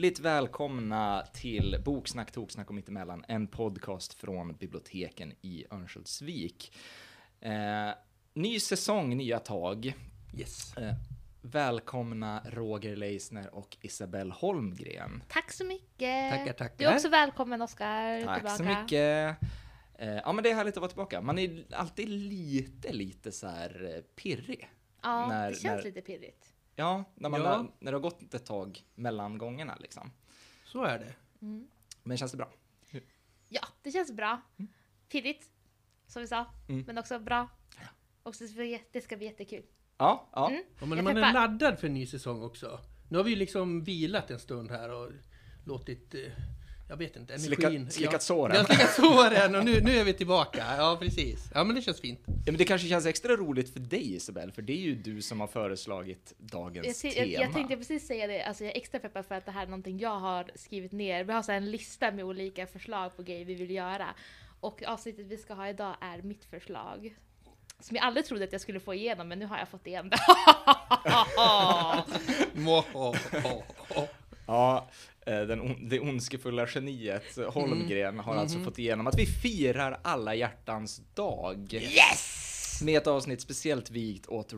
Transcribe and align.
hjärtligt 0.00 0.18
välkomna 0.20 1.26
till 1.32 1.76
Boksnack, 1.84 2.30
Toksnack 2.32 2.68
och 2.68 2.74
Mittemellan, 2.74 3.24
en 3.28 3.46
podcast 3.46 4.14
från 4.14 4.52
biblioteken 4.56 5.32
i 5.40 5.64
Örnsköldsvik. 5.70 6.76
Eh, 7.40 7.90
ny 8.34 8.60
säsong, 8.60 9.16
nya 9.16 9.38
tag. 9.38 9.94
Yes. 10.38 10.76
Eh, 10.76 10.94
välkomna 11.42 12.42
Roger 12.46 12.96
Leisner 12.96 13.54
och 13.54 13.76
Isabelle 13.80 14.34
Holmgren. 14.34 15.22
Tack 15.28 15.52
så 15.52 15.64
mycket! 15.64 16.30
Tackar, 16.30 16.52
tackar. 16.52 16.76
Du 16.78 16.84
är 16.84 16.94
också 16.94 17.08
välkommen 17.08 17.62
Oskar 17.62 18.24
Tack 18.24 18.36
tillbaka. 18.36 18.56
så 18.56 18.64
mycket. 18.64 19.36
Eh, 19.98 20.14
ja 20.24 20.32
men 20.32 20.42
det 20.44 20.50
är 20.50 20.54
härligt 20.54 20.74
att 20.76 20.80
vara 20.80 20.88
tillbaka. 20.90 21.20
Man 21.20 21.38
är 21.38 21.64
alltid 21.72 22.08
lite, 22.08 22.92
lite 22.92 23.32
så 23.32 23.46
här 23.46 23.94
eh, 23.96 24.02
pirrig. 24.22 24.70
Ja, 25.02 25.26
När- 25.28 25.50
det 25.50 25.56
känns 25.56 25.64
när- 25.76 25.82
lite 25.82 26.00
pirrigt. 26.00 26.49
Ja, 26.76 27.04
när, 27.14 27.28
man 27.28 27.40
Ja. 27.40 27.48
Har, 27.56 27.70
när 27.78 27.92
det 27.92 27.96
har 27.98 28.02
gått 28.02 28.34
ett 28.34 28.46
tag 28.46 28.84
mellan 28.94 29.38
gångerna 29.38 29.76
liksom. 29.80 30.10
Så 30.64 30.84
är 30.84 30.98
det. 30.98 31.14
Men 32.02 32.16
känns 32.16 32.30
det 32.32 32.36
bra? 32.36 32.50
Ja, 33.48 33.62
det 33.82 33.90
känns 33.90 34.12
bra. 34.12 34.40
Pirrigt, 35.08 35.50
som 36.06 36.22
vi 36.22 36.28
sa, 36.28 36.46
Mm. 36.68 36.84
men 36.86 36.98
också 36.98 37.18
bra. 37.18 37.48
Och 38.22 38.34
så 38.34 38.46
ska 38.46 38.60
vi- 38.60 38.82
det 38.92 39.00
ska 39.00 39.16
bli 39.16 39.26
jättekul. 39.26 39.62
Ja, 39.98 40.28
ja. 40.32 40.50
Mm. 40.50 40.62
Ja, 40.80 40.86
men 40.86 40.98
Jag 40.98 41.04
man 41.04 41.16
är 41.16 41.32
laddad 41.32 41.78
för 41.78 41.86
en 41.86 41.94
ny 41.94 42.06
säsong 42.06 42.42
också. 42.42 42.80
Nu 43.08 43.16
har 43.16 43.24
vi 43.24 43.30
ju 43.30 43.36
liksom 43.36 43.84
vilat 43.84 44.30
en 44.30 44.38
stund 44.38 44.70
här 44.70 44.90
och 44.90 45.12
låtit, 45.66 46.14
eh, 46.14 46.20
jag 46.90 46.96
vet 46.96 47.16
inte, 47.16 47.38
Slickat- 47.38 47.64
energin... 47.64 47.90
slickat 47.90 48.12
ja, 48.12 48.18
såren. 48.18 48.56
Ja, 48.56 48.64
slickat 48.64 48.94
såren 48.94 49.54
och 49.54 49.64
nu, 49.64 49.80
nu 49.80 49.96
är 49.96 50.04
vi 50.04 50.12
tillbaka. 50.12 50.64
Ja, 50.78 50.96
precis. 51.00 51.50
Ja, 51.54 51.64
men 51.64 51.76
det 51.76 51.82
känns 51.82 52.00
fint. 52.00 52.20
Ja, 52.26 52.32
men 52.46 52.56
det 52.56 52.64
kanske 52.64 52.88
känns 52.88 53.06
extra 53.06 53.36
roligt 53.36 53.72
för 53.72 53.80
dig 53.80 54.14
Isabel, 54.14 54.52
för 54.52 54.62
det 54.62 54.72
är 54.72 54.76
ju 54.80 54.94
du 54.94 55.22
som 55.22 55.40
har 55.40 55.46
föreslagit 55.46 56.34
Jag, 56.38 56.48
dagens 56.48 57.02
ty- 57.02 57.10
tema. 57.10 57.26
jag, 57.26 57.42
jag 57.46 57.52
tänkte 57.54 57.76
precis 57.76 58.06
säga 58.06 58.26
det, 58.26 58.42
alltså 58.42 58.64
jag 58.64 58.72
är 58.72 58.76
extra 58.76 59.00
peppad 59.00 59.26
för 59.26 59.34
att 59.34 59.46
det 59.46 59.52
här 59.52 59.62
är 59.62 59.66
någonting 59.66 59.98
jag 59.98 60.18
har 60.18 60.50
skrivit 60.54 60.92
ner. 60.92 61.24
Vi 61.24 61.32
har 61.32 61.42
så 61.42 61.52
en 61.52 61.70
lista 61.70 62.10
med 62.10 62.24
olika 62.24 62.66
förslag 62.66 63.16
på 63.16 63.22
grejer 63.22 63.44
vi 63.44 63.54
vill 63.54 63.70
göra. 63.70 64.06
Och 64.60 64.82
avsnittet 64.86 65.26
vi 65.26 65.36
ska 65.38 65.54
ha 65.54 65.68
idag 65.68 65.94
är 66.00 66.22
mitt 66.22 66.44
förslag. 66.44 67.14
Som 67.80 67.96
jag 67.96 68.04
aldrig 68.04 68.26
trodde 68.26 68.44
att 68.44 68.52
jag 68.52 68.60
skulle 68.60 68.80
få 68.80 68.94
igenom, 68.94 69.28
men 69.28 69.38
nu 69.38 69.46
har 69.46 69.58
jag 69.58 69.68
fått 69.68 69.86
igenom 69.86 70.10
det. 70.10 70.18
Ja, 74.46 74.88
den, 75.34 75.60
on- 75.60 75.88
det 75.88 76.00
ondskefulla 76.00 76.66
geniet 76.74 77.38
eh, 77.38 77.52
Holmgren 77.52 78.18
har 78.18 78.34
alltså 78.36 78.56
Mhm. 78.56 78.64
fått 78.64 78.78
igenom 78.78 79.06
att 79.06 79.18
vi 79.18 79.26
firar 79.26 80.00
alla 80.02 80.34
hjärtans 80.34 81.02
dag. 81.14 81.72
Yes! 81.72 82.80
Med 82.84 82.96
ett 82.96 83.06
avsnitt 83.06 83.40
speciellt 83.40 83.90
vigt 83.90 84.26
åt 84.26 84.52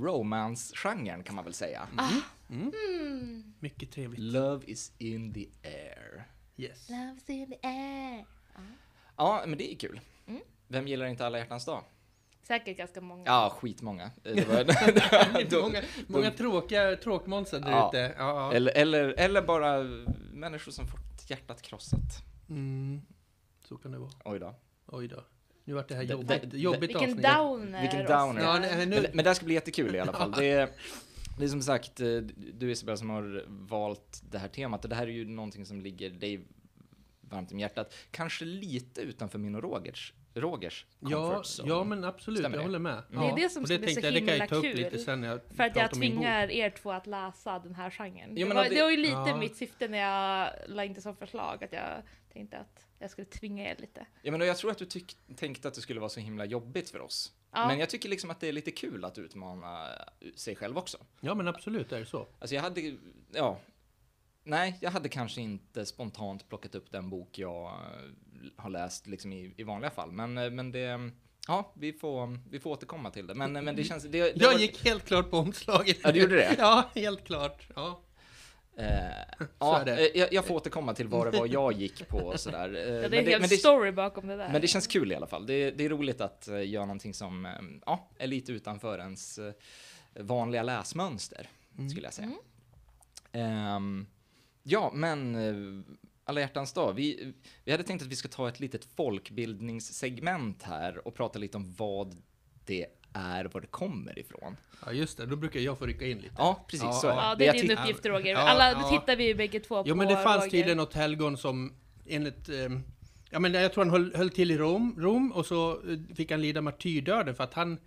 romance-genren 0.00 1.22
kan 1.22 1.34
man 1.34 1.44
väl 1.44 1.54
säga. 1.54 1.88
Ah. 1.96 2.08
Mm. 2.50 2.72
Mm. 2.88 3.54
Mycket 3.60 3.90
trevligt. 3.90 4.20
Love 4.20 4.64
is 4.66 4.92
in 4.98 5.34
the 5.34 5.46
air. 5.62 6.24
Yes. 6.56 6.90
Love's 6.90 7.30
in 7.30 7.50
the 7.50 7.68
air. 7.68 8.24
Ja, 9.16 9.44
men 9.46 9.58
det 9.58 9.72
är 9.72 9.76
kul. 9.76 10.00
Mm. 10.28 10.40
Vem 10.68 10.88
gillar 10.88 11.06
inte 11.06 11.26
alla 11.26 11.38
hjärtans 11.38 11.64
dag? 11.64 11.84
Säkert 12.42 12.76
ganska 12.78 13.00
många. 13.00 13.22
Ja, 13.26 13.52
skitmånga. 13.60 14.10
Det 14.22 14.48
var, 14.48 15.62
många 15.62 15.82
många 16.06 16.30
tråkiga 16.30 16.96
tråkmånsar 16.96 17.60
där 17.60 17.70
Ja. 17.70 17.88
ute. 17.88 17.98
Ja, 17.98 18.12
ja. 18.18 18.52
eller, 18.52 18.72
eller, 18.76 19.14
eller 19.18 19.42
bara 19.42 19.82
människor 20.32 20.72
som 20.72 20.86
fått 20.86 21.30
hjärtat 21.30 21.62
krossat. 21.62 22.22
Mm. 22.48 23.02
Så 23.68 23.76
kan 23.76 23.92
det 23.92 23.98
vara. 23.98 24.10
Oj 24.24 24.38
då. 24.38 24.54
Oj 24.86 25.08
då. 25.08 25.24
Nu 25.64 25.74
vart 25.74 25.88
det 25.88 25.94
här 25.94 26.04
Det- 26.04 26.12
jobbigt, 26.12 26.50
det- 26.50 26.58
jobbigt 26.58 26.82
Vilken 26.82 27.02
avsnitt. 27.10 27.22
downer. 27.24 27.80
Vilken 27.80 28.04
downer. 28.06 28.42
Ja, 28.42 28.58
nej, 28.58 28.86
nu, 28.86 29.00
Men, 29.02 29.06
men 29.14 29.24
det 29.24 29.30
här 29.30 29.34
ska 29.34 29.44
bli 29.44 29.54
jättekul 29.54 29.94
i 29.94 30.00
alla 30.00 30.12
fall. 30.12 30.32
Det 30.38 30.50
är, 30.50 30.68
det 31.38 31.44
är 31.44 31.48
som 31.48 31.62
sagt 31.62 32.00
eh, 32.00 32.06
du 32.54 32.70
Isabel 32.70 32.98
som 32.98 33.10
har 33.10 33.44
valt 33.48 34.22
det 34.30 34.38
här 34.38 34.48
temat 34.48 34.84
och 34.84 34.88
det 34.90 34.96
här 34.96 35.06
är 35.06 35.10
ju 35.10 35.24
någonting 35.28 35.66
som 35.66 35.80
ligger 35.80 36.10
dig 36.10 36.46
varmt 37.32 37.52
om 37.52 37.58
hjärtat. 37.58 37.94
Kanske 38.10 38.44
lite 38.44 39.00
utanför 39.00 39.38
min 39.38 39.54
och 39.54 39.62
Rogers, 39.62 40.12
Rogers 40.34 40.86
comfort 41.00 41.12
ja, 41.12 41.42
zone. 41.44 41.68
ja, 41.68 41.84
men 41.84 42.04
absolut. 42.04 42.38
Stämmer 42.40 42.56
jag 42.56 42.62
det? 42.62 42.66
håller 42.66 42.78
med. 42.78 43.02
Det 43.10 43.16
är 43.16 43.36
det 43.36 43.48
som 43.48 43.62
och 43.62 43.68
ska 43.68 43.78
bli 43.78 43.86
tänkte 43.86 44.00
så 44.02 44.06
jag, 44.06 44.14
det 44.14 44.18
kan 44.20 44.28
jag 44.28 44.34
himla 44.34 44.56
upp 44.56 44.62
kul. 44.64 44.76
lite 44.76 44.98
sen 44.98 45.20
när 45.20 45.28
jag 45.28 45.40
För 45.56 45.64
att 45.64 45.76
jag 45.76 45.90
tvingar 45.90 46.50
er 46.50 46.70
två 46.70 46.92
att 46.92 47.06
läsa 47.06 47.58
den 47.58 47.74
här 47.74 47.90
genren. 47.90 48.30
Jo, 48.36 48.48
det, 48.48 48.54
var, 48.54 48.64
det- 48.64 48.68
det 48.74 48.82
var 48.82 48.90
ju 48.90 48.96
lite 48.96 49.12
Ja. 49.12 49.36
mitt 49.36 49.56
syfte 49.56 49.88
när 49.88 49.98
jag 49.98 50.52
la 50.68 50.84
in 50.84 50.92
det 50.94 51.00
som 51.00 51.16
förslag, 51.16 51.64
att 51.64 51.72
jag 51.72 52.02
tänkte 52.32 52.58
att 52.58 52.86
jag 52.98 53.10
skulle 53.10 53.24
tvinga 53.26 53.70
er 53.70 53.76
lite. 53.78 54.06
Ja, 54.22 54.32
men 54.32 54.40
jag 54.40 54.56
tror 54.56 54.70
att 54.70 54.78
du 54.78 54.84
tyck, 54.84 55.16
tänkte 55.36 55.68
att 55.68 55.74
det 55.74 55.80
skulle 55.80 56.00
vara 56.00 56.10
så 56.10 56.20
himla 56.20 56.44
jobbigt 56.44 56.90
för 56.90 57.00
oss. 57.00 57.32
Ja. 57.54 57.66
Men 57.66 57.78
jag 57.78 57.90
tycker 57.90 58.08
liksom 58.08 58.30
att 58.30 58.40
det 58.40 58.48
är 58.48 58.52
lite 58.52 58.70
kul 58.70 59.04
att 59.04 59.18
utmana 59.18 59.86
sig 60.36 60.56
själv 60.56 60.78
också. 60.78 60.98
Ja, 61.20 61.34
men 61.34 61.48
absolut 61.48 61.92
är 61.92 62.00
det 62.00 62.06
så. 62.06 62.26
Alltså 62.38 62.54
jag 62.54 62.62
hade, 62.62 62.96
ja, 63.32 63.58
nej, 64.44 64.78
jag 64.80 64.90
hade 64.90 65.08
kanske 65.08 65.40
inte 65.40 65.86
spontant 65.86 66.48
plockat 66.48 66.74
upp 66.74 66.90
den 66.92 67.10
bok 67.10 67.38
jag 67.38 67.64
eh, 67.66 67.72
har 68.56 68.70
läst 68.70 69.06
liksom 69.06 69.32
i, 69.32 69.54
i 69.56 69.62
vanliga 69.62 69.90
fall. 69.90 70.12
Men, 70.12 70.38
eh, 70.38 70.50
men 70.50 70.72
det, 70.72 71.10
ja, 71.48 71.72
vi 71.76 71.92
får, 71.92 72.38
vi 72.50 72.60
får 72.60 72.70
återkomma 72.70 73.10
till 73.10 73.26
det. 73.26 73.34
Men, 73.34 73.52
men 73.52 73.76
det 73.76 73.84
känns, 73.84 74.02
det, 74.04 74.08
det 74.10 74.32
Jag 74.36 74.52
var- 74.52 74.58
gick 74.58 74.84
helt 74.84 75.04
klart 75.06 75.30
på 75.30 75.36
omslaget. 75.38 75.96
Ja, 76.02 76.12
du 76.12 76.20
gjorde 76.20 76.36
det? 76.36 76.54
Ja, 76.58 76.90
helt 76.94 77.24
klart. 77.24 77.68
Ja. 77.74 78.00
Eh, 78.76 79.46
ja, 79.58 79.86
eh, 79.88 79.98
jag, 80.14 80.32
jag 80.32 80.46
får 80.46 80.54
återkomma 80.54 80.94
till 80.94 81.08
vad 81.08 81.32
det 81.32 81.38
var 81.38 81.46
jag 81.46 81.72
gick 81.72 82.08
på 82.08 82.16
och 82.18 82.40
sådär. 82.40 82.74
Eh, 82.74 82.80
Ja, 82.80 82.84
det 82.84 83.04
är 83.06 83.10
men, 83.10 83.18
en 83.18 83.26
hel 83.26 83.40
men, 83.40 83.48
det, 83.48 83.56
story 83.56 83.92
bakom 83.92 84.26
det 84.26 84.36
där. 84.36 84.48
men 84.52 84.60
det 84.60 84.66
känns 84.66 84.86
kul 84.86 85.12
i 85.12 85.14
alla 85.14 85.26
fall. 85.26 85.46
Det, 85.46 85.70
det 85.70 85.84
är 85.84 85.88
roligt 85.88 86.20
att 86.20 86.48
eh, 86.48 86.68
göra 86.68 86.84
någonting 86.86 87.14
som 87.14 87.46
eh, 87.46 87.52
ja, 87.86 88.08
är 88.18 88.26
lite 88.26 88.52
utanför 88.52 88.98
ens 88.98 89.38
eh, 89.38 89.52
vanliga 90.20 90.62
läsmönster, 90.62 91.48
skulle 91.90 92.06
jag 92.06 92.14
säga. 92.14 92.26
Mm. 92.28 92.38
Ehm, 93.32 94.06
ja, 94.62 94.90
men 94.94 95.34
eh, 95.34 95.84
alla 96.24 96.40
hjärtans 96.40 96.72
dag. 96.72 96.92
Vi, 96.92 97.34
vi 97.64 97.70
hade 97.72 97.84
tänkt 97.84 98.02
att 98.02 98.08
vi 98.08 98.16
ska 98.16 98.28
ta 98.28 98.48
ett 98.48 98.60
litet 98.60 98.84
folkbildningssegment 98.84 100.62
här 100.62 101.06
och 101.06 101.14
prata 101.14 101.38
lite 101.38 101.56
om 101.56 101.74
vad 101.74 102.22
det 102.64 102.86
är, 103.12 103.44
var 103.44 103.60
det 103.60 103.66
kommer 103.66 104.18
ifrån. 104.18 104.56
ja, 104.86 104.92
just 104.92 105.18
det. 105.18 105.26
Då 105.26 105.36
brukar 105.36 105.60
jag 105.60 105.78
få 105.78 105.86
rycka 105.86 106.06
in 106.06 106.18
lite. 106.18 106.34
Ja, 106.38 106.64
precis 106.66 106.84
Ja, 106.84 106.92
så 106.92 107.08
är 107.08 107.14
det. 107.14 107.22
Ja, 107.22 107.34
det 107.34 107.46
är 107.46 107.52
din 107.52 107.78
uppgift 107.78 108.06
Roger. 108.06 108.34
Alla, 108.34 108.72
ja. 108.72 108.90
nu 108.90 108.98
tittar 108.98 109.16
vi 109.16 109.26
ju 109.26 109.34
bägge 109.34 109.60
två 109.60 109.82
Jo, 109.86 109.94
på 109.94 109.98
men 109.98 110.08
det 110.08 110.16
fanns 110.16 110.36
Roger. 110.44 110.50
tydligen 110.50 110.76
något 110.76 110.94
helgon 110.94 111.36
som 111.36 111.72
enligt... 112.06 112.48
Eh, 112.48 112.68
ja, 113.30 113.38
men 113.38 113.54
jag 113.54 113.72
tror 113.72 113.84
han 113.84 113.90
höll, 113.90 114.14
höll 114.14 114.30
till 114.30 114.50
i 114.50 114.58
Rom, 114.58 114.96
Rom 114.98 115.32
och 115.32 115.46
så 115.46 115.72
eh, 115.72 115.98
fick 116.16 116.30
han 116.30 116.40
lida 116.42 116.60
martyrdöden 116.60 117.34
för 117.34 117.44
att 117.44 117.54
han... 117.54 117.78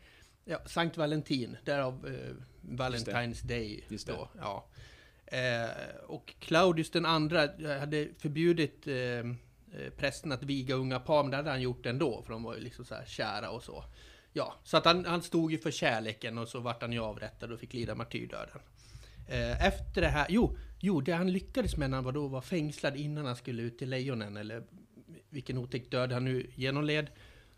Ja, 0.46 0.59
Sankt 0.66 0.97
Valentin, 0.97 1.57
därav 1.63 2.07
eh, 2.07 2.36
Valentine's 2.62 3.46
Day. 3.47 3.84
Just 3.88 4.07
det. 4.07 4.13
Då, 4.13 4.30
ja. 4.40 4.66
Eh, 5.28 5.96
och 6.08 6.34
Claudius 6.40 6.91
den 6.91 7.06
andra 7.06 7.40
hade 7.80 8.08
förbjudit 8.19 8.88
eh, 8.88 8.96
eh, 8.96 9.24
prästen 9.97 10.31
att 10.31 10.44
viga 10.44 10.75
unga 10.75 11.00
par, 11.00 11.24
men 11.24 11.31
det 11.31 11.38
hade 11.38 11.50
han 11.50 11.62
gjort 11.62 11.86
ändå, 11.86 12.22
för 12.22 12.34
de 12.34 12.44
var 12.44 12.56
ju 12.56 12.62
liksom 12.62 12.86
så 12.86 12.96
här 12.96 13.06
kära 13.06 13.50
och 13.50 13.63
så. 13.63 13.84
Ja, 14.34 14.56
så 14.63 14.78
att 14.78 14.86
han, 14.86 15.06
han 15.06 15.22
stod 15.22 15.52
ju 15.52 15.58
för 15.58 15.72
kärleken 15.72 16.38
och 16.38 16.47
så 16.47 16.59
vart 16.59 16.81
han 16.81 16.91
ju 16.91 17.00
avrättad 17.00 17.52
och 17.52 17.59
fick 17.59 17.74
lida 17.74 17.96
martyrdöden. 17.96 18.59
Eh, 19.28 19.66
efter 19.66 20.02
det 20.02 20.08
här, 20.08 20.25
jo, 20.30 20.58
jo, 20.80 21.02
det 21.02 21.12
han 21.12 21.31
lyckades 21.31 21.78
med 21.78 21.90
när 21.90 21.97
han 21.97 22.03
var 22.03 22.12
då 22.12 22.28
var 22.28 22.42
fängslad 22.42 22.95
innan 22.95 23.25
han 23.25 23.36
skulle 23.36 23.62
ut 23.62 23.78
till 23.78 23.89
lejonen, 23.89 24.38
eller 24.38 24.63
vilken 25.30 25.57
otäck 25.57 25.92
död 25.92 26.12
han 26.12 26.25
nu 26.25 26.51
genomled, 26.56 27.07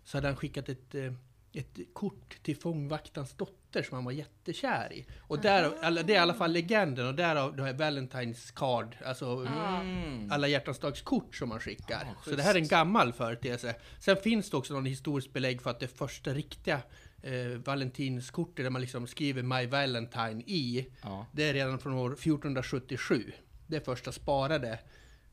så 0.04 0.18
hade 0.18 0.28
han 0.28 0.36
skickat 0.36 0.70
ett, 0.70 0.96
eh, 0.96 1.13
ett 1.59 1.94
kort 1.94 2.38
till 2.44 2.57
fångvaktarens 2.57 3.33
dotter 3.33 3.83
som 3.83 3.95
han 3.95 4.06
var 4.06 4.12
jättekär 4.12 4.94
i. 4.94 5.06
Och 5.19 5.39
där, 5.42 5.74
alla, 5.81 6.04
det 6.04 6.13
är 6.13 6.15
i 6.15 6.19
alla 6.19 6.33
fall 6.33 6.51
legenden, 6.51 7.07
och 7.07 7.15
därav 7.15 7.56
det 7.56 7.63
här 7.63 7.74
Valentine's 7.74 8.54
card, 8.56 8.98
alltså 9.06 9.45
Ah. 9.48 9.81
Mm. 9.81 10.31
alla 10.31 10.48
hjärtans 10.48 10.80
dags 10.80 11.01
kort 11.01 11.36
som 11.36 11.50
man 11.50 11.59
skickar. 11.59 12.07
Ah, 12.18 12.24
så 12.30 12.36
det 12.36 12.44
här 12.44 12.56
är 12.56 12.59
en 12.59 12.68
gammal 12.68 13.13
företeelse. 13.13 13.75
Sen 14.00 14.18
finns 14.18 14.50
det 14.50 14.57
också 14.57 14.74
någon 14.74 14.86
historiskt 14.86 15.33
belägg 15.33 15.62
för 15.62 15.69
att 15.69 15.80
det 15.80 15.88
första 15.88 16.33
riktiga 16.33 16.81
eh, 17.24 17.33
Valentinskortet 17.65 18.65
där 18.65 18.69
man 18.69 18.81
liksom 18.81 19.07
skriver 19.07 19.44
My 19.44 19.65
Valentine 19.68 20.42
i, 20.45 20.88
Ja, 21.03 21.25
det 21.31 21.44
är 21.50 21.53
redan 21.53 21.80
från 21.80 21.94
år 21.94 22.13
1477. 22.13 23.31
Det 23.68 23.86
första 23.86 24.12
sparade. 24.12 24.80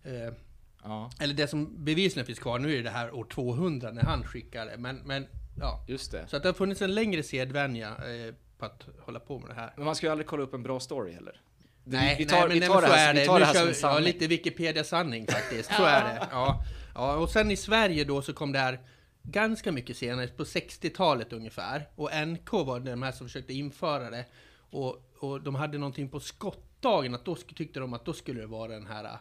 Eh, 0.04 0.34
ja, 0.82 1.10
eller 1.20 1.34
det 1.34 1.48
som 1.48 1.84
bevisligen 1.84 2.26
finns 2.26 2.38
kvar, 2.38 2.58
nu 2.58 2.78
är 2.78 2.82
det 2.82 2.90
här 2.90 3.14
år 3.14 3.24
200 3.24 3.90
när 3.90 4.02
han 4.02 4.24
skickade. 4.24 4.76
Men, 4.78 4.96
men 4.96 5.26
ja. 5.60 5.84
just 5.88 6.12
det. 6.12 6.26
Så 6.28 6.36
att 6.36 6.42
det 6.42 6.48
har 6.48 6.54
funnits 6.54 6.82
en 6.82 6.94
längre 6.94 7.22
sedvänja 7.22 7.88
eh, 7.88 8.34
på 8.58 8.64
att 8.64 8.86
hålla 9.00 9.20
på 9.20 9.38
med 9.38 9.48
det 9.50 9.54
här. 9.54 9.72
Men 9.76 9.84
man 9.84 9.94
ska 9.94 10.06
ju 10.06 10.10
aldrig 10.10 10.26
kolla 10.26 10.42
upp 10.42 10.54
en 10.54 10.62
bra 10.62 10.80
story 10.80 11.12
heller. 11.12 11.40
Nej, 11.86 12.16
vi 12.18 12.24
tar, 12.26 12.36
nej, 12.36 12.42
men, 12.48 12.54
vi 12.54 12.60
nej, 12.60 12.68
tar 12.68 12.74
men 12.74 12.82
det 12.82 12.88
så 12.88 12.94
här, 12.94 13.08
är 13.10 13.14
vi 13.14 13.20
det. 13.20 13.26
tar 13.26 13.34
Nu 13.34 13.40
det 13.40 13.46
här 13.46 13.54
som 13.54 13.62
vi- 13.62 13.68
en 13.68 13.74
sanning. 13.74 13.96
Ja, 14.06 14.12
lite 14.12 14.26
Wikipedia-sanning 14.26 15.26
faktiskt. 15.26 15.68
Så 15.76 15.82
Ja. 15.82 15.88
är 15.88 16.04
det. 16.14 16.28
Ja. 16.30 16.64
ja, 16.94 17.16
och 17.16 17.30
sen 17.30 17.50
i 17.50 17.56
Sverige 17.56 18.04
då 18.04 18.22
så 18.22 18.32
kom 18.32 18.52
det 18.52 18.58
här 18.58 18.80
ganska 19.22 19.72
mycket 19.72 19.96
senare, 19.96 20.26
på 20.28 20.44
60-talet 20.44 21.32
ungefär. 21.32 21.88
Och 21.94 22.10
NK 22.26 22.52
var 22.52 22.80
de 22.80 23.02
här 23.02 23.12
som 23.12 23.26
försökte 23.26 23.52
införa 23.54 24.10
det. 24.10 24.24
Och, 24.70 25.10
och 25.20 25.42
de 25.42 25.54
hade 25.54 25.78
någonting 25.78 26.08
på 26.08 26.20
skottdagen, 26.20 27.14
att 27.14 27.24
då 27.24 27.34
tyckte 27.34 27.80
de 27.80 27.92
att 27.92 28.04
då 28.04 28.12
skulle 28.12 28.40
det 28.40 28.46
vara 28.46 28.68
den 28.72 28.86
här... 28.86 29.02
det. 29.02 29.18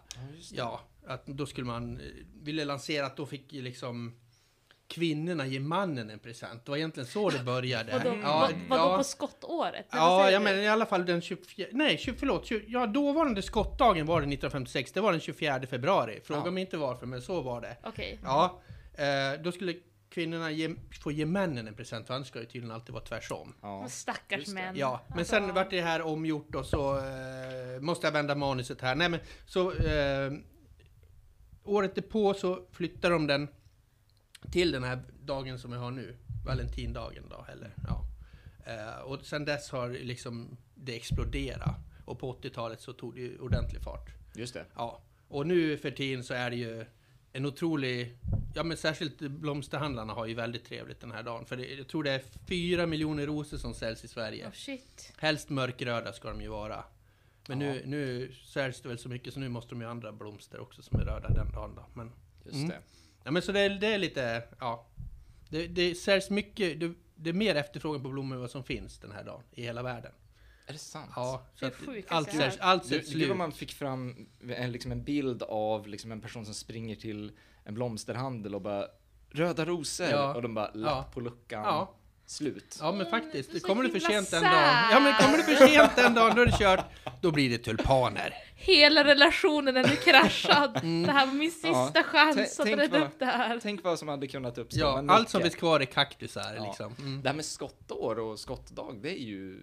Ja, 0.51 0.81
att 1.07 1.25
då 1.25 1.45
skulle 1.45 1.67
man... 1.67 1.97
eh, 1.99 2.03
Ville 2.41 2.65
lansera 2.65 3.05
att 3.05 3.17
då 3.17 3.25
fick 3.25 3.51
liksom... 3.51 4.13
kvinnorna 4.87 5.45
ger 5.47 5.59
mannen 5.59 6.09
en 6.09 6.19
present. 6.19 6.65
Det 6.65 6.71
var 6.71 6.77
egentligen 6.77 7.07
så 7.07 7.29
det 7.29 7.43
började. 7.43 7.91
Vadå, 7.91 8.17
ja, 8.23 8.39
vad, 8.39 8.79
vadå 8.79 8.91
ja. 8.91 8.97
på 8.97 9.03
skottåret? 9.03 9.87
Ja, 9.91 10.31
jag 10.31 10.41
menar 10.41 10.57
i 10.57 10.67
alla 10.67 10.85
fall 10.85 11.05
den 11.05 11.21
24, 11.21 11.67
nej 11.71 11.97
20, 11.97 12.15
förlåt, 12.19 12.45
20, 12.45 12.65
ja 12.67 12.87
dåvarande 12.87 13.41
skottdagen 13.41 14.05
var 14.05 14.15
det 14.21 14.23
1956, 14.23 14.91
det 14.91 15.01
var 15.01 15.11
den 15.11 15.21
24 15.21 15.61
februari. 15.69 16.21
Fråga 16.23 16.41
Ja. 16.45 16.51
mig 16.51 16.61
inte 16.61 16.77
varför, 16.77 17.05
men 17.05 17.21
så 17.21 17.41
var 17.41 17.61
det. 17.61 17.77
Okej. 17.83 18.19
Ja, 18.23 18.61
eh, 18.93 19.41
då 19.43 19.51
skulle 19.51 19.75
kvinnorna 20.09 20.51
ge, 20.51 20.75
få 21.03 21.11
ge 21.11 21.25
männen 21.25 21.67
en 21.67 21.73
present, 21.75 22.07
för 22.07 22.13
annars 22.13 22.27
ska 22.27 22.39
det 22.39 22.45
tydligen 22.45 22.71
alltid 22.71 22.93
vara 22.93 23.03
tvärsom. 23.03 23.53
Ja. 23.61 23.85
Stackars 23.89 24.47
män. 24.47 24.75
Ja, 24.75 25.01
men 25.09 25.19
Alltså, 25.19 25.35
sen 25.35 25.53
vart 25.53 25.69
det 25.69 25.81
här 25.81 26.01
omgjort 26.01 26.55
och 26.55 26.65
så 26.65 26.97
eh, 26.97 27.79
måste 27.81 28.07
jag 28.07 28.11
vända 28.11 28.35
manuset 28.35 28.81
här. 28.81 28.95
Nej 28.95 29.09
men 29.09 29.19
så 29.45 29.71
eh, 29.71 30.31
året 31.63 32.09
på 32.09 32.33
så 32.33 32.59
flyttar 32.71 33.09
de 33.09 33.27
den 33.27 33.47
till 34.51 34.71
den 34.71 34.83
här 34.83 35.03
dagen 35.25 35.59
som 35.59 35.71
vi 35.71 35.77
har 35.77 35.91
nu, 35.91 36.15
Valentindagen 36.45 37.23
då, 37.29 37.45
eller 37.51 37.73
ja. 37.87 38.05
Eh, 38.65 38.99
och 39.01 39.25
sen 39.25 39.45
dess 39.45 39.69
har 39.69 39.89
liksom 39.89 40.57
det 40.75 40.95
exploderat. 40.95 41.75
Och 42.05 42.19
på 42.19 42.33
80-talet 42.41 42.81
så 42.81 42.93
tog 42.93 43.15
det 43.15 43.21
ju 43.21 43.39
ordentlig 43.39 43.81
fart. 43.81 44.09
Just 44.35 44.53
det. 44.53 44.65
Ja, 44.75 45.01
och 45.27 45.47
nu 45.47 45.77
för 45.77 45.91
tiden 45.91 46.23
så 46.23 46.33
är 46.33 46.49
det 46.49 46.55
ju 46.55 46.85
en 47.33 47.45
otrolig, 47.45 48.17
ja 48.55 48.63
men 48.63 48.77
särskilt 48.77 49.19
blomsterhandlarna 49.19 50.13
har 50.13 50.25
ju 50.25 50.33
väldigt 50.33 50.65
trevligt 50.65 50.99
den 51.01 51.11
här 51.11 51.23
dagen. 51.23 51.45
För 51.45 51.57
det, 51.57 51.65
jag 51.73 51.87
tror 51.87 52.03
det 52.03 52.11
är 52.11 52.21
fyra 52.47 52.85
miljoner 52.85 53.25
rosor 53.25 53.57
som 53.57 53.73
säljs 53.73 54.03
i 54.03 54.07
Sverige. 54.07 54.47
Oh 54.47 54.51
shit. 54.51 55.13
Helst 55.17 55.49
mörkröda 55.49 56.13
ska 56.13 56.29
de 56.29 56.41
ju 56.41 56.47
vara. 56.47 56.83
Men 57.47 57.61
Ja. 57.61 57.67
nu, 57.73 57.83
nu 57.85 58.31
säljs 58.45 58.81
det 58.81 58.89
väl 58.89 58.97
så 58.97 59.09
mycket 59.09 59.33
så 59.33 59.39
nu 59.39 59.49
måste 59.49 59.69
de 59.69 59.81
ju 59.81 59.87
andra 59.87 60.11
blomster 60.11 60.59
också 60.59 60.81
som 60.81 60.99
är 60.99 61.03
röda 61.05 61.29
den 61.29 61.51
dagen 61.51 61.75
då. 61.75 61.85
Men, 61.93 62.11
Just 62.45 62.55
Mm. 62.55 62.69
det. 62.69 62.79
Ja, 63.23 63.31
men 63.31 63.41
så 63.41 63.51
det 63.51 63.59
är, 63.59 63.69
det 63.69 63.87
är 63.87 63.97
lite, 63.97 64.43
ja. 64.59 64.87
Det, 65.49 65.67
det 65.67 65.95
säljs 65.95 66.29
mycket, 66.29 66.79
det, 66.79 66.93
det 67.15 67.29
är 67.29 67.33
mer 67.33 67.55
efterfrågan 67.55 68.03
på 68.03 68.09
blommor 68.09 68.35
än 68.35 68.41
vad 68.41 68.51
som 68.51 68.63
finns 68.63 68.99
den 68.99 69.11
här 69.11 69.23
dagen 69.23 69.43
i 69.51 69.63
hela 69.63 69.83
världen. 69.83 70.11
Är 70.67 70.73
det 70.73 70.79
sant? 70.79 71.11
Ja, 71.15 71.45
så 71.55 71.65
att 71.65 71.75
sjukaste 71.75 72.15
allt 72.15 72.27
jag 72.27 72.35
säljs, 72.35 72.57
allt 72.59 72.85
säljs 72.85 73.09
det 73.09 73.15
var 73.17 73.25
slut. 73.25 73.37
man 73.37 73.51
fick 73.51 73.71
fram 73.73 74.27
en, 74.49 74.71
liksom 74.71 74.91
en 74.91 75.03
bild 75.03 75.43
av 75.43 75.87
liksom 75.87 76.11
en 76.11 76.21
person 76.21 76.45
som 76.45 76.53
springer 76.53 76.95
till 76.95 77.31
en 77.63 77.73
blomsterhandel 77.73 78.55
och 78.55 78.61
bara 78.61 78.87
Röda 79.29 79.65
rosor! 79.65 80.07
Ja. 80.07 80.35
Och 80.35 80.41
de 80.41 80.53
bara 80.53 80.71
lapp 80.73 81.05
Ja. 81.07 81.11
på 81.13 81.19
luckan. 81.19 81.63
Ja. 81.65 81.93
Slut. 82.33 82.77
Ja 82.79 82.91
men 82.91 83.01
Mm, 83.07 83.11
faktiskt, 83.21 83.51
så 83.51 83.67
kommer 83.67 83.83
du 83.83 83.89
för 83.89 83.99
sent 83.99 84.33
en 84.33 84.43
dag, 84.43 84.51
ja 84.91 84.99
men 84.99 85.13
kommer 85.13 85.37
du 85.37 85.43
för 85.43 85.67
sent 85.67 85.97
en 85.97 86.13
dag, 86.13 86.35
då 86.35 86.41
är 86.41 86.45
det 86.45 86.57
kört. 86.57 86.85
Då 87.21 87.31
blir 87.31 87.49
det 87.49 87.57
tulpaner. 87.57 88.33
Hela 88.55 89.03
relationen 89.03 89.77
är 89.77 89.83
nu 89.87 89.95
kraschad. 89.95 90.77
Mm. 90.83 91.03
Det 91.03 91.11
här 91.11 91.25
var 91.25 91.33
min 91.33 91.51
Ja. 91.63 91.85
sista 91.85 92.03
chans 92.03 92.59
att 92.59 92.91
vad- 92.91 93.01
upp 93.01 93.19
det 93.19 93.25
här. 93.25 93.59
Tänk 93.61 93.83
vad 93.83 93.99
som 93.99 94.07
hade 94.07 94.27
kunnat 94.27 94.57
uppstå. 94.57 94.79
Ja, 94.79 95.05
allt 95.07 95.29
som 95.29 95.41
finns 95.41 95.55
kvar 95.55 95.79
är 95.79 95.85
kaktusar 95.85 96.55
Ja. 96.55 96.63
liksom. 96.65 96.95
Mm. 96.99 97.21
Det 97.21 97.29
här 97.29 97.35
med 97.35 97.45
skottår 97.45 98.19
och 98.19 98.39
skottdag, 98.39 98.95
det 99.01 99.09
är 99.21 99.23
ju... 99.23 99.61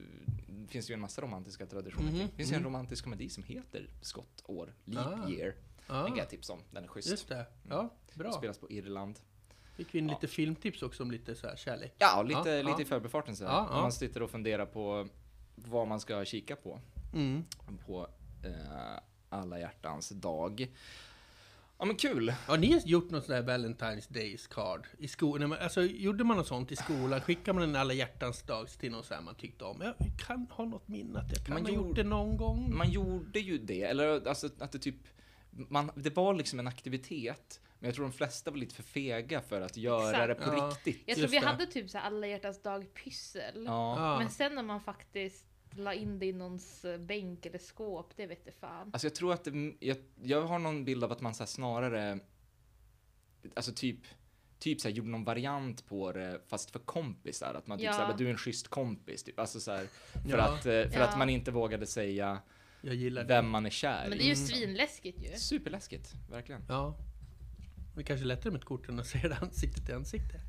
Det 0.49 0.72
finns 0.72 0.90
ju 0.90 0.94
en 0.94 1.00
massa 1.00 1.22
romantiska 1.22 1.67
traditioner. 1.67 2.08
Mhm, 2.11 2.19
kring. 2.19 2.28
Det 2.31 2.37
finns 2.37 2.50
ju 2.50 2.55
en 2.55 2.61
mm. 2.61 2.72
romantisk 2.72 3.05
komedi 3.05 3.28
som 3.28 3.43
heter 3.43 3.88
Skottår, 4.02 4.75
Leap 4.84 5.06
Ah. 5.06 5.28
Year. 5.28 5.55
Den 5.87 5.96
Ja, 5.96 6.06
kan 6.06 6.17
jag 6.17 6.31
tipsa 6.31 6.52
om, 6.52 6.62
den 6.70 6.84
är 6.84 6.88
schysst. 6.88 7.11
just 7.11 7.28
det. 7.28 7.46
Ja, 7.69 7.94
bra. 8.14 8.32
Spelas 8.32 8.58
på 8.58 8.70
Irland. 8.70 9.19
Fick 9.81 9.94
vi 9.94 9.99
in 9.99 10.09
Ja. 10.09 10.15
lite 10.15 10.27
filmtips 10.27 10.82
också 10.82 11.03
om 11.03 11.11
lite 11.11 11.35
så 11.35 11.49
här 11.49 11.56
kärlek. 11.56 11.94
Ja, 11.99 12.23
lite, 12.23 12.50
Ja, 12.50 12.62
lite 12.62 12.82
i 12.82 12.85
förbifarten 12.85 13.35
ja. 13.41 13.69
Om 13.71 13.81
man 13.82 13.93
sitter 13.93 14.23
och 14.23 14.31
funderar 14.31 14.67
på 14.67 15.09
vad 15.55 15.88
man 15.88 16.00
ska 16.00 16.25
kika 16.25 16.56
på. 16.56 16.81
Mm. 17.15 17.44
På 17.87 18.09
eh, 18.44 19.03
alla 19.29 19.59
hjärtans 19.59 20.09
dag. 20.09 20.69
Ja 21.79 21.85
men 21.85 21.97
kul! 21.97 22.35
Har 22.47 22.59
ni 22.59 22.82
gjort 22.85 23.11
någon 23.11 23.23
sån 23.23 23.35
där 23.35 23.43
Valentine's 23.43 24.12
Days 24.12 24.47
card 24.47 24.87
i 24.99 25.09
skolan? 25.09 25.53
Alltså, 25.53 25.82
gjorde 25.82 26.25
man 26.25 26.37
något 26.37 26.47
sånt 26.47 26.73
i 26.73 26.77
skolan? 26.77 27.21
Skickade 27.21 27.59
man 27.59 27.69
en 27.69 27.77
alla 27.77 27.93
hjärtans 27.93 28.43
dag 28.43 28.69
till 28.69 28.93
någon 28.93 29.05
så 29.05 29.15
här 29.15 29.21
man 29.21 29.35
tyckte 29.35 29.65
om? 29.65 29.82
Jag 29.82 29.94
kan 30.27 30.47
ha 30.50 30.65
något 30.65 30.88
minne 30.88 31.19
att 31.19 31.32
jag 31.32 31.47
kan 31.47 31.55
Man 31.55 31.67
ha 31.67 31.73
gjort 31.73 31.97
det 31.97 32.05
någon 32.05 32.37
gång. 32.37 32.77
Man 32.77 32.91
gjorde 32.91 33.41
ju 33.41 33.59
det, 33.59 33.82
eller 33.82 34.29
alltså 34.29 34.49
att 34.59 34.73
det 34.73 34.79
typ... 34.79 34.97
Man, 35.50 35.91
det 35.94 36.17
var 36.17 36.35
liksom 36.35 36.59
en 36.59 36.67
aktivitet, 36.67 37.61
men 37.81 37.88
jag 37.88 37.94
tror 37.94 38.05
de 38.05 38.12
flesta 38.12 38.50
var 38.50 38.59
lite 38.59 38.75
för 38.75 38.82
fega 38.82 39.41
för 39.41 39.61
att 39.61 39.77
göra 39.77 40.11
Exakt. 40.11 40.29
det 40.29 40.35
på 40.35 40.56
Ja. 40.56 40.69
riktigt. 40.71 41.03
Jag 41.06 41.17
tror 41.17 41.23
Just 41.23 41.35
vi 41.35 41.38
det. 41.41 41.47
hade 41.47 41.67
typ 41.67 41.91
så 41.91 41.99
här 41.99 42.06
alla 42.06 42.27
hjärtans 42.27 42.62
dag 42.62 42.94
pyssel. 42.94 43.65
Ja. 43.67 44.19
Men 44.19 44.31
sen 44.31 44.55
när 44.55 44.62
man 44.62 44.81
faktiskt 44.81 45.47
la 45.73 45.94
in 45.94 46.19
det 46.19 46.27
i 46.27 46.32
någons 46.32 46.85
eh, 46.85 46.99
bänk 46.99 47.47
eller 47.47 47.59
skåp, 47.59 48.12
det 48.17 48.27
vet 48.27 48.41
jag 48.44 48.55
fan. 48.55 48.91
Alltså 48.93 49.06
jag 49.06 49.15
tror 49.15 49.32
att 49.32 49.44
det, 49.44 49.73
jag, 49.81 49.97
jag 50.23 50.43
har 50.43 50.59
någon 50.59 50.85
bild 50.85 51.05
av 51.05 51.12
att 51.12 51.21
man 51.21 51.35
så 51.35 51.43
här 51.43 51.47
snarare, 51.49 52.19
alltså 53.56 53.73
typ, 53.73 53.99
typ 54.59 54.81
så 54.81 54.88
här, 54.88 54.94
gjorde 54.94 55.11
någon 55.11 55.25
variant 55.25 55.87
på 55.87 56.12
det 56.12 56.41
fast 56.49 56.71
för 56.71 56.79
kompisar. 56.79 57.55
Att 57.55 57.67
man 57.67 57.79
typ 57.79 57.85
Ja. 57.87 57.93
så 57.93 57.99
här, 58.03 58.15
du 58.19 58.27
är 58.27 58.31
en 58.31 58.37
schysst 58.38 58.69
kompis. 58.69 59.23
Typ. 59.23 59.38
Alltså 59.38 59.61
så 59.61 59.71
här, 59.73 59.87
för 59.87 60.29
Ja. 60.29 60.37
att, 60.43 60.67
eh, 60.67 60.73
för 60.91 60.91
Ja. 60.99 61.05
att 61.05 61.19
man 61.19 61.31
inte 61.31 61.50
vågade 61.50 61.87
säga 61.87 62.38
Jag 62.81 62.94
gillar 62.94 63.23
det. 63.23 63.29
vem 63.29 63.49
man 63.49 63.67
är 63.67 63.71
kär 63.71 64.05
Men 64.09 64.12
i. 64.12 64.17
det 64.19 64.25
är 64.25 64.27
ju 64.27 64.35
Mm. 64.35 64.47
svinläskigt 64.47 65.19
ju. 65.23 65.37
Superläskigt, 65.38 66.12
verkligen. 66.31 66.65
Ja. 66.69 66.97
Det 67.94 68.02
kanske 68.04 68.25
är 68.25 68.26
lättare 68.26 68.52
med 68.52 68.58
ett 68.58 68.64
kort 68.64 68.88
än 68.88 69.00
att 69.00 69.06
se 69.06 69.19
det 69.28 69.37
ansikte 69.40 69.81
till 69.81 69.94
ansikte. 69.94 70.40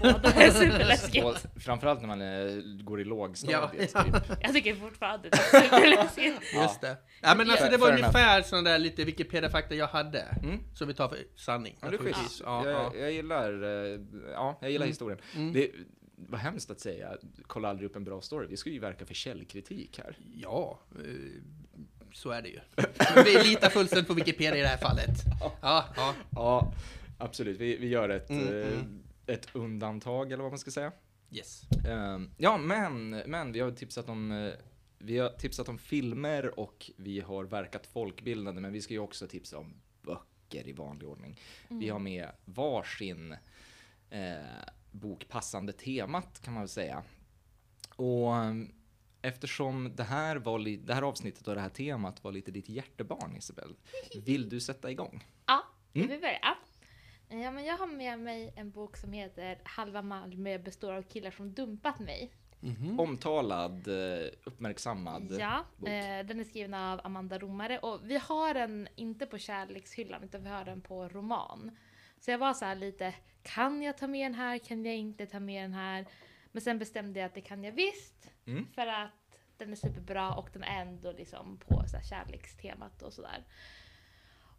Båda 0.00 0.32
är 0.32 0.50
superläskigt. 0.50 1.24
Och 1.24 1.36
framförallt 1.62 2.00
när 2.00 2.08
man 2.08 2.20
eh, 2.22 2.62
går 2.84 3.00
i 3.00 3.04
lågstadiet. 3.04 3.90
Ja, 3.94 4.02
Typ. 4.04 4.38
Jag 4.42 4.54
tycker 4.54 4.74
fortfarande 4.74 5.28
det 5.28 5.36
är 5.36 5.62
superläskigt. 5.62 6.42
Ja. 6.54 6.62
Just 6.62 6.80
det. 6.80 6.96
Ja 7.20 7.34
men 7.34 7.50
alltså 7.50 7.68
det 7.70 7.76
var 7.76 7.88
fair 7.88 7.96
ungefär 7.98 8.42
sån 8.42 8.64
där 8.64 8.78
lite 8.78 9.04
Wikipedia-fakta 9.04 9.74
jag 9.74 9.86
hade. 9.86 10.20
Mm. 10.42 10.58
Som 10.74 10.88
vi 10.88 10.94
tar 10.94 11.08
för 11.08 11.18
sanning. 11.36 11.78
Ja, 11.80 11.90
det 11.90 11.96
är. 11.96 12.00
Ja, 12.08 12.14
ja. 12.44 12.70
Jag, 12.70 12.96
jag 12.98 13.12
gillar, 13.12 13.62
eh, 13.62 14.00
ja, 14.32 14.58
jag 14.60 14.70
gillar 14.70 14.84
Mm. 14.84 14.90
historien. 14.92 15.18
Mm. 15.36 15.52
Det 15.52 15.70
var 16.16 16.38
hemskt 16.38 16.70
att 16.70 16.80
säga, 16.80 17.16
kolla 17.46 17.68
aldrig 17.68 17.90
upp 17.90 17.96
en 17.96 18.04
bra 18.04 18.20
story. 18.20 18.46
Vi 18.46 18.56
ska 18.56 18.70
ju 18.70 18.78
verka 18.78 19.06
för 19.06 19.14
källkritik 19.14 20.00
här. 20.04 20.16
Ja, 20.34 20.80
eh, 20.98 21.04
så 22.12 22.30
är 22.30 22.42
det 22.42 22.48
ju. 22.48 22.60
Vi 23.24 23.42
litar 23.48 23.68
fullständigt 23.68 24.08
på 24.08 24.14
Wikipedia 24.14 24.56
i 24.56 24.60
det 24.60 24.68
här 24.68 24.76
fallet. 24.76 25.10
Ja, 25.60 25.84
ja. 25.96 26.14
Ja, 26.30 26.72
absolut. 27.18 27.60
Vi, 27.60 27.76
vi 27.76 27.88
gör 27.88 28.08
ett, 28.08 28.30
Mm, 28.30 28.48
eh, 28.48 28.72
mm. 28.72 29.02
ett 29.26 29.48
undantag, 29.52 30.32
eller 30.32 30.42
vad 30.42 30.52
man 30.52 30.58
ska 30.58 30.70
säga. 30.70 30.92
Yes. 31.30 31.62
Ehm, 31.88 32.30
ja, 32.36 32.58
men, 32.58 33.10
men 33.10 33.52
vi 33.52 33.60
har 33.60 33.70
tipsat 33.70 34.08
om 34.08 34.32
eh, 34.32 34.52
vi 34.98 35.18
har 35.18 35.28
tipsat 35.28 35.68
om 35.68 35.78
filmer 35.78 36.60
och 36.60 36.90
vi 36.96 37.20
har 37.20 37.44
verkat 37.44 37.86
folkbildande, 37.86 38.60
men 38.60 38.72
vi 38.72 38.80
ska 38.82 38.94
ju 38.94 39.00
också 39.00 39.26
tipsa 39.26 39.58
om 39.58 39.74
böcker 40.02 40.68
i 40.68 40.72
vanlig 40.72 41.08
ordning. 41.08 41.40
Vi 41.68 41.88
har 41.88 41.98
med 41.98 42.28
varsin 42.44 43.36
eh, 44.10 44.36
bok 44.90 45.28
passande 45.28 45.72
temat 45.72 46.40
kan 46.42 46.54
man 46.54 46.62
väl 46.62 46.68
säga. 46.68 47.02
Och 47.96 48.36
eh, 48.36 48.54
eftersom 49.22 49.92
det 49.96 50.02
här, 50.04 50.36
var 50.36 50.86
det 50.86 50.94
här 50.94 51.02
avsnittet 51.02 51.48
och 51.48 51.54
det 51.54 51.60
här 51.60 51.68
temat 51.68 52.24
var 52.24 52.32
lite 52.32 52.50
ditt 52.50 52.68
hjärtebarn 52.68 53.36
Isabel, 53.36 53.74
vill 54.24 54.48
du 54.48 54.60
sätta 54.60 54.90
igång? 54.90 55.24
Ja, 55.46 55.62
Mm. 55.94 56.08
vi 56.08 56.18
börjar. 56.18 56.58
Ja, 57.28 57.50
men 57.50 57.64
jag 57.64 57.76
har 57.78 57.86
med 57.86 58.18
mig 58.18 58.52
en 58.56 58.70
bok 58.70 58.96
som 58.96 59.12
heter 59.12 59.58
Halva 59.64 60.02
Malmö 60.02 60.58
består 60.58 60.92
av 60.92 61.02
killar 61.02 61.30
som 61.30 61.52
dumpat 61.54 61.98
mig. 61.98 62.30
Mhm. 62.60 63.00
Omtalad, 63.00 63.88
eh, 63.88 64.26
uppmärksammad 64.44 65.36
Ja, 65.40 65.64
bok. 65.76 65.88
eh, 65.88 66.26
den 66.26 66.40
är 66.40 66.44
skriven 66.44 66.74
av 66.74 67.00
Amanda 67.04 67.38
Romare 67.38 67.78
och 67.78 68.00
vi 68.04 68.16
har 68.18 68.54
den 68.54 68.88
inte 68.96 69.26
på 69.26 69.38
kärlekshyllan 69.38 70.22
utan 70.24 70.42
vi 70.42 70.48
har 70.48 70.64
den 70.64 70.80
på 70.80 71.08
roman. 71.08 71.76
Så 72.20 72.30
jag 72.30 72.38
var 72.38 72.54
så 72.54 72.64
här 72.64 72.74
lite, 72.74 73.14
kan 73.42 73.82
jag 73.82 73.98
ta 73.98 74.06
med 74.06 74.24
den 74.30 74.34
här? 74.34 74.58
Kan 74.58 74.84
jag 74.84 74.96
inte 74.96 75.26
ta 75.26 75.40
med 75.40 75.64
den 75.64 75.74
här? 75.74 76.06
Men 76.52 76.62
sen 76.62 76.78
bestämde 76.78 77.20
jag 77.20 77.26
att 77.26 77.34
det 77.34 77.40
kan 77.40 77.64
jag 77.64 77.72
visst. 77.72 78.30
Mm. 78.50 78.66
För 78.74 78.86
att 78.86 79.10
den 79.56 79.72
är 79.72 79.76
superbra 79.76 80.34
och 80.34 80.48
den 80.52 80.62
är 80.62 80.80
ändå 80.82 81.12
liksom 81.12 81.58
på 81.58 81.84
så 81.88 81.96
här 81.96 82.04
kärlekstemat 82.04 83.02
och 83.02 83.12
sådär. 83.12 83.44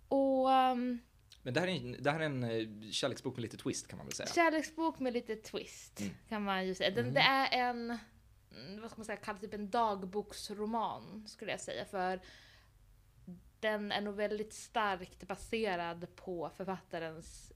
Och 0.08 0.50
um, 0.50 1.00
Men 1.44 1.54
det 1.54 1.60
här 1.60 1.68
är, 1.68 1.72
en- 1.72 2.04
det 2.04 2.12
här 2.12 2.20
är 2.20 2.26
en 2.26 2.44
eh, 2.44 2.92
kärleksbok 2.92 3.36
med 3.36 3.42
lite 3.42 3.58
twist 3.58 3.88
kan 3.88 3.98
man 3.98 4.06
väl 4.08 4.14
säga. 4.16 4.28
kärleksbok 4.30 5.00
med 5.00 5.14
lite 5.14 5.36
twist 5.36 6.00
Mm. 6.00 6.14
kan 6.30 6.44
man 6.44 6.68
ju 6.68 6.76
säga. 6.76 6.90
Den, 6.96 7.14
Det 7.14 7.20
är 7.20 7.70
en, 7.70 7.98
mm, 8.56 8.82
vad 8.82 8.92
ska 8.92 9.00
man 9.00 9.06
säga, 9.06 9.18
kallas 9.18 9.42
typ 9.42 9.54
en 9.54 9.70
dagboksroman 9.70 11.28
skulle 11.28 11.52
jag 11.52 11.62
säga. 11.62 11.86
För 11.86 12.20
den 13.60 13.92
är 13.92 14.02
nog 14.02 14.16
väldigt 14.16 14.54
starkt 14.54 15.28
baserad 15.28 16.16
på 16.16 16.52
författarens 16.58 17.52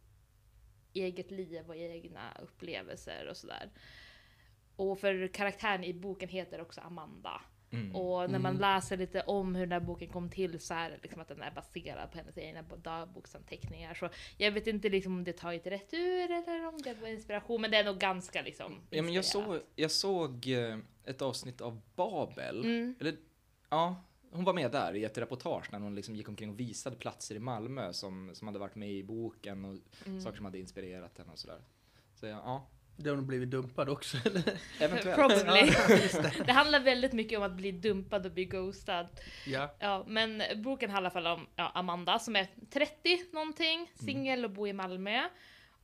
eget 0.93 1.31
liv 1.31 1.67
och 1.69 1.75
egna 1.75 2.37
upplevelser 2.41 3.27
och 3.29 3.37
sådär. 3.37 3.69
Och 4.75 4.99
för 4.99 5.27
karaktären 5.27 5.83
i 5.83 5.93
boken 5.93 6.29
heter 6.29 6.61
också 6.61 6.81
Amanda. 6.81 7.41
Mm. 7.71 7.95
Och 7.95 8.29
när 8.31 8.39
man 8.39 8.51
Mm. 8.51 8.61
läser 8.61 8.97
lite 8.97 9.21
om 9.21 9.55
hur 9.55 9.65
den 9.65 9.71
här 9.71 9.79
boken 9.87 10.09
kom 10.09 10.29
till 10.29 10.59
så 10.59 10.73
är 10.73 10.89
det 10.89 10.97
liksom 11.01 11.21
att 11.21 11.27
den 11.27 11.41
är 11.41 11.51
baserad 11.51 12.11
på 12.11 12.17
hennes 12.17 12.37
egna 12.37 12.61
dagboksanteckningar. 12.61 13.93
Så 13.93 14.09
jag 14.37 14.51
vet 14.51 14.67
inte 14.67 14.89
liksom 14.89 15.13
om 15.13 15.23
det 15.23 15.31
är 15.31 15.37
taget 15.37 15.67
rätt 15.67 15.93
ur 15.93 16.31
eller 16.31 16.67
om 16.67 16.77
det 16.81 16.93
var 16.93 17.07
inspiration, 17.07 17.61
men 17.61 17.71
det 17.71 17.77
är 17.77 17.83
nog 17.83 17.97
ganska 17.97 18.41
liksom 18.41 18.81
Ja, 18.89 19.01
men 19.01 19.13
jag, 19.13 19.25
såg, 19.25 19.59
jag 19.75 19.91
såg 19.91 20.47
eh, 20.47 20.77
ett 21.05 21.21
avsnitt 21.21 21.61
av 21.61 21.81
Babel. 21.95 22.59
Mm. 22.65 22.95
Eller, 22.99 23.15
ja, 23.69 24.03
hon 24.31 24.43
var 24.43 24.53
med 24.53 24.71
där 24.71 24.95
i 24.95 25.03
ett 25.03 25.17
reportage 25.17 25.71
när 25.71 25.79
hon 25.79 25.95
liksom 25.95 26.15
gick 26.15 26.29
omkring 26.29 26.49
och 26.49 26.59
visade 26.59 26.95
platser 26.95 27.35
i 27.35 27.39
Malmö 27.39 27.93
som, 27.93 28.31
som 28.35 28.47
hade 28.47 28.59
varit 28.59 28.75
med 28.75 28.91
i 28.91 29.03
boken 29.03 29.65
och 29.65 29.77
Mm. 30.05 30.21
saker 30.21 30.35
som 30.35 30.45
hade 30.45 30.59
inspirerat 30.59 31.17
henne 31.17 31.31
och 31.31 31.39
sådär. 31.39 31.61
Så 32.15 32.25
ja, 32.25 32.41
ja 32.45 32.67
Det 32.97 33.09
har 33.09 33.15
nog 33.15 33.25
blivit 33.25 33.51
dumpad 33.51 33.89
också 33.89 34.17
eller? 34.25 34.57
eventuellt. 34.79 35.15
Probably. 35.15 35.71
Det. 36.21 36.43
Det 36.45 36.51
handlar 36.51 36.79
väldigt 36.79 37.13
mycket 37.13 37.37
om 37.37 37.43
att 37.45 37.55
bli 37.55 37.71
dumpad 37.71 38.25
och 38.25 38.31
bli 38.31 38.45
ghostad. 38.45 39.07
Ja. 39.45 39.75
Ja, 39.79 40.03
men 40.07 40.43
boken 40.55 40.89
handlar 40.89 41.09
i 41.09 41.13
alla 41.13 41.29
fall 41.29 41.39
om 41.39 41.47
ja, 41.55 41.71
Amanda 41.75 42.19
som 42.19 42.35
är 42.35 42.47
30 42.73 43.33
någonting, 43.33 43.91
singel 43.95 44.45
och 44.45 44.51
bor 44.51 44.67
i 44.67 44.73
Malmö. 44.73 45.21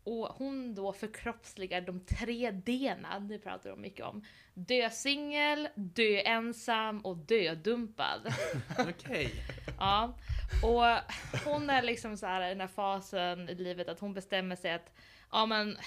Och 0.03 0.27
hon 0.27 0.75
då 0.75 0.94
förkroppsligar 0.94 1.82
de 1.82 2.06
tre 2.06 2.51
D'na, 2.51 3.20
det 3.20 3.39
pratar 3.39 3.70
de 3.70 3.82
mycket 3.82 4.06
om. 4.06 4.24
Dö 4.53 4.89
singel, 4.89 5.68
dö 5.75 6.22
ensam 6.25 7.00
och 7.00 7.18
dö 7.18 7.56
dumpad. 7.56 8.34
Okej. 8.80 9.34
Ja, 9.80 10.18
och 10.63 11.13
hon 11.46 11.70
är 11.70 11.82
liksom 11.82 12.18
så 12.18 12.25
här 12.25 12.46
i 12.46 12.50
den 12.50 12.62
här 12.62 12.68
fasen 12.68 13.50
i 13.50 13.56
livet 13.56 13.89
att 13.89 14.00
hon 14.00 14.13
bestämmer 14.13 14.56
sig 14.56 14.74
att 14.74 14.94
ja 15.32 15.46
men 15.46 15.77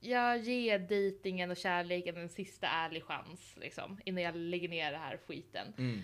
jag 0.00 0.38
ger 0.38 0.78
dejtingen 0.78 1.50
och 1.50 1.56
kärleken 1.56 2.16
en 2.16 2.28
sista 2.28 2.66
ärlig 2.66 3.04
chans 3.04 3.54
liksom 3.56 4.00
innan 4.04 4.22
jag 4.22 4.36
lägger 4.36 4.68
ner 4.68 4.92
det 4.92 4.98
här 4.98 5.18
skiten. 5.26 5.74
Mm. 5.78 6.02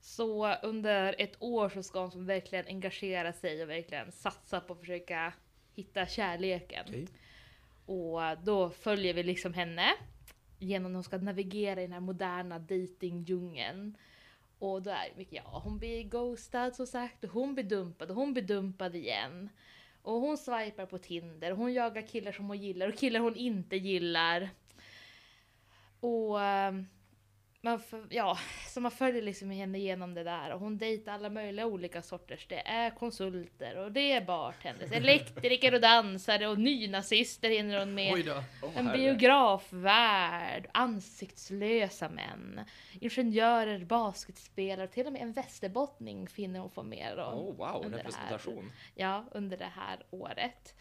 Så 0.00 0.54
under 0.54 1.14
ett 1.18 1.36
år 1.38 1.68
så 1.68 1.82
ska 1.82 2.06
hon 2.06 2.26
verkligen 2.26 2.66
engagera 2.66 3.32
sig 3.32 3.62
och 3.62 3.70
verkligen 3.70 4.12
satsa 4.12 4.60
på 4.60 4.72
att 4.72 4.80
försöka 4.80 5.32
hitta 5.74 6.06
kärleken. 6.06 6.84
Okej. 6.88 7.06
Och 7.86 8.44
då 8.44 8.70
följer 8.70 9.14
vi 9.14 9.22
liksom 9.22 9.54
henne 9.54 9.94
genom 10.58 10.92
att 10.92 10.96
hon 10.96 11.04
ska 11.04 11.18
navigera 11.18 11.80
i 11.80 11.84
den 11.84 11.92
här 11.92 12.00
moderna 12.00 12.58
datingdjungeln. 12.58 13.96
Och 14.58 14.82
då 14.82 14.90
är 14.90 15.08
det 15.10 15.16
mycket, 15.16 15.34
ja 15.44 15.60
hon 15.64 15.78
blir 15.78 16.02
ghostad 16.02 16.74
som 16.74 16.86
sagt, 16.86 17.24
och 17.24 17.30
hon 17.30 17.54
blir 17.54 17.64
dumpad 17.64 18.10
och 18.10 18.16
hon 18.16 18.32
blir 18.32 18.42
dumpad 18.42 18.96
igen. 18.96 19.48
Och 20.04 20.20
hon 20.20 20.38
swipar 20.38 20.86
på 20.86 20.98
Tinder, 20.98 21.50
hon 21.50 21.72
jagar 21.72 22.02
killar 22.02 22.32
som 22.32 22.46
hon 22.48 22.58
gillar 22.58 22.88
och 22.88 22.98
killar 22.98 23.20
hon 23.20 23.36
inte 23.36 23.76
gillar. 23.76 24.50
Och 26.00 26.42
ehm, 26.42 26.86
man, 27.64 27.80
ja, 28.10 28.38
så 28.68 28.80
man 28.80 28.90
följer 28.90 29.22
liksom 29.22 29.50
henne 29.50 29.78
igenom 29.78 30.14
det 30.14 30.24
där 30.24 30.52
och 30.52 30.60
hon 30.60 30.78
dejtar 30.78 31.12
alla 31.12 31.30
möjliga 31.30 31.66
olika 31.66 32.02
sorters. 32.02 32.46
Det 32.48 32.68
är 32.68 32.90
konsulter 32.90 33.76
och 33.76 33.92
det 33.92 34.12
är 34.12 34.24
bartenders, 34.24 34.92
elektriker 34.92 35.74
och 35.74 35.80
dansare 35.80 36.48
och 36.48 36.58
nynazister 36.58 37.50
hinner 37.50 37.78
hon 37.78 37.94
med. 37.94 38.24
Då. 38.26 38.42
Åh, 38.62 38.70
En 38.74 38.92
biografvärld, 38.92 40.66
ansiktslösa 40.72 42.08
män, 42.08 42.60
ingenjörer, 43.00 43.84
basketspelare 43.84 44.88
till 44.88 45.06
och 45.06 45.12
med 45.12 45.22
en 45.22 45.32
västerbottning 45.32 46.28
finner 46.28 46.60
hon 46.60 46.70
få 46.70 46.82
med 46.82 47.18
om. 47.18 47.38
Oh, 47.38 47.56
wow, 47.56 47.82
under 47.84 47.90
det 47.90 47.96
här. 47.96 47.98
representation. 47.98 48.72
Ja, 48.94 49.24
under 49.32 49.56
det 49.56 49.70
här 49.76 49.98
året. 50.10 50.74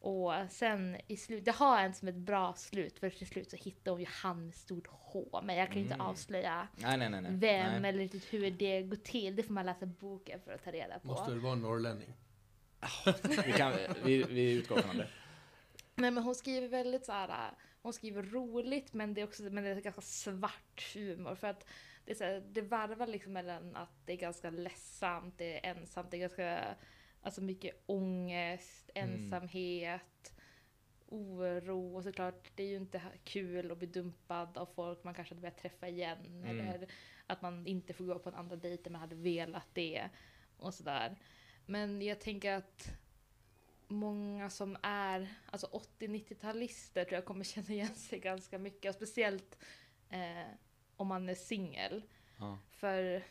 Och 0.00 0.32
sen 0.50 0.96
i 1.06 1.16
slut, 1.16 1.44
det 1.44 1.50
har 1.50 1.78
en 1.80 1.94
som 1.94 2.08
ett 2.08 2.14
bra 2.14 2.54
slut, 2.54 2.98
för 2.98 3.10
till 3.10 3.26
slut 3.26 3.50
så 3.50 3.56
hittar 3.56 3.90
hon 3.92 4.00
ju 4.00 4.06
han 4.08 4.46
med 4.46 4.54
stort 4.54 4.86
H, 4.90 5.40
men 5.44 5.56
jag 5.56 5.66
kan 5.68 5.76
ju 5.76 5.82
inte 5.82 5.94
Mm. 5.94 6.06
avslöja 6.06 6.68
Nej, 6.76 6.96
nej, 6.98 7.10
nej. 7.10 7.20
nej. 7.22 7.30
vem 7.32 7.82
nej. 7.82 7.88
eller 7.88 7.98
riktigt 7.98 8.32
hur 8.32 8.50
det 8.50 8.82
går 8.82 8.96
till. 8.96 9.36
Det 9.36 9.42
får 9.42 9.52
man 9.54 9.66
läsa 9.66 9.86
boken 9.86 10.40
för 10.40 10.52
att 10.52 10.64
ta 10.64 10.70
reda 10.72 10.98
på. 10.98 11.06
Måste 11.08 11.30
väl 11.30 11.40
vara 11.40 11.52
en 11.52 11.62
norrlänning? 11.62 12.12
Vi, 13.46 13.52
kan, 13.52 13.72
vi, 14.04 14.22
vi 14.22 14.52
utgår 14.52 14.76
från 14.78 14.96
det. 14.96 15.08
Nej 15.94 16.10
men 16.10 16.22
hon 16.24 16.34
skriver 16.34 16.68
väldigt 16.68 17.06
så 17.06 17.12
här. 17.12 17.50
hon 17.82 17.92
skriver 17.92 18.22
roligt 18.22 18.92
men 18.92 19.14
det 19.14 19.20
är 19.20 19.24
också 19.24 19.42
men 19.42 19.64
det 19.64 19.70
är 19.70 19.80
ganska 19.80 20.02
svart 20.02 20.94
humor 20.94 21.34
för 21.34 21.46
att 21.46 21.66
det, 22.04 22.10
är 22.10 22.16
så 22.16 22.24
här, 22.24 22.42
det 22.52 22.62
varvar 22.62 23.06
liksom 23.06 23.32
mellan 23.32 23.76
att 23.76 24.06
det 24.06 24.12
är 24.12 24.16
ganska 24.16 24.50
ledsamt, 24.50 25.38
det 25.38 25.66
är 25.66 25.70
ensamt, 25.70 26.10
det 26.10 26.16
är 26.16 26.20
ganska 26.20 26.74
alltså 27.22 27.40
mycket 27.42 27.82
ångest, 27.86 28.90
Mm. 28.94 29.14
ensamhet, 29.14 30.34
oro 31.08 31.96
och 31.96 32.02
såklart 32.04 32.50
det 32.54 32.62
är 32.62 32.68
ju 32.68 32.76
inte 32.76 33.02
kul 33.24 33.70
att 33.72 33.78
bli 33.78 33.86
dumpad 33.86 34.58
av 34.58 34.66
folk 34.66 35.04
man 35.04 35.14
kanske 35.14 35.34
hade 35.34 35.42
velat 35.42 35.58
träffa 35.58 35.88
igen 35.88 36.18
Mm. 36.26 36.60
eller 36.68 36.88
att 37.26 37.42
man 37.42 37.66
inte 37.66 37.92
får 37.92 38.04
gå 38.04 38.18
på 38.18 38.28
en 38.28 38.34
andra 38.34 38.56
dejt 38.56 38.90
man 38.90 39.00
hade 39.00 39.14
velat 39.14 39.68
det 39.74 40.08
och 40.56 40.74
sådär. 40.74 41.16
Men 41.66 42.02
jag 42.02 42.20
tänker 42.20 42.52
att 42.52 42.88
många 43.88 44.50
som 44.50 44.76
är 44.82 45.34
alltså 45.50 45.66
80-90-talister 45.66 47.04
tror 47.04 47.14
jag 47.14 47.24
kommer 47.24 47.44
känna 47.54 47.68
igen 47.68 47.94
sig 47.94 48.18
ganska 48.18 48.58
mycket. 48.58 48.88
Och 48.88 48.94
speciellt 48.94 49.58
eh, 50.08 50.46
om 50.96 51.06
man 51.08 51.28
är 51.28 51.34
singel. 51.34 52.02
Ja. 52.38 52.58
För 52.70 53.22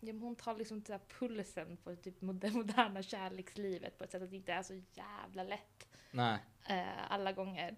ja, 0.00 0.12
hon 0.20 0.36
tar 0.36 0.56
liksom 0.56 0.82
där 0.82 1.00
pulsen 1.18 1.76
på 1.76 1.96
typ 1.96 2.16
det 2.20 2.50
moderna 2.54 3.02
kärlekslivet 3.02 3.98
på 3.98 4.04
ett 4.04 4.10
sätt 4.10 4.22
att 4.22 4.30
det 4.30 4.36
inte 4.36 4.52
är 4.52 4.62
så 4.62 4.74
jävla 4.92 5.42
lätt 5.42 5.88
Nej. 6.10 6.38
eh, 6.68 7.12
alla 7.12 7.32
gånger. 7.32 7.76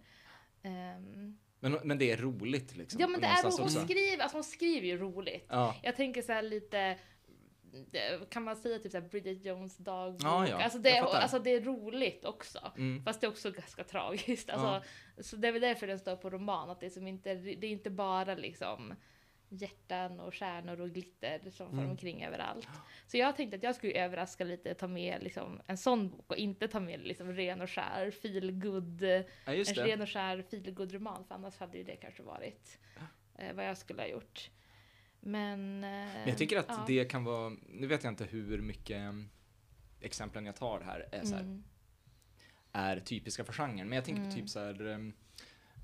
Ehm, 0.62 1.38
Men, 1.60 1.78
men 1.84 1.98
det 1.98 2.12
är 2.12 2.16
roligt 2.16 2.76
liksom. 2.76 3.00
ja 3.00 3.08
men 3.08 3.20
det 3.20 3.26
är 3.26 3.42
roligt. 3.42 3.58
Hon 3.58 3.70
skriver, 3.70 4.22
alltså 4.22 4.36
hon 4.36 4.44
skriver 4.44 4.86
ju 4.86 4.98
roligt. 4.98 5.46
Ja. 5.48 5.76
Jag 5.82 5.96
tänker 5.96 6.22
så 6.22 6.32
här 6.32 6.42
lite 6.42 6.98
kan 8.30 8.44
man 8.44 8.56
säga 8.56 8.78
typ 8.78 8.92
så 8.92 9.00
här 9.00 9.08
Bridget 9.08 9.44
Jones 9.44 9.76
dagbok? 9.76 10.22
Ja, 10.24 10.48
ja, 10.48 10.62
alltså, 10.62 10.78
det, 10.78 10.98
alltså 10.98 11.38
det 11.38 11.50
är 11.50 11.60
roligt 11.60 12.24
också. 12.24 12.72
Mm. 12.76 13.04
Fast 13.04 13.20
det 13.20 13.26
är 13.26 13.28
också 13.28 13.50
ganska 13.50 13.84
tragiskt. 13.84 14.50
Alltså, 14.50 14.88
Så 15.18 15.36
det 15.36 15.48
är 15.48 15.52
väl 15.52 15.62
därför 15.62 15.86
den 15.86 15.98
står 15.98 16.16
på 16.16 16.30
roman. 16.30 16.70
Att 16.70 16.80
det, 16.80 16.86
är 16.86 16.90
som 16.90 17.06
inte, 17.06 17.34
det 17.34 17.66
är 17.66 17.70
inte 17.70 17.90
bara 17.90 18.34
liksom 18.34 18.94
hjärtan 19.52 20.20
och 20.20 20.34
stjärnor 20.34 20.80
och 20.80 20.90
glitter 20.90 21.40
som 21.50 21.70
far 21.70 21.78
Mm. 21.78 21.90
omkring 21.90 22.24
överallt. 22.24 22.68
Så 23.06 23.16
jag 23.16 23.36
tänkte 23.36 23.56
att 23.56 23.62
jag 23.62 23.74
skulle 23.74 23.92
överraska 23.92 24.44
lite, 24.44 24.74
ta 24.74 24.86
med 24.88 25.22
liksom 25.22 25.60
en 25.66 25.76
sån 25.76 26.08
bok 26.10 26.30
och 26.30 26.36
inte 26.36 26.68
ta 26.68 26.80
med 26.80 27.00
liksom 27.00 27.32
ren 27.32 27.60
och 27.60 27.70
skär 27.70 28.10
feelgood, 28.10 29.02
ja, 29.44 29.52
just 29.54 29.70
en 29.70 29.76
det. 29.76 29.92
ren 29.92 30.00
och 30.02 30.08
skär 30.08 30.42
feelgood 30.42 30.92
roman 30.92 31.24
för 31.24 31.34
annars 31.34 31.58
hade 31.58 31.78
ju 31.78 31.84
det 31.84 31.96
kanske 31.96 32.22
varit 32.22 32.78
eh, 33.38 33.52
vad 33.54 33.64
jag 33.68 33.78
skulle 33.78 34.02
ha 34.02 34.08
gjort. 34.08 34.50
Men, 35.20 35.84
eh, 35.84 35.90
Men 35.90 36.28
jag 36.28 36.38
tycker 36.38 36.58
att 36.58 36.66
ja. 36.68 36.84
det 36.86 37.04
kan 37.04 37.24
vara, 37.24 37.56
nu 37.68 37.86
vet 37.86 38.04
jag 38.04 38.10
inte 38.12 38.24
hur 38.24 38.58
mycket 38.62 38.96
mm, 38.96 39.30
exemplen 40.00 40.46
jag 40.46 40.56
tar 40.56 40.80
här 40.80 41.08
är, 41.12 41.24
så 41.24 41.34
här, 41.34 41.42
Mm. 41.42 41.64
är 42.72 43.00
typiska 43.00 43.44
för 43.44 43.52
genren. 43.52 43.88
Men 43.88 43.96
jag 43.96 44.04
tänker 44.04 44.20
Mm. 44.22 44.30
på 44.34 44.36
typ 44.36 44.48
så 44.48 44.60
här, 44.60 45.12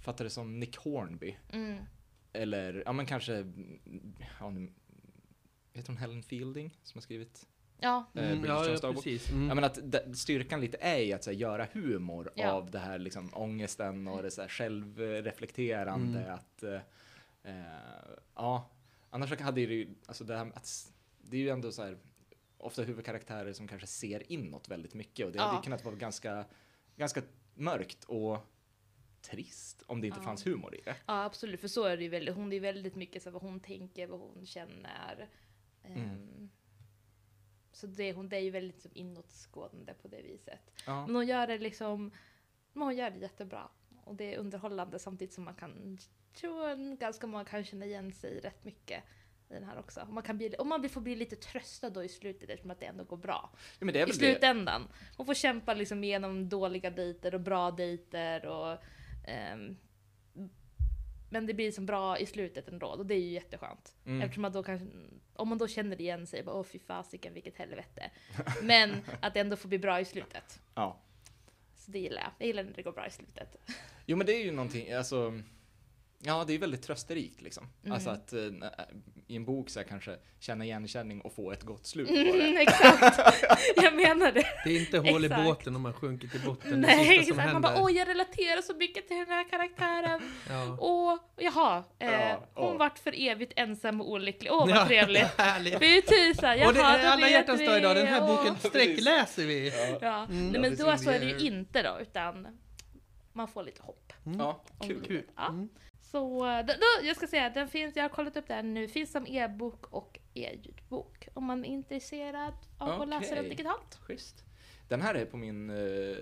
fattar 0.04 0.24
det 0.24 0.30
som 0.30 0.60
Nick 0.60 0.76
Hornby. 0.76 1.36
Mm. 1.52 1.78
Eller, 2.36 2.82
ja 2.86 2.92
men 2.92 3.06
kanske, 3.06 3.52
ja, 4.40 4.50
nu, 4.50 4.72
heter 5.72 5.88
hon 5.88 5.96
Helen 5.96 6.22
Fielding 6.22 6.78
som 6.82 6.98
har 6.98 7.02
skrivit? 7.02 7.46
Ja, 7.78 8.04
Eh, 8.14 8.22
Mm, 8.24 8.40
Bridget 8.42 8.82
ja, 8.82 8.88
ja, 8.88 8.92
precis. 8.92 9.30
Mm. 9.30 9.48
Jag 9.48 9.54
menar 9.54 9.68
att 9.68 10.16
styrkan 10.18 10.60
lite 10.60 10.76
är 10.80 10.98
i 10.98 11.12
att 11.12 11.24
så 11.24 11.30
här, 11.30 11.36
göra 11.38 11.66
humor 11.72 12.30
Ja. 12.34 12.50
av 12.52 12.70
det 12.70 12.78
här 12.78 12.98
liksom, 12.98 13.30
ångesten 13.32 14.08
och 14.08 14.22
det 14.22 14.30
så 14.30 14.40
här, 14.40 14.48
självreflekterande. 14.48 16.20
Mm. 16.20 16.34
Att, 16.34 16.62
eh, 16.62 16.80
eh, 17.42 18.10
ja, 18.34 18.70
annars 19.10 19.28
så 19.28 19.42
hade 19.42 19.66
det 19.66 19.74
ju, 19.74 19.94
alltså 20.06 20.24
det 20.24 20.36
här, 20.36 20.52
att, 20.54 20.92
det 21.18 21.36
är 21.36 21.40
ju 21.40 21.48
ändå 21.48 21.72
så 21.72 21.82
här, 21.82 21.98
ofta 22.58 22.82
huvudkaraktärer 22.82 23.52
som 23.52 23.68
kanske 23.68 23.86
ser 23.86 24.32
inåt 24.32 24.68
väldigt 24.68 24.94
mycket 24.94 25.26
och 25.26 25.32
det 25.32 25.38
Ja. 25.38 25.44
hade 25.44 25.64
kunnat 25.64 25.84
vara 25.84 25.94
ganska, 25.94 26.44
ganska 26.96 27.22
mörkt 27.54 28.04
och 28.04 28.38
trist 29.30 29.82
om 29.86 30.00
det 30.00 30.06
inte 30.06 30.18
Ja. 30.20 30.24
fanns 30.24 30.46
humor 30.46 30.74
i 30.74 30.80
det. 30.84 30.96
ja, 31.06 31.24
absolut. 31.24 31.60
För 31.60 31.68
så 31.68 31.84
är 31.84 31.96
det 31.96 32.02
ju 32.02 32.08
väldigt, 32.08 32.34
hon 32.34 32.52
är 32.52 32.60
väldigt 32.60 32.94
mycket 32.94 33.22
så 33.22 33.30
vad 33.30 33.42
hon 33.42 33.60
tänker, 33.60 34.06
vad 34.06 34.20
hon 34.20 34.46
känner. 34.46 35.28
Mm. 35.84 36.50
Så 37.72 37.86
det, 37.86 38.12
hon, 38.12 38.28
det 38.28 38.36
är 38.36 38.40
ju 38.40 38.50
väldigt 38.50 38.82
som 38.82 38.90
inåtskådande 38.94 39.94
på 39.94 40.08
det 40.08 40.22
viset. 40.22 40.70
Ja. 40.86 41.06
Men 41.06 41.16
hon 41.16 41.26
gör 41.26 41.46
det 41.46 41.58
liksom, 41.58 42.10
men 42.72 42.82
hon 42.82 42.96
gör 42.96 43.10
det 43.10 43.18
jättebra. 43.18 43.68
Och 44.04 44.14
det 44.14 44.34
är 44.34 44.38
underhållande 44.38 44.98
samtidigt 44.98 45.34
som 45.34 45.44
man 45.44 45.54
kan, 45.54 45.98
tror 46.34 46.96
ganska 46.96 47.26
många 47.26 47.44
kan 47.44 47.64
känna 47.64 47.84
igen 47.86 48.12
sig 48.12 48.40
rätt 48.40 48.64
mycket 48.64 49.04
i 49.50 49.54
den 49.54 49.64
här 49.64 49.78
också. 49.78 50.00
Och 50.00 50.08
man, 50.12 50.22
kan 50.22 50.36
bli, 50.38 50.54
och 50.58 50.66
man 50.66 50.88
får 50.88 51.00
bli 51.00 51.16
lite 51.16 51.36
tröstad 51.36 51.90
då 51.90 52.04
i 52.04 52.08
slutet 52.08 52.50
eftersom 52.50 52.70
att 52.70 52.80
det 52.80 52.86
ändå 52.86 53.04
går 53.04 53.16
bra. 53.16 53.50
Ja, 53.78 53.88
I 53.88 53.92
väl 53.92 54.06
det. 54.08 54.14
slutändan. 54.14 54.88
Hon 55.16 55.26
får 55.26 55.34
kämpa 55.34 55.74
liksom 55.74 56.04
igenom 56.04 56.48
dåliga 56.48 56.90
dejter 56.90 57.34
och 57.34 57.40
bra 57.40 57.70
dejter 57.70 58.46
och 58.46 58.78
ehm, 59.26 59.76
men 61.30 61.46
det 61.46 61.54
blir 61.54 61.72
som 61.72 61.86
bra 61.86 62.18
i 62.18 62.26
slutet 62.26 62.68
ändå 62.68 62.86
och 62.86 63.06
det 63.06 63.14
är 63.14 63.20
ju 63.20 63.30
jätteskönt. 63.30 63.94
Mm. 64.06 64.22
Eftersom 64.22 64.42
man 64.42 64.52
då 64.52 64.62
kan, 64.62 64.90
om 65.34 65.48
man 65.48 65.58
då 65.58 65.68
känner 65.68 66.00
igen 66.00 66.26
sig, 66.26 66.42
bara, 66.42 66.56
åh 66.56 66.64
fy 66.64 66.78
fasiken 66.78 67.34
vilket 67.34 67.56
helvete. 67.56 68.10
Men 68.62 68.90
att 69.20 69.34
det 69.34 69.40
ändå 69.40 69.56
får 69.56 69.68
bli 69.68 69.78
bra 69.78 70.00
i 70.00 70.04
slutet. 70.04 70.60
Ja. 70.74 71.00
Så 71.74 71.90
det 71.90 71.98
gillar 71.98 72.22
jag. 72.22 72.30
Jag 72.38 72.46
gillar 72.46 72.64
när 72.64 72.72
det 72.72 72.82
går 72.82 72.92
bra 72.92 73.06
i 73.06 73.10
slutet. 73.10 73.56
Jo 74.06 74.16
men 74.16 74.26
det 74.26 74.32
är 74.32 74.44
ju 74.44 74.50
någonting, 74.50 74.92
alltså 74.92 75.40
Ja, 76.26 76.44
det 76.46 76.54
är 76.54 76.58
väldigt 76.58 76.82
trösterikt 76.82 77.42
liksom. 77.42 77.68
Mm. 77.82 77.92
Alltså 77.94 78.10
att 78.10 78.32
eh, 78.32 78.40
i 79.26 79.36
en 79.36 79.44
bok 79.44 79.70
så 79.70 79.78
här, 79.80 79.86
kanske 79.86 80.16
känna 80.40 80.64
igenkänning 80.64 81.20
och 81.20 81.32
få 81.34 81.52
ett 81.52 81.62
gott 81.62 81.86
slut 81.86 82.08
på 82.08 82.14
det. 82.14 82.20
Mm, 82.48 82.56
exakt, 82.56 83.18
jag 83.76 83.94
menar 83.96 84.32
det. 84.32 84.44
Det 84.64 84.76
är 84.76 84.80
inte 84.80 84.98
hål 84.98 85.24
i 85.24 85.28
båten 85.28 85.76
om 85.76 85.82
man 85.82 85.92
sjunker 85.92 86.28
till 86.28 86.40
botten. 86.40 86.70
det 86.70 86.76
Nej, 86.76 86.96
sista 86.98 87.12
som 87.12 87.18
exakt. 87.20 87.36
Man 87.36 87.46
händer. 87.48 87.60
bara 87.74 87.82
åh 87.82 87.92
jag 87.92 88.08
relaterar 88.08 88.62
så 88.62 88.76
mycket 88.76 89.08
till 89.08 89.16
den 89.16 89.26
här 89.28 89.48
karaktären. 89.50 90.20
ja. 90.48 90.76
Åh, 90.80 91.16
jaha, 91.36 91.84
eh, 91.98 92.10
Ja, 92.12 92.46
hon 92.54 92.66
ja. 92.72 92.76
vart 92.78 92.98
för 92.98 93.14
evigt 93.28 93.52
ensam 93.56 94.00
och 94.00 94.10
olycklig. 94.10 94.52
Åh 94.52 94.58
vad 94.66 94.76
Ja, 94.76 94.86
trevligt. 94.86 95.78
Fy 95.80 96.02
tusan, 96.02 96.58
jaha 96.58 96.68
Och 96.68 96.74
det 96.74 96.80
är 96.80 97.06
alla 97.10 97.28
hjärtans 97.28 97.60
vi. 97.60 97.66
dag 97.66 97.78
idag. 97.78 97.96
Den 97.96 98.06
här 98.06 98.22
Åh. 98.22 98.36
boken 98.36 98.56
sträckläser 98.58 99.46
vi. 99.46 99.72
Ja, 100.00 100.24
Mm. 100.24 100.46
Nej, 100.46 100.54
Ja, 100.54 100.60
men 100.60 100.76
då 100.76 100.96
så 100.96 101.10
är 101.10 101.18
det 101.20 101.24
Det 101.26 101.30
ju 101.30 101.38
inte 101.48 101.82
då, 101.82 101.98
utan 102.00 102.46
man 103.32 103.48
får 103.48 103.62
lite 103.62 103.82
hopp. 103.82 104.12
Ja, 104.38 104.64
om 104.78 104.88
kul. 104.88 105.00
det. 105.02 105.08
Kul. 105.08 105.22
Ja. 105.36 105.54
Så 106.10 106.44
då, 106.66 107.06
jag 107.06 107.16
ska 107.16 107.26
säga, 107.26 107.50
den 107.50 107.68
finns, 107.68 107.96
jag 107.96 108.04
har 108.04 108.08
kollat 108.08 108.36
upp 108.36 108.48
den 108.48 108.74
nu, 108.74 108.88
finns 108.88 109.12
som 109.12 109.26
e-bok 109.26 109.86
och 109.86 110.18
e-ljudbok. 110.34 111.28
Om 111.34 111.44
man 111.44 111.64
är 111.64 111.68
intresserad 111.68 112.54
av 112.78 113.02
att 113.02 113.08
läsa 113.08 113.34
den 113.34 113.44
digitalt. 113.48 113.98
Schysst. 114.00 114.44
Den 114.88 115.00
här 115.02 115.14
är 115.14 115.24
på 115.24 115.36
min 115.36 115.70
eh, 115.70 116.16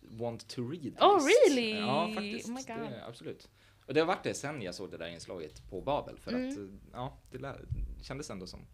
want 0.00 0.48
to 0.48 0.62
read 0.68 0.96
Oh, 1.00 1.14
list. 1.26 1.28
really? 1.48 1.78
Ja, 1.78 2.10
faktiskt. 2.14 2.48
Oh 2.48 2.54
my 2.54 2.62
God. 2.62 2.90
Det, 2.92 3.04
absolut. 3.06 3.48
Och 3.86 3.94
det 3.94 4.00
har 4.00 4.06
varit 4.06 4.22
det 4.24 4.34
sen 4.34 4.62
jag 4.62 4.74
såg 4.74 4.90
det 4.90 4.96
där 4.96 5.08
inslaget 5.08 5.70
på 5.70 5.80
Babel. 5.80 6.18
För 6.18 6.32
Mm. 6.32 6.48
att, 6.50 6.58
ja, 6.92 7.18
det 7.30 7.38
lär, 7.38 7.60
kändes 8.02 8.30
ändå 8.30 8.46
som... 8.46 8.66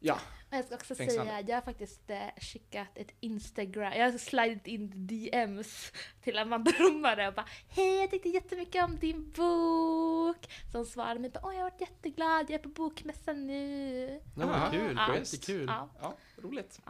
Ja, 0.00 0.18
Men 0.50 0.56
jag 0.58 0.66
ska 0.66 0.74
också 0.74 0.94
Fängslande. 0.94 1.32
säga, 1.32 1.44
jag 1.48 1.56
har 1.56 1.62
faktiskt 1.62 2.10
eh, 2.10 2.18
skickat 2.40 2.88
ett 2.94 3.14
Instagram, 3.20 3.92
jag 3.96 4.12
har 4.12 4.18
slidat 4.18 4.66
in 4.66 5.06
DMs 5.06 5.92
till 6.20 6.38
Amanda 6.38 6.70
Romare 6.78 7.28
och 7.28 7.34
bara 7.34 7.46
Hej, 7.68 8.00
jag 8.00 8.10
tyckte 8.10 8.28
jättemycket 8.28 8.84
om 8.84 8.98
din 8.98 9.30
bok! 9.30 10.46
Så 10.72 10.78
hon 10.78 10.86
svarade 10.86 11.20
mig 11.20 11.30
bara 11.30 11.40
Åh, 11.44 11.52
jag 11.54 11.60
har 11.62 11.70
varit 11.70 11.80
jätteglad, 11.80 12.46
jag 12.50 12.54
är 12.54 12.58
på 12.62 12.68
bokmässan 12.68 13.46
nu. 13.46 14.20
Ja, 14.36 14.66
Ah, 14.66 14.70
kul. 14.70 14.94
ja. 15.08 15.14
Jättekul. 15.16 15.64
Ja, 15.68 15.88
ja 16.00 16.16
roligt. 16.42 16.80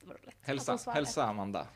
det 0.00 0.06
var 0.06 0.14
roligt. 0.14 0.36
Hälsa, 0.40 0.78
hälsa 0.94 1.24
Amanda. 1.24 1.66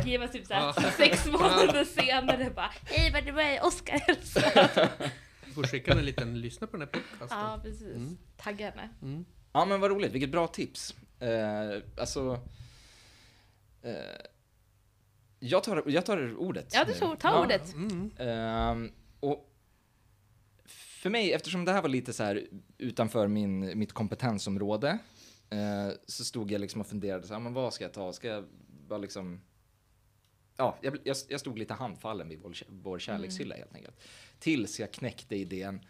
Skriva 0.00 0.28
typ 0.28 0.46
såhär 0.46 0.74
Ja. 0.76 0.90
sex 0.90 1.26
månader 1.32 1.84
senare 1.84 2.50
bara 2.50 2.70
Hej, 2.84 3.12
vad 3.12 3.24
det 3.24 3.32
var 3.32 3.66
Oskar 3.66 3.98
hälsar. 3.98 4.88
Får 5.54 5.62
skicka 5.62 5.92
en 5.92 6.04
liten 6.04 6.40
lyssna 6.40 6.66
på 6.66 6.76
den 6.76 6.80
här 6.80 7.00
podcasten. 7.00 7.38
ja, 7.38 7.60
precis. 7.62 7.96
Mm. 7.96 8.18
Tagga 8.36 8.70
henne. 8.70 8.88
Mm. 9.02 9.24
Ja 9.52 9.64
men 9.64 9.80
vad 9.80 9.90
roligt, 9.90 10.12
vilket 10.12 10.30
bra 10.30 10.46
tips. 10.46 10.94
Eh, 11.20 11.82
alltså... 11.96 12.40
Eh, 13.82 13.92
jag, 15.38 15.64
tar, 15.64 15.82
jag 15.86 16.06
tar 16.06 16.36
ordet. 16.36 16.74
Ja, 16.74 16.84
du 16.84 16.94
tog, 16.94 17.18
ta 17.18 17.44
ordet. 17.44 17.74
Mm. 17.74 18.10
Ehm, 18.18 18.92
och 19.20 19.50
för 20.66 21.10
mig, 21.10 21.32
eftersom 21.32 21.64
det 21.64 21.72
här 21.72 21.82
var 21.82 21.88
lite 21.88 22.12
så 22.12 22.22
här 22.22 22.46
utanför 22.78 23.28
min, 23.28 23.78
mitt 23.78 23.92
kompetensområde, 23.92 24.98
eh, 25.50 25.90
så 26.06 26.24
stod 26.24 26.50
jag 26.52 26.60
liksom 26.60 26.80
och 26.80 26.86
funderade, 26.86 27.26
så 27.26 27.32
här, 27.32 27.40
men 27.40 27.54
vad 27.54 27.74
ska 27.74 27.84
jag 27.84 27.92
ta? 27.92 28.12
Ska 28.12 28.28
jag 28.28 28.44
bara 28.88 28.98
liksom... 28.98 29.40
Ja, 30.56 30.78
jag, 30.80 30.98
jag, 31.04 31.16
jag 31.28 31.40
stod 31.40 31.58
lite 31.58 31.74
handfallen 31.74 32.28
vid 32.28 32.40
vår, 32.40 32.56
vår 32.68 32.98
kärlekshylla 32.98 33.54
helt 33.54 33.74
enkelt. 33.74 34.00
Tills 34.38 34.80
jag 34.80 34.92
knäckte 34.92 35.36
idén, 35.36 35.80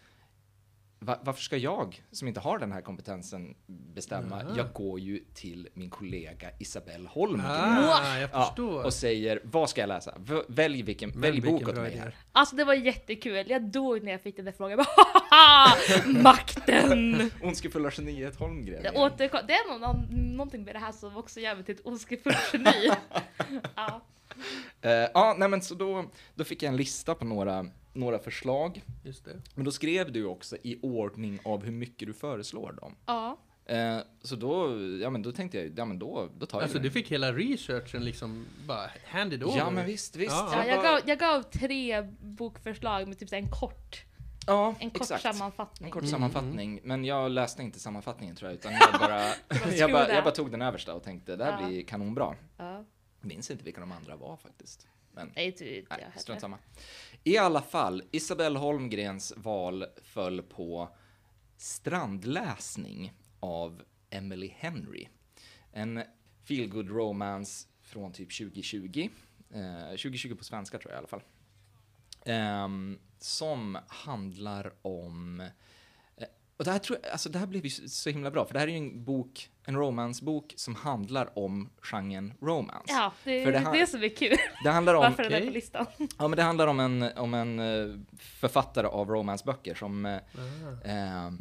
va, 1.05 1.19
varför 1.23 1.41
ska 1.41 1.57
jag, 1.57 2.03
som 2.11 2.27
inte 2.27 2.39
har 2.39 2.59
den 2.59 2.71
här 2.71 2.81
kompetensen, 2.81 3.55
bestämma? 3.67 4.43
Jaha. 4.43 4.53
Jag 4.57 4.73
går 4.73 4.99
ju 4.99 5.19
till 5.33 5.69
min 5.73 5.89
kollega 5.89 6.49
Isabelle 6.59 7.09
Holmgren. 7.09 7.45
Ah, 7.51 8.19
jag 8.19 8.29
Ja, 8.33 8.83
och 8.85 8.93
säger, 8.93 9.41
vad 9.43 9.69
ska 9.69 9.81
jag 9.81 9.87
läsa? 9.87 10.13
V- 10.17 10.41
Välj, 10.47 10.81
vilken, 10.81 11.21
välj 11.21 11.41
bok 11.41 11.67
åt 11.67 11.75
mig 11.75 11.97
här. 11.97 12.15
Alltså 12.31 12.55
det 12.55 12.63
var 12.63 12.73
jättekul, 12.73 13.49
jag 13.49 13.61
dog 13.71 14.03
när 14.03 14.11
jag 14.11 14.21
fick 14.21 14.35
den 14.35 14.45
där 14.45 14.51
frågan. 14.51 14.71
Jag 14.71 14.79
bara, 14.97 15.05
"Haha, 15.29 15.75
Makten! 16.05 17.31
Ondskefulla 17.43 17.91
geniet 17.97 18.35
Holmgren. 18.35 18.83
Det, 18.83 18.89
återkom, 18.91 19.39
det 19.47 19.53
är 19.53 19.69
någon, 19.71 19.81
någon, 19.81 20.35
någonting 20.37 20.63
med 20.63 20.75
det 20.75 20.79
här 20.79 20.91
som 20.91 21.17
också 21.17 21.39
gör 21.39 21.55
mig 21.55 21.63
till 21.63 21.75
ett 21.75 21.85
ondskefullt 21.85 22.37
geni. 22.53 22.91
ja. 23.75 24.01
Eh, 24.81 24.91
ja, 24.91 25.35
nej 25.37 25.49
men 25.49 25.61
så 25.61 25.75
då, 25.75 26.05
då 26.35 26.43
fick 26.43 26.63
jag 26.63 26.69
en 26.69 26.77
lista 26.77 27.15
på 27.15 27.25
några, 27.25 27.65
några 27.93 28.19
förslag. 28.19 28.83
Just 29.03 29.25
det. 29.25 29.41
Men 29.55 29.65
då 29.65 29.71
skrev 29.71 30.11
du 30.11 30.25
också 30.25 30.57
i 30.63 30.79
ordning 30.81 31.39
av 31.45 31.63
hur 31.63 31.71
mycket 31.71 32.07
du 32.07 32.13
föreslår 32.13 32.71
dem. 32.71 32.95
ja. 33.05 33.37
Eh, 33.65 33.97
så 34.21 34.35
då, 34.35 34.67
ja 35.01 35.09
men 35.09 35.21
då 35.21 35.31
tänkte 35.31 35.57
jag, 35.57 35.73
ja 35.79 35.85
men 35.85 35.99
då, 35.99 36.29
då 36.37 36.45
tar 36.45 36.57
jag 36.57 36.63
Alltså 36.63 36.79
du 36.79 36.91
fick 36.91 37.11
hela 37.11 37.33
researchen 37.33 38.05
liksom 38.05 38.45
bara 38.67 38.89
handed 39.07 39.43
over. 39.43 39.57
Ja 39.57 39.69
men 39.69 39.85
visst, 39.85 40.15
visst. 40.15 40.31
Ja. 40.31 40.51
Ja, 40.55 40.65
jag, 40.65 40.83
gav, 40.83 40.99
jag 41.05 41.19
gav 41.19 41.41
tre 41.43 42.01
bokförslag 42.19 43.07
med 43.07 43.19
typ 43.19 43.29
så 43.29 43.35
en 43.35 43.49
kort, 43.49 44.03
ja, 44.47 44.75
en 44.79 44.89
kort 44.89 45.01
exakt. 45.01 45.21
sammanfattning. 45.21 45.87
En 45.87 45.91
kort 45.91 46.01
Mm, 46.01 46.11
sammanfattning, 46.11 46.79
men 46.83 47.05
jag 47.05 47.31
läste 47.31 47.63
inte 47.63 47.79
sammanfattningen 47.79 48.35
tror 48.35 48.51
jag, 48.51 48.55
utan 48.59 48.71
jag 48.91 48.99
bara, 48.99 49.25
jag 49.77 49.91
bara, 49.91 50.13
jag 50.13 50.23
bara 50.23 50.33
tog 50.35 50.51
den 50.51 50.61
översta 50.61 50.93
och 50.93 51.03
tänkte 51.03 51.35
det 51.35 51.45
här 51.45 51.61
Ja. 51.61 51.67
blir 51.67 51.83
kanonbra. 51.83 52.35
Ja. 52.57 52.85
Minns 53.21 53.51
inte 53.51 53.63
vilka 53.63 53.81
de 53.81 53.91
andra 53.91 54.15
var 54.15 54.37
faktiskt. 54.37 54.87
Men 55.13 55.31
Nej, 55.35 55.45
inte 55.45 55.63
Nej, 55.63 55.85
jag 55.89 56.21
strunt 56.21 56.27
heller. 56.27 56.39
samma. 56.39 56.57
I 57.23 57.37
alla 57.37 57.61
fall, 57.61 58.03
Isabelle 58.11 58.59
Holmgrens 58.59 59.33
val 59.37 59.85
föll 60.03 60.41
på 60.41 60.89
Strandläsning 61.57 63.13
av 63.39 63.81
Emily 64.09 64.53
Henry. 64.57 65.07
En 65.71 66.03
feelgood 66.43 66.89
romance 66.89 67.67
från 67.81 68.11
typ 68.13 68.37
2020. 68.37 69.09
Eh, 69.53 69.89
2020 69.89 70.35
på 70.35 70.43
svenska 70.43 70.77
tror 70.79 70.91
jag 70.91 70.97
i 70.97 70.99
alla 70.99 71.07
fall. 71.07 71.23
Ehm, 72.25 72.99
som 73.19 73.77
handlar 73.87 74.73
om 74.81 75.39
eh, 76.17 76.27
och 76.57 76.65
det 76.65 76.71
här, 76.71 76.79
tror 76.79 76.99
jag, 77.03 77.11
alltså 77.11 77.29
det 77.29 77.39
här 77.39 77.47
blev 77.47 77.63
ju 77.63 77.69
så 77.69 77.89
så 77.89 78.09
himla 78.09 78.31
bra, 78.31 78.45
för 78.45 78.53
det 78.53 78.59
här 78.59 78.67
är 78.67 78.71
ju 78.71 78.77
en 78.77 79.03
bok, 79.03 79.50
en 79.65 79.75
romansbok 79.75 80.53
som 80.57 80.75
handlar 80.75 81.39
om 81.39 81.69
genren 81.81 82.33
romance. 82.41 82.93
Ja, 82.93 83.13
det 83.23 83.43
För 83.45 83.51
det 83.51 83.57
är 83.57 83.61
här- 83.61 83.79
det 83.79 83.87
som 83.87 84.03
är 84.03 84.09
kul. 84.15 84.37
Det 84.63 84.69
handlar 84.69 84.93
om 84.95 85.01
Varför 85.01 85.23
den 85.23 85.33
är 85.43 85.45
på 85.47 85.51
listan. 85.53 85.85
Ja, 85.97 86.27
men 86.27 86.31
det 86.37 86.43
handlar 86.43 86.67
om 86.67 86.79
en, 86.79 87.03
om 87.03 87.33
en 87.33 87.59
eh, 87.59 87.95
författare 88.17 88.87
av 88.87 89.09
romansböcker 89.09 89.75
som, 89.75 90.05
eh, 90.05 90.17
Ah. 90.85 90.87
eh, 90.89 91.31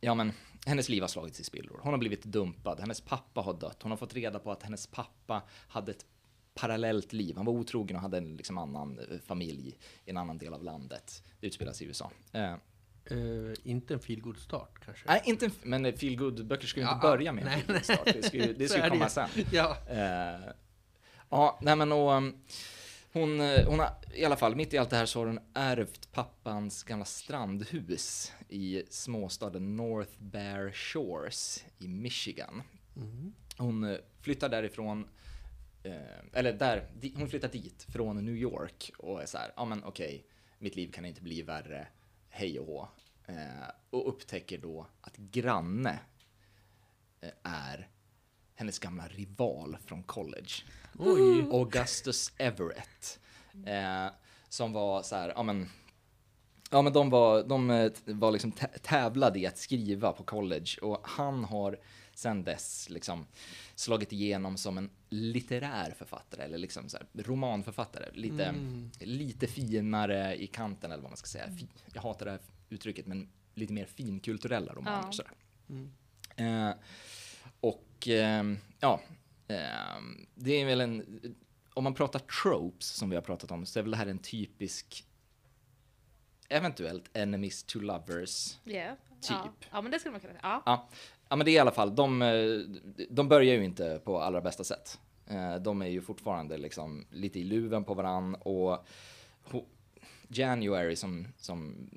ja 0.00 0.14
men, 0.14 0.32
hennes 0.66 0.88
liv 0.88 1.02
har 1.02 1.08
slagits 1.08 1.40
i 1.40 1.44
spillror. 1.44 1.80
Hon 1.82 1.92
har 1.92 1.98
blivit 1.98 2.24
dumpad, 2.24 2.80
hennes 2.80 3.00
pappa 3.00 3.40
har 3.40 3.54
dött, 3.54 3.82
hon 3.82 3.92
har 3.92 3.96
fått 3.98 4.14
reda 4.14 4.38
på 4.38 4.52
att 4.52 4.62
hennes 4.62 4.86
pappa 4.86 5.42
hade 5.68 5.90
ett 5.92 6.06
parallellt 6.54 7.12
liv. 7.12 7.36
Han 7.36 7.44
var 7.46 7.52
otrogen 7.52 7.96
och 7.96 8.02
hade 8.02 8.18
en 8.18 8.36
liksom 8.36 8.58
annan 8.58 8.98
eh, 8.98 9.18
familj 9.26 9.78
i 10.04 10.10
en 10.10 10.16
annan 10.16 10.38
del 10.38 10.54
av 10.54 10.62
landet. 10.64 11.22
Det 11.40 11.46
utspelar 11.46 11.72
sig 11.72 11.84
i 11.86 11.88
USA. 11.88 12.10
Eh, 12.32 12.54
Eh, 13.04 13.16
inte 13.64 13.94
en 13.94 14.00
feelgood 14.00 14.38
start 14.38 14.84
kanske? 14.84 15.04
nej, 15.06 15.22
inte, 15.24 15.46
en 15.46 15.52
men 15.62 15.96
feel 15.96 16.16
good 16.16 16.46
böcker 16.46 16.66
ska 16.66 16.80
ju 16.80 16.86
inte 16.86 16.98
Ja, 17.02 17.10
börja 17.10 17.32
med 17.32 17.44
en 17.44 17.50
nej, 17.50 17.62
feel 17.62 17.74
good 17.74 17.84
start. 17.84 18.04
Det 18.04 18.22
ska 18.22 18.36
ju, 18.36 18.52
det 18.54 18.68
ska 18.68 18.76
ju 18.76 18.82
det 18.82 18.90
komma 18.90 19.08
sen. 19.08 19.28
Ja. 19.52 19.76
Eh, 19.88 20.52
ja, 21.30 21.58
nej 21.62 21.76
men 21.76 21.92
och 21.92 22.12
um, 22.12 22.36
hon, 23.12 23.40
eh, 23.40 23.66
hon 23.66 23.78
har 23.78 23.90
i 24.14 24.24
alla 24.24 24.36
fall, 24.36 24.56
mitt 24.56 24.74
i 24.74 24.78
allt 24.78 24.90
det 24.90 24.96
här 24.96 25.06
så 25.06 25.18
har 25.18 25.26
hon 25.26 25.40
ärvt 25.54 26.12
pappans 26.12 26.82
gamla 26.82 27.04
strandhus 27.04 28.32
i 28.48 28.82
småstaden 28.90 29.76
North 29.76 30.12
Bear 30.18 30.72
Shores 30.72 31.64
i 31.78 31.88
Michigan. 31.88 32.62
Mm. 32.96 33.32
Hon 33.56 33.84
eh, 33.84 33.96
flyttar 34.20 34.48
därifrån, 34.48 35.08
eh, 35.82 35.92
eller 36.32 36.52
där, 36.52 36.90
di, 37.00 37.14
hon 37.16 37.28
flyttar 37.28 37.48
dit 37.48 37.86
från 37.88 38.24
New 38.24 38.36
York 38.36 38.90
och 38.98 39.22
är 39.22 39.26
så 39.26 39.38
här, 39.38 39.52
ja 39.56 39.64
men 39.64 39.84
okej, 39.84 40.26
mitt 40.58 40.76
liv 40.76 40.92
kan 40.92 41.04
inte 41.04 41.22
bli 41.22 41.42
värre, 41.42 41.86
hej 42.32 42.60
och 42.60 42.66
hå. 42.66 42.88
Eh, 43.26 43.68
och 43.90 44.08
upptäcker 44.08 44.58
då 44.58 44.86
att 45.00 45.16
granne 45.16 45.98
eh, 47.20 47.30
är 47.42 47.88
hennes 48.54 48.78
gamla 48.78 49.08
rival 49.08 49.76
från 49.84 50.02
college. 50.02 50.52
Oj. 50.98 51.42
Augustus 51.50 52.32
Everett. 52.38 53.20
Eh, 53.66 54.12
som 54.48 54.72
var 54.72 55.02
så 55.02 55.16
här, 55.16 55.32
ja 55.36 55.42
men, 55.42 55.68
ja 56.70 56.82
men 56.82 56.92
de 56.92 57.10
var, 57.10 57.42
de 57.42 57.70
eh, 57.70 57.92
var 58.04 58.32
liksom 58.32 58.52
tä- 58.52 58.78
tävlade 58.82 59.38
i 59.38 59.46
att 59.46 59.58
skriva 59.58 60.12
på 60.12 60.24
college 60.24 60.78
och 60.82 61.00
han 61.08 61.44
har 61.44 61.78
sen 62.14 62.44
dess 62.44 62.88
liksom 62.90 63.26
slagit 63.74 64.12
igenom 64.12 64.56
som 64.56 64.78
en 64.78 64.90
litterär 65.08 65.94
författare 65.98 66.42
eller 66.42 66.58
liksom 66.58 66.88
så 66.88 66.98
romanförfattare. 67.14 68.10
Lite, 68.12 68.44
Mm. 68.44 68.90
lite 69.00 69.46
finare 69.46 70.36
i 70.42 70.46
kanten 70.46 70.92
eller 70.92 71.02
vad 71.02 71.10
man 71.10 71.16
ska 71.16 71.26
säga. 71.26 71.50
Fi, 71.50 71.68
jag 71.94 72.02
hatar 72.02 72.24
det 72.26 72.30
här 72.32 72.40
uttrycket 72.68 73.06
men 73.06 73.28
lite 73.54 73.72
mer 73.72 73.86
finkulturella 73.86 74.72
romaner. 74.74 75.02
Ja. 75.06 75.12
Sådär. 75.12 75.32
Mm. 75.68 75.90
Eh, 76.36 76.74
och 77.60 78.08
ehm, 78.08 78.58
ja, 78.80 79.00
ehm, 79.48 80.26
det 80.34 80.52
är 80.60 80.66
väl 80.66 80.80
en, 80.80 81.04
om 81.74 81.84
man 81.84 81.94
pratar 81.94 82.18
tropes 82.18 82.86
som 82.88 83.10
vi 83.10 83.16
har 83.16 83.22
pratat 83.22 83.50
om, 83.50 83.66
så 83.66 83.78
är 83.78 83.82
väl 83.82 83.90
det 83.90 83.96
här 83.96 84.06
en 84.06 84.18
typisk, 84.18 85.04
eventuellt 86.48 87.16
enemies 87.16 87.64
to 87.64 87.78
lovers. 87.80 88.58
Yeah. 88.64 88.94
Typ. 89.20 89.30
Ja. 89.30 89.52
ja, 89.70 89.82
men 89.82 89.92
det 89.92 89.98
skulle 89.98 90.12
man 90.12 90.20
kunna 90.20 90.32
säga. 90.32 90.40
Ja. 90.42 90.62
Ja, 90.66 90.88
ja 91.32 91.36
men 91.36 91.44
det 91.44 91.50
är 91.50 91.54
i 91.54 91.58
alla 91.58 91.70
fall, 91.70 91.94
de, 91.94 92.22
eh, 92.22 92.58
de 93.10 93.28
börjar 93.28 93.54
ju 93.54 93.64
inte 93.64 94.00
på 94.04 94.20
allra 94.20 94.40
bästa 94.40 94.64
sätt. 94.64 95.00
Eh, 95.26 95.54
De 95.56 95.82
är 95.82 95.86
ju 95.86 96.02
fortfarande 96.02 96.58
liksom 96.58 97.06
lite 97.10 97.40
i 97.40 97.44
luven 97.44 97.84
på 97.84 97.94
varann 97.94 98.34
och 98.34 98.86
January 100.28 100.96
som, 100.96 101.26
som 101.36 101.90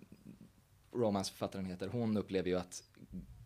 romansförfattaren 0.94 1.66
heter, 1.66 1.88
hon 1.88 2.18
upplever 2.18 2.50
ju 2.50 2.58
att 2.58 2.84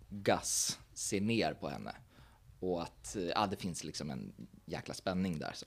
Gus 0.10 0.80
ser 0.93 1.21
ner 1.21 1.54
på 1.54 1.69
henne. 1.69 1.95
Och 2.60 2.82
att 2.82 3.15
eh, 3.15 3.23
ja, 3.23 3.47
det 3.47 3.58
finns 3.58 3.84
liksom 3.84 4.10
en 4.10 4.34
jäkla 4.65 4.93
spänning 4.93 5.39
där. 5.39 5.52
Så. 5.54 5.65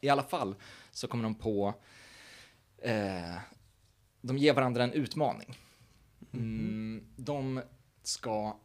I 0.00 0.08
alla 0.08 0.22
fall 0.22 0.54
så 0.90 1.08
kommer 1.08 1.24
de 1.24 1.34
på, 1.34 1.74
eh, 2.78 3.36
de 4.20 4.38
ger 4.38 4.54
varandra 4.54 4.84
en 4.84 4.92
utmaning. 4.92 5.58
Mm, 6.32 7.04
de 7.16 7.60
ska, 8.02 8.56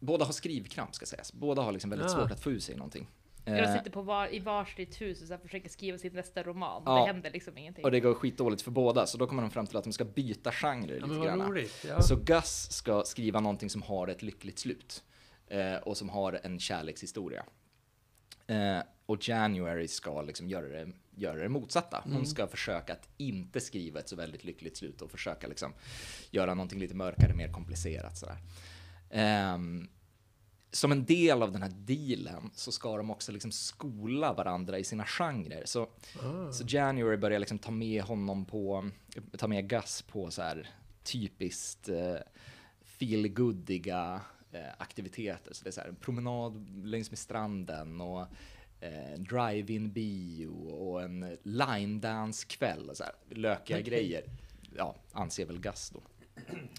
båda 0.00 0.24
har 0.24 0.32
skrivkramp 0.32 0.94
ska 0.94 1.06
sägas, 1.06 1.32
båda 1.32 1.62
har 1.62 1.72
liksom 1.72 1.90
väldigt 1.90 2.06
Ah. 2.06 2.10
svårt 2.14 2.30
att 2.30 2.40
få 2.40 2.50
ur 2.50 2.60
sig 2.60 2.76
någonting. 2.76 3.06
De 3.44 3.50
Eh, 3.52 3.76
sitter 3.76 3.90
på 3.90 4.02
var, 4.02 4.34
i 4.34 4.38
varsitt 4.38 5.00
hus 5.00 5.22
och 5.22 5.28
så 5.28 5.38
försöker 5.38 5.68
skriva 5.68 5.98
sin 5.98 6.12
nästa 6.12 6.42
roman. 6.42 6.82
Ja. 6.86 7.00
Det 7.00 7.06
händer 7.06 7.30
liksom 7.30 7.58
ingenting. 7.58 7.84
och 7.84 7.90
det 7.90 8.00
går 8.00 8.14
skitdåligt 8.14 8.62
för 8.62 8.70
båda, 8.70 9.06
så 9.06 9.18
då 9.18 9.26
kommer 9.26 9.42
de 9.42 9.50
fram 9.50 9.66
till 9.66 9.76
att 9.76 9.84
de 9.84 9.92
ska 9.92 10.04
byta 10.04 10.52
genre 10.52 10.96
Ja, 11.00 11.06
lite 11.06 11.24
grann. 11.26 11.42
roligt. 11.42 11.84
Ja. 11.88 12.02
Så 12.02 12.16
Gus 12.16 12.68
ska 12.72 13.02
skriva 13.04 13.40
någonting 13.40 13.70
som 13.70 13.82
har 13.82 14.08
ett 14.08 14.22
lyckligt 14.22 14.58
slut. 14.58 15.02
Eh, 15.46 15.74
och 15.74 15.96
som 15.96 16.08
har 16.08 16.40
en 16.42 16.58
kärlekshistoria. 16.60 17.44
Eh, 18.46 18.78
och 19.06 19.28
January 19.28 19.88
ska 19.88 20.22
liksom 20.22 20.48
göra 20.48 20.68
det, 20.68 20.92
göra 21.16 21.42
det 21.42 21.48
motsatta. 21.48 22.02
Hon 22.04 22.26
ska 22.26 22.46
försöka 22.46 22.92
att 22.92 23.08
inte 23.16 23.60
skriva 23.60 24.00
ett 24.00 24.08
så 24.08 24.16
väldigt 24.16 24.44
lyckligt 24.44 24.76
slut 24.76 25.02
och 25.02 25.10
försöka 25.10 25.46
liksom 25.46 25.72
göra 26.30 26.54
någonting 26.54 26.80
lite 26.80 26.94
mörkare, 26.94 27.34
mer 27.34 27.52
komplicerat 27.52 28.18
sådär. 28.18 28.36
Ehm, 29.10 29.88
som 30.72 30.92
en 30.92 31.04
del 31.04 31.42
av 31.42 31.52
den 31.52 31.62
här 31.62 31.72
dealen 31.74 32.50
så 32.54 32.72
ska 32.72 32.96
de 32.96 33.10
också 33.10 33.32
liksom 33.32 33.52
skola 33.52 34.32
varandra 34.32 34.78
i 34.78 34.84
sina 34.84 35.04
genrer. 35.06 35.62
Så, 35.64 35.82
Ah. 36.22 36.52
så 36.52 36.64
January 36.68 37.16
börjar 37.16 37.38
liksom 37.38 37.58
ta 37.58 37.70
med 37.70 38.02
honom 38.02 38.44
på, 38.44 38.90
ta 39.38 39.46
med 39.48 39.68
Gus 39.70 40.02
på 40.02 40.30
så 40.30 40.42
här 40.42 40.68
typiskt 41.02 41.88
eh, 41.88 42.16
feelgoodiga 42.84 44.20
eh, 44.52 44.60
aktiviteter. 44.78 45.52
Så 45.54 45.64
det 45.64 45.70
är 45.70 45.72
så 45.72 45.80
här 45.80 45.88
en 45.88 45.96
promenad 45.96 46.86
längs 46.86 47.10
med 47.10 47.18
stranden 47.18 48.00
och 48.00 48.26
eh, 48.80 49.18
drive-in 49.18 49.92
bio 49.92 50.48
och 50.70 51.02
en 51.02 51.36
line 51.42 52.00
dance 52.00 52.46
kväll 52.46 52.90
och 52.90 52.96
så 52.96 53.04
här 53.04 53.12
lökiga 53.28 53.76
Okej. 53.76 53.88
grejer. 53.90 54.24
Ja, 54.76 54.96
anser 55.12 55.46
väl 55.46 55.60
Gus 55.60 55.90
då. 55.90 56.00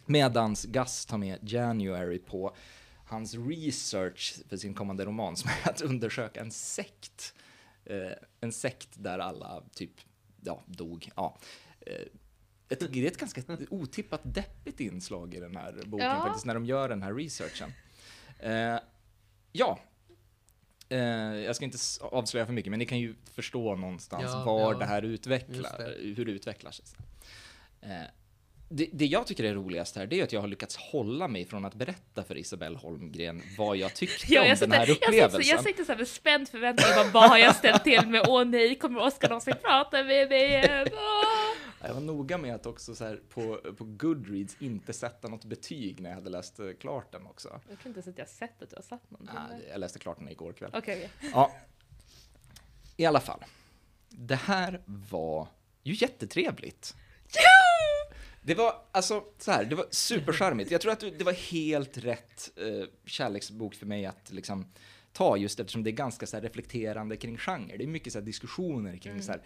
Medans 0.06 0.65
Gus 0.65 1.06
tar 1.06 1.17
med 1.17 1.39
January 1.41 2.19
på 2.19 2.56
hans 3.06 3.36
research 3.36 4.36
för 4.50 4.58
sin 4.58 4.74
kommande 4.74 5.06
roman 5.06 5.36
som 5.36 5.50
är 5.63 5.69
att 5.69 5.82
undersöka 5.82 6.41
en 6.41 6.52
sekt. 6.52 7.34
Eh, 7.86 8.12
en 8.41 8.52
sekt 8.52 8.89
där 8.93 9.19
alla 9.19 9.63
typ, 9.74 9.91
ja, 10.41 10.63
dog. 10.65 11.12
Ja. 11.15 11.38
Eh, 11.82 11.93
ett, 12.69 12.93
det 12.93 13.04
är 13.04 13.08
ett 13.08 13.17
ganska 13.17 13.41
otippat 13.69 14.21
deppigt 14.24 14.80
inslag 14.80 15.34
i 15.34 15.39
den 15.39 15.56
här 15.56 15.74
boken 15.86 16.08
Ja. 16.08 16.21
faktiskt, 16.26 16.45
när 16.45 16.54
de 16.54 16.65
gör 16.65 16.89
den 16.89 17.04
här 17.04 17.13
researchen. 17.13 17.74
Eh, 18.39 18.80
ja. 19.52 19.80
Eh, 20.89 21.00
jag 21.36 21.56
ska 21.56 21.65
inte 21.65 21.78
avslöja 22.02 22.45
för 22.45 22.54
mycket, 22.54 22.69
men 22.69 22.80
ni 22.80 22.86
kan 22.86 23.00
ju 23.00 23.15
förstå 23.26 23.76
någonstans 23.76 24.24
Ja, 24.26 24.43
var 24.43 24.74
ja. 24.74 24.80
det 24.80 24.86
här 24.86 25.02
utvecklar, 25.02 25.80
Just 26.02 26.19
hur 26.19 26.26
det 26.26 26.32
utvecklar 26.32 26.71
sig. 26.71 26.86
Det, 28.74 28.90
det 28.94 29.06
jag 29.06 29.28
tycker 29.28 29.44
är 29.44 29.54
roligast 29.54 29.96
här, 29.96 30.08
det 30.08 30.20
är 30.20 30.24
att 30.24 30.34
jag 30.34 30.42
har 30.42 30.48
lyckats 30.48 30.78
hålla 30.78 31.28
mig 31.28 31.46
från 31.46 31.66
att 31.66 31.76
berätta 31.76 32.24
för 32.24 32.38
Isabelle 32.38 32.78
Holmgren 32.78 33.42
vad 33.58 33.78
jag 33.78 33.96
tyckte 33.96 34.34
Ja, 34.34 34.42
om 34.42 34.48
jag, 34.48 34.58
den 34.58 34.58
sitter, 34.58 34.78
här 34.78 34.88
jag, 34.88 34.96
upplevelsen. 34.98 35.42
jag 35.56 35.64
sitter 35.64 35.84
så 35.84 35.92
här 35.92 35.98
med 36.00 36.08
spänd 36.08 36.50
förväntan. 36.50 36.86
Bara, 36.96 37.12
vad 37.22 37.30
har 37.30 37.38
jag 37.38 37.56
ställt 37.56 37.84
till 37.84 38.08
med? 38.08 38.26
Åh 38.28 38.46
nej, 38.46 38.76
kommer 38.76 39.02
Oskar 39.02 39.30
någonsin 39.30 39.54
prata 39.62 40.04
med 40.04 40.30
mig 40.30 40.46
igen? 40.46 40.88
Åh. 40.94 41.88
Jag 41.88 41.94
var 41.94 42.02
noga 42.02 42.38
med 42.38 42.56
att 42.56 42.66
också 42.66 42.96
så 42.96 43.06
här 43.06 43.20
på, 43.30 43.58
på 43.78 43.84
Goodreads 43.84 44.56
inte 44.60 44.94
sätta 44.94 45.28
något 45.28 45.46
betyg 45.46 46.02
när 46.02 46.10
jag 46.10 46.16
hade 46.16 46.30
läst 46.30 46.60
eh, 46.60 46.66
klart 46.80 47.12
den 47.12 47.26
också. 47.28 47.50
Jag 47.70 47.80
tror 47.80 47.88
inte 47.88 47.98
ens 47.98 48.08
att 48.08 48.18
jag 48.18 48.30
sett 48.30 48.62
att 48.62 48.70
du 48.70 48.76
har 48.76 48.84
satt 48.84 49.12
någonting. 49.12 49.36
Nej, 49.50 49.68
jag 49.72 49.80
läste 49.80 50.00
klart 50.00 50.18
den 50.20 50.30
igår 50.30 50.54
kväll. 50.54 50.72
Okej, 50.74 51.10
okej. 51.20 51.32
Ja. 51.34 51.52
I 52.98 53.06
alla 53.06 53.20
fall. 53.20 53.44
Det 54.10 54.36
här 54.36 54.82
var 54.86 55.48
ju 55.84 55.94
jättetrevligt. 55.94 56.96
Det 58.41 58.56
var 58.56 58.86
alltså 58.91 59.23
så 59.38 59.51
här, 59.51 59.65
det 59.65 59.75
var 59.75 59.86
supercharmigt. 59.91 60.71
Jag 60.71 60.82
tror 60.82 60.91
att 60.91 60.99
det 60.99 61.23
var 61.23 61.51
helt 61.51 61.97
rätt 61.97 62.51
eh, 62.56 62.88
kärleksbok 63.06 63.75
för 63.75 63.86
mig 63.86 64.06
att 64.06 64.32
liksom 64.32 64.65
ta 65.13 65.38
just 65.38 65.60
eftersom 65.60 65.84
det 65.84 65.89
är 65.89 65.91
ganska 65.91 66.27
så 66.27 66.39
reflekterande 66.39 67.17
kring 67.17 67.38
genre. 67.38 67.77
Det 67.77 67.84
är 67.84 67.88
mycket 67.88 68.13
så 68.13 68.19
här 68.19 68.25
diskussioner 68.25 68.97
kring 68.97 69.21
så 69.21 69.32
här 69.32 69.41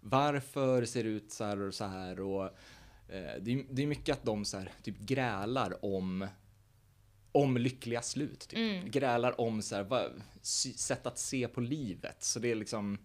varför 0.00 0.84
ser 0.84 1.04
det 1.04 1.10
ut 1.10 1.32
så 1.32 1.44
här 1.44 1.60
och 1.60 1.74
så 1.74 1.84
här 1.84 2.20
och 2.20 2.44
eh, 3.08 3.40
det, 3.40 3.52
är, 3.52 3.64
det 3.70 3.82
är 3.82 3.86
mycket 3.86 4.12
att 4.12 4.24
de 4.24 4.44
så 4.44 4.58
här 4.58 4.72
typ 4.82 4.98
grälar 4.98 5.84
om 5.84 6.26
om 7.32 7.56
lyckliga 7.56 8.02
slut. 8.02 8.40
Typ. 8.40 8.58
Mm. 8.58 8.90
Grälar 8.90 9.40
om 9.40 9.62
så 9.62 9.76
här, 9.76 9.82
vad, 9.82 10.22
sätt 10.42 11.06
att 11.06 11.18
se 11.18 11.48
på 11.48 11.60
livet. 11.60 12.22
Så 12.22 12.38
det 12.38 12.50
är 12.50 12.54
liksom, 12.54 12.98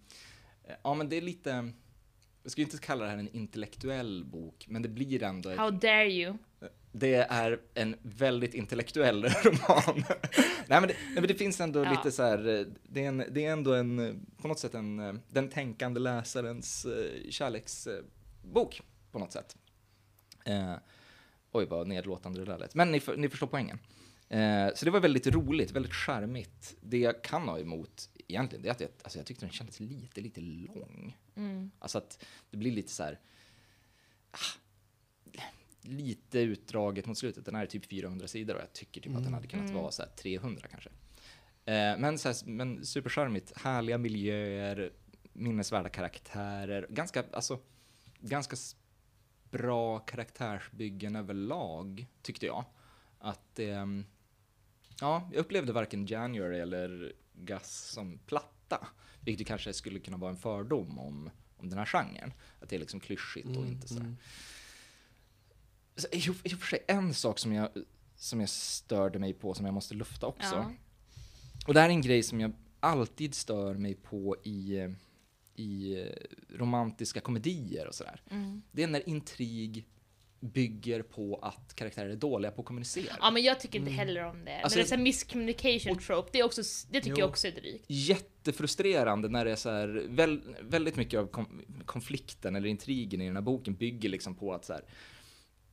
eh, 0.64 0.74
ja 0.82 0.94
men 0.94 1.08
det 1.08 1.16
är 1.16 1.20
lite, 1.20 1.72
jag 2.44 2.52
skulle 2.52 2.64
inte 2.64 2.78
kalla 2.78 3.04
det 3.04 3.10
här 3.10 3.18
en 3.18 3.36
intellektuell 3.36 4.24
bok, 4.24 4.66
men 4.68 4.82
det 4.82 4.88
blir 4.88 5.22
ändå 5.22 5.48
ett, 5.50 5.58
How 5.58 5.70
dare 5.70 6.10
you? 6.12 6.34
det 6.92 7.14
är 7.14 7.60
en 7.74 7.96
väldigt 8.02 8.54
intellektuell 8.54 9.24
roman. 9.24 10.04
nej, 10.68 10.80
men 10.80 10.82
det, 10.82 10.94
nej 11.04 11.14
men 11.14 11.26
det 11.26 11.34
finns 11.34 11.60
ändå 11.60 11.84
Ja. 11.84 11.90
lite 11.90 12.12
så 12.12 12.22
här, 12.22 12.48
eh, 12.60 12.66
det 12.82 13.04
är, 13.04 13.08
en, 13.08 13.24
det 13.30 13.44
är 13.46 13.52
ändå 13.52 13.74
en, 13.74 13.98
eh, 13.98 14.14
på 14.42 14.48
något 14.48 14.58
sätt 14.58 14.74
en, 14.74 14.98
eh, 14.98 15.14
den 15.28 15.48
tänkande 15.48 16.00
läsarens 16.00 16.86
kärleksbok 17.30 18.82
på 19.12 19.18
något 19.18 19.32
sätt. 19.32 19.56
Eh, 20.44 20.74
oj 21.52 21.66
vad 21.66 21.88
nedlåtande 21.88 22.40
det 22.40 22.44
där 22.52 22.58
lät, 22.58 22.74
men 22.74 22.92
ni, 22.92 23.00
för, 23.00 23.16
ni 23.16 23.28
förstår 23.28 23.46
poängen. 23.46 23.78
Eh, 24.28 24.68
så 24.74 24.84
det 24.84 24.90
var 24.90 25.00
väldigt 25.00 25.26
roligt, 25.26 25.70
väldigt 25.70 25.94
charmigt. 25.94 26.76
Det 26.80 26.98
jag 26.98 27.22
kan 27.24 27.48
ha 27.48 27.58
emot 27.58 28.08
egentligen, 28.28 28.62
det 28.62 28.68
är 28.68 28.72
att 28.72 28.80
jag, 28.80 28.90
alltså 29.02 29.18
jag 29.18 29.26
tyckte 29.26 29.46
den 29.46 29.52
kändes 29.52 29.80
lite, 29.80 30.20
lite 30.20 30.40
lång. 30.40 31.16
Mm. 31.34 31.70
Alltså 31.78 31.98
att 31.98 32.24
det 32.50 32.56
blir 32.56 32.72
lite 32.72 32.92
så 32.92 33.02
här. 33.02 33.20
Ah, 34.30 34.58
lite 35.82 36.38
utdraget 36.38 37.06
mot 37.06 37.18
slutet. 37.18 37.44
Den 37.44 37.54
här 37.54 37.62
är 37.62 37.66
typ 37.66 37.86
400 37.86 38.28
sidor 38.28 38.54
och 38.54 38.60
jag 38.62 38.72
tycker 38.72 39.00
typ 39.00 39.16
att 39.16 39.24
den 39.24 39.34
hade 39.34 39.46
kunnat 39.46 39.70
Mm. 39.70 39.82
vara 39.82 39.92
så 39.92 40.02
här 40.02 40.10
300 40.10 40.68
kanske. 40.70 40.90
Eh, 41.64 41.98
men, 41.98 42.18
så 42.18 42.28
här, 42.28 42.36
men 42.46 42.86
supercharmigt, 42.86 43.58
härliga 43.58 43.98
miljöer, 43.98 44.92
minnesvärda 45.32 45.88
karaktärer, 45.88 46.86
ganska, 46.90 47.24
alltså, 47.32 47.58
ganska 48.20 48.56
bra 49.50 49.98
karaktärsbyggen 49.98 51.16
överlag, 51.16 52.06
tyckte 52.22 52.46
jag. 52.46 52.64
Att, 53.18 53.58
ehm, 53.58 54.06
ja, 55.00 55.28
jag 55.32 55.40
upplevde 55.40 55.72
varken 55.72 56.06
January 56.06 56.58
eller 56.58 57.12
Gus 57.34 57.90
som 57.90 58.18
platta, 58.18 58.86
vilket 59.20 59.46
kanske 59.46 59.72
skulle 59.72 59.98
kunna 59.98 60.16
vara 60.16 60.30
en 60.30 60.36
fördom 60.36 60.98
om, 60.98 61.30
om 61.56 61.70
den 61.70 61.78
här 61.78 61.86
genren. 61.86 62.32
Att 62.60 62.68
det 62.68 62.76
är 62.76 62.80
liksom 62.80 63.00
klyschigt 63.00 63.56
och 63.56 63.66
inte 63.66 63.88
sådär. 63.88 64.02
mm. 64.02 64.16
Så, 65.96 66.06
I 66.12 66.30
och 66.30 66.36
i 66.44 66.54
och 66.54 66.58
för 66.58 66.66
sig, 66.66 66.84
en 66.88 67.14
sak 67.14 67.38
som 67.38 67.52
jag, 67.52 67.68
som 68.16 68.40
jag 68.40 68.48
störde 68.48 69.18
mig 69.18 69.32
på, 69.32 69.54
som 69.54 69.64
jag 69.64 69.74
måste 69.74 69.94
lufta 69.94 70.26
också. 70.26 70.54
Ja. 70.54 70.72
Och 71.66 71.74
det 71.74 71.80
här 71.80 71.88
är 71.88 71.92
en 71.92 72.02
grej 72.02 72.22
som 72.22 72.40
jag 72.40 72.52
alltid 72.80 73.34
stör 73.34 73.74
mig 73.74 73.94
på 73.94 74.36
i, 74.42 74.88
i 75.54 75.96
romantiska 76.50 77.20
komedier 77.20 77.88
och 77.88 77.94
sådär. 77.94 78.22
Mm. 78.30 78.62
Det 78.72 78.82
är 78.82 78.86
när 78.86 79.08
intrig 79.08 79.86
bygger 80.44 81.02
på 81.02 81.38
att 81.42 81.74
karaktärer 81.74 82.08
är 82.10 82.16
dåliga 82.16 82.50
på 82.50 82.60
att 82.62 82.66
kommunicera. 82.66 83.14
Ja 83.20 83.30
men 83.30 83.42
jag 83.42 83.60
tycker 83.60 83.78
inte 83.78 83.90
heller 83.90 84.24
om 84.24 84.44
det. 84.44 84.60
Alltså, 84.60 84.78
men 84.78 84.82
det 84.82 84.86
är 84.86 84.88
så 84.88 84.94
här 84.94 85.02
miscommunication 85.02 85.98
trope, 85.98 86.28
det, 86.32 86.38
är 86.40 86.44
också, 86.44 86.62
det 86.90 87.00
tycker 87.00 87.10
Jo. 87.10 87.18
jag 87.18 87.28
också 87.28 87.46
är 87.46 87.52
drygt. 87.52 87.84
jättefrustrerande 87.88 89.28
när 89.28 89.44
det 89.44 89.50
är 89.52 89.56
så 89.56 89.70
här, 89.70 90.04
väl, 90.08 90.40
väldigt 90.60 90.96
mycket 90.96 91.20
av 91.20 91.44
konflikten 91.86 92.56
eller 92.56 92.68
intrigen 92.68 93.20
i 93.20 93.26
den 93.26 93.36
här 93.36 93.42
boken 93.42 93.74
bygger 93.74 94.08
liksom 94.08 94.34
på 94.34 94.54
att 94.54 94.64
så 94.64 94.72
här, 94.72 94.82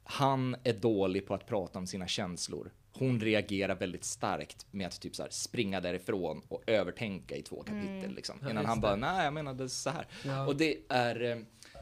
han 0.03 0.55
är 0.63 0.73
dålig 0.73 1.27
på 1.27 1.33
att 1.33 1.47
prata 1.47 1.79
om 1.79 1.87
sina 1.87 2.07
känslor. 2.07 2.71
Hon 2.93 3.19
reagerar 3.19 3.75
väldigt 3.75 4.03
starkt 4.03 4.65
med 4.71 4.87
att 4.87 5.01
typ 5.01 5.15
så 5.15 5.23
här 5.23 5.29
springa 5.29 5.81
därifrån 5.81 6.41
och 6.47 6.63
övertänka 6.67 7.35
i 7.35 7.41
två 7.41 7.63
kapitel 7.63 8.15
liksom. 8.15 8.39
Ja, 8.41 8.49
Innan 8.49 8.63
just 8.63 8.69
han 8.69 8.81
bara, 8.81 8.95
nej 8.95 9.23
jag 9.23 9.33
menade 9.33 9.69
så 9.69 9.89
här. 9.89 10.07
Ja. 10.25 10.47
Och 10.47 10.55
det 10.55 10.77
är, 10.89 11.21
eh, 11.21 11.37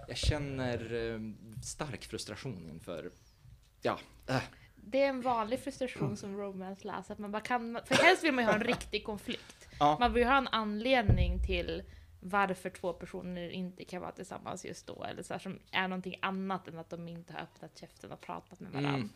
jag 0.10 0.17
känner 0.17 0.93
eh, 1.13 1.19
stark 1.63 2.04
frustration 2.06 2.69
inför, 2.69 3.12
ja, 3.82 4.00
äh, 4.28 4.41
Det 4.76 5.02
är 5.04 5.10
en 5.10 5.22
vanlig 5.22 5.60
frustration 5.60 6.17
som 6.17 6.38
romance-läsare, 6.38 7.13
att 7.13 7.19
man 7.19 7.32
bara 7.32 7.41
kan, 7.41 7.80
för 7.86 7.95
helst 7.95 8.24
vill 8.24 8.32
man 8.34 8.43
ju 8.43 8.48
ha 8.50 8.56
en 8.56 8.63
riktig 8.63 9.04
konflikt. 9.06 9.67
ja. 9.80 9.98
Man 10.00 10.13
vill 10.13 10.24
ju 10.24 10.30
ha 10.30 10.38
en 10.38 10.48
anledning 10.48 11.43
till 11.45 11.84
varför 12.22 12.69
två 12.69 12.93
personer 12.93 13.50
inte 13.50 13.84
kan 13.86 14.02
vara 14.02 14.12
tillsammans 14.12 14.65
just 14.65 14.88
då, 14.88 15.04
eller 15.04 15.24
så 15.24 15.34
här, 15.34 15.39
som 15.39 15.60
är 15.72 15.88
någonting 15.88 16.15
annat 16.22 16.67
än 16.67 16.80
att 16.80 16.89
de 16.89 17.08
inte 17.08 17.34
har 17.34 17.39
öppnat 17.41 17.78
käften 17.78 18.12
och 18.12 18.22
pratat 18.22 18.60
med 18.60 18.72
varandra. 18.72 18.93
Mm. 18.93 19.10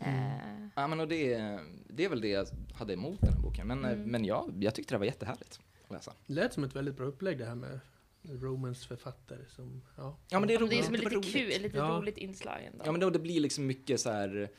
Eh, 0.00 0.68
Ja, 0.76 0.86
men 0.86 1.00
och 1.00 1.08
det, 1.08 1.34
är- 1.34 1.60
det 1.88 2.04
är 2.04 2.08
väl 2.08 2.20
det 2.20 2.28
jag 2.28 2.46
hade 2.74 2.92
emot 2.92 3.20
den 3.20 3.32
här 3.34 3.40
boken. 3.40 3.66
Men, 3.66 3.84
eh, 3.84 3.90
Mm. 3.92 4.10
men 4.10 4.24
ja, 4.24 4.48
jag 4.60 4.74
tyckte 4.74 4.94
det 4.94 4.98
var 4.98 5.06
jättehärligt 5.06 5.60
att 5.84 5.90
läsa. 5.90 6.12
Det 6.26 6.32
lät 6.34 6.52
som 6.54 6.64
ett 6.64 6.76
väldigt 6.76 6.96
bra 6.96 7.06
upplägg 7.06 7.38
det 7.38 7.44
här 7.46 7.54
med 7.54 7.80
Romans 8.22 8.86
författare 8.86 9.44
som, 9.48 9.82
ja. 9.96 10.18
Ja, 10.28 10.38
men 10.40 10.48
det 10.48 10.54
är 10.54 10.60
Ja, 10.60 10.60
men 10.60 10.68
det 10.70 10.76
är 10.76 10.78
roligt. 10.78 10.84
som 10.84 10.92
Det 10.94 10.98
lite 11.00 11.14
roligt. 11.16 11.32
kul, 11.32 11.62
lite 11.62 11.76
Ja. 11.78 11.88
roligt 11.98 12.16
inslag 12.18 12.64
ändå. 12.64 12.82
Ja, 12.86 12.92
men 12.92 13.00
då, 13.00 13.10
det 13.10 13.18
blir 13.18 13.40
liksom 13.40 13.66
mycket 13.66 14.00
så 14.00 14.10
här... 14.10 14.50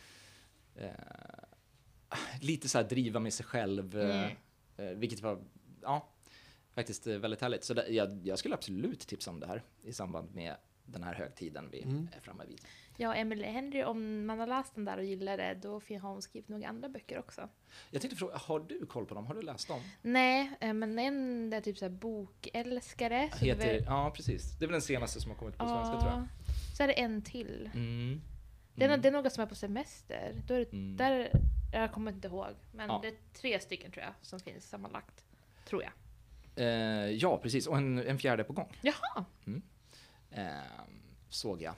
Eh, 0.76 0.89
lite 2.41 2.69
så 2.69 2.78
här 2.78 2.86
driva 2.89 3.19
med 3.19 3.34
sig 3.34 3.45
själv, 3.45 3.97
eh, 3.97 4.24
Mm. 4.24 4.38
eh, 4.78 4.97
vilket 4.97 5.21
var, 5.21 5.43
ja, 5.82 6.10
faktiskt 6.71 7.08
eh, 7.08 7.17
väldigt 7.17 7.41
härligt. 7.41 7.63
Så 7.63 7.74
det, 7.74 7.88
jag, 7.88 8.28
jag 8.28 8.39
skulle 8.39 8.56
absolut 8.56 9.00
tipsa 9.00 9.32
om 9.32 9.39
det 9.39 9.47
här 9.47 9.63
i 9.84 9.93
samband 9.93 10.36
med 10.36 10.56
den 10.86 11.04
här 11.04 11.13
högtiden 11.13 11.69
vi 11.71 11.82
Mm. 11.82 12.10
är 12.17 12.19
framme 12.19 12.43
vid. 12.47 12.62
Ja, 13.02 13.16
Emily 13.16 13.44
Henry, 13.46 13.84
om 13.84 14.26
man 14.26 14.40
har 14.40 14.48
läst 14.48 14.76
den 14.76 14.86
där 14.86 14.98
och 14.98 15.04
gillar 15.04 15.38
det, 15.38 15.54
då 15.54 15.72
har 15.74 16.00
hon 16.10 16.22
skrivit 16.22 16.50
några 16.50 16.68
andra 16.68 16.90
böcker 16.90 17.20
också. 17.20 17.50
Jag 17.92 18.02
tänkte 18.02 18.18
fråga, 18.18 18.38
har 18.38 18.60
du 18.60 18.86
koll 18.86 19.06
på 19.06 19.14
dem? 19.16 19.26
Har 19.26 19.34
du 19.36 19.42
läst 19.42 19.68
dem? 19.68 19.80
Nej, 20.02 20.52
eh, 20.60 20.74
men 20.74 21.00
en 21.00 21.54
är 21.54 21.62
typ 21.62 21.78
såhär 21.78 21.90
bokälskare. 21.92 23.30
så 23.40 23.46
Heter, 23.46 23.74
väl- 23.74 23.84
ja, 23.86 24.12
precis. 24.16 24.58
Det 24.60 24.66
är 24.66 24.68
väl 24.68 24.72
den 24.72 24.82
senaste 24.82 25.22
som 25.22 25.32
har 25.32 25.38
kommit 25.38 25.58
på 25.58 25.68
svenska 25.68 26.00
tror 26.00 26.12
jag. 26.12 26.22
Ja, 26.22 26.28
så 26.78 26.84
är 26.84 26.88
det 26.88 26.94
en 26.94 27.22
till. 27.22 27.70
Mm. 27.74 28.22
Det, 28.76 28.84
är, 28.84 28.90
Mm. 28.90 29.02
det 29.02 29.08
är 29.08 29.12
några 29.12 29.30
som 29.30 29.44
är 29.44 29.48
på 29.48 29.56
semester. 29.56 30.36
Då 30.48 30.54
är 30.54 30.60
det, 30.60 30.74
Mm. 30.74 30.98
där, 30.98 31.32
jag 31.74 31.92
kommer 31.92 32.12
inte 32.12 32.28
ihåg, 32.28 32.48
men 32.74 32.88
Ja. 32.90 33.00
det 33.02 33.08
är 33.08 33.16
tre 33.34 33.60
stycken 33.60 33.92
tror 33.92 34.04
jag 34.04 34.14
som 34.22 34.40
finns 34.40 34.70
sammanlagt. 34.70 35.24
Tror 35.66 35.84
jag. 35.84 35.92
Eh, 36.56 37.10
ja, 37.12 37.38
precis. 37.38 37.68
Och 37.68 37.78
en, 37.78 37.98
en 37.98 38.18
fjärde 38.20 38.44
på 38.44 38.54
gång. 38.54 38.78
Jaha! 38.82 39.26
Eh, 40.32 40.46
såg 41.30 41.62
jag 41.62 41.74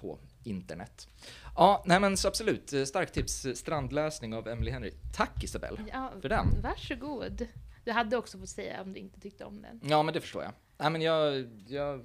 på 0.00 0.18
internet. 0.44 1.08
Ja, 1.56 1.82
nej 1.86 2.00
men 2.00 2.16
så 2.16 2.28
absolut. 2.28 2.72
Eh, 2.72 2.84
Starkt 2.84 3.14
tips. 3.14 3.44
eh, 3.44 3.54
Strandläsning 3.54 4.34
av 4.34 4.48
Emily 4.48 4.70
Henry. 4.70 4.92
Tack 5.16 5.44
Isabelle. 5.44 5.78
Ja, 5.92 6.12
För 6.22 6.28
den? 6.28 6.60
Varsågod. 6.62 7.46
Du 7.84 7.92
hade 7.92 8.16
också 8.16 8.38
fått 8.38 8.48
säga 8.48 8.82
om 8.82 8.92
du 8.92 9.00
inte 9.00 9.20
tyckte 9.20 9.44
om 9.44 9.62
den. 9.62 9.80
Ja, 9.90 10.02
men 10.02 10.14
det 10.14 10.20
förstår 10.20 10.42
jag. 10.42 10.52
Nej, 10.78 10.90
men 10.90 11.02
jag... 11.02 11.36
jag 11.68 12.04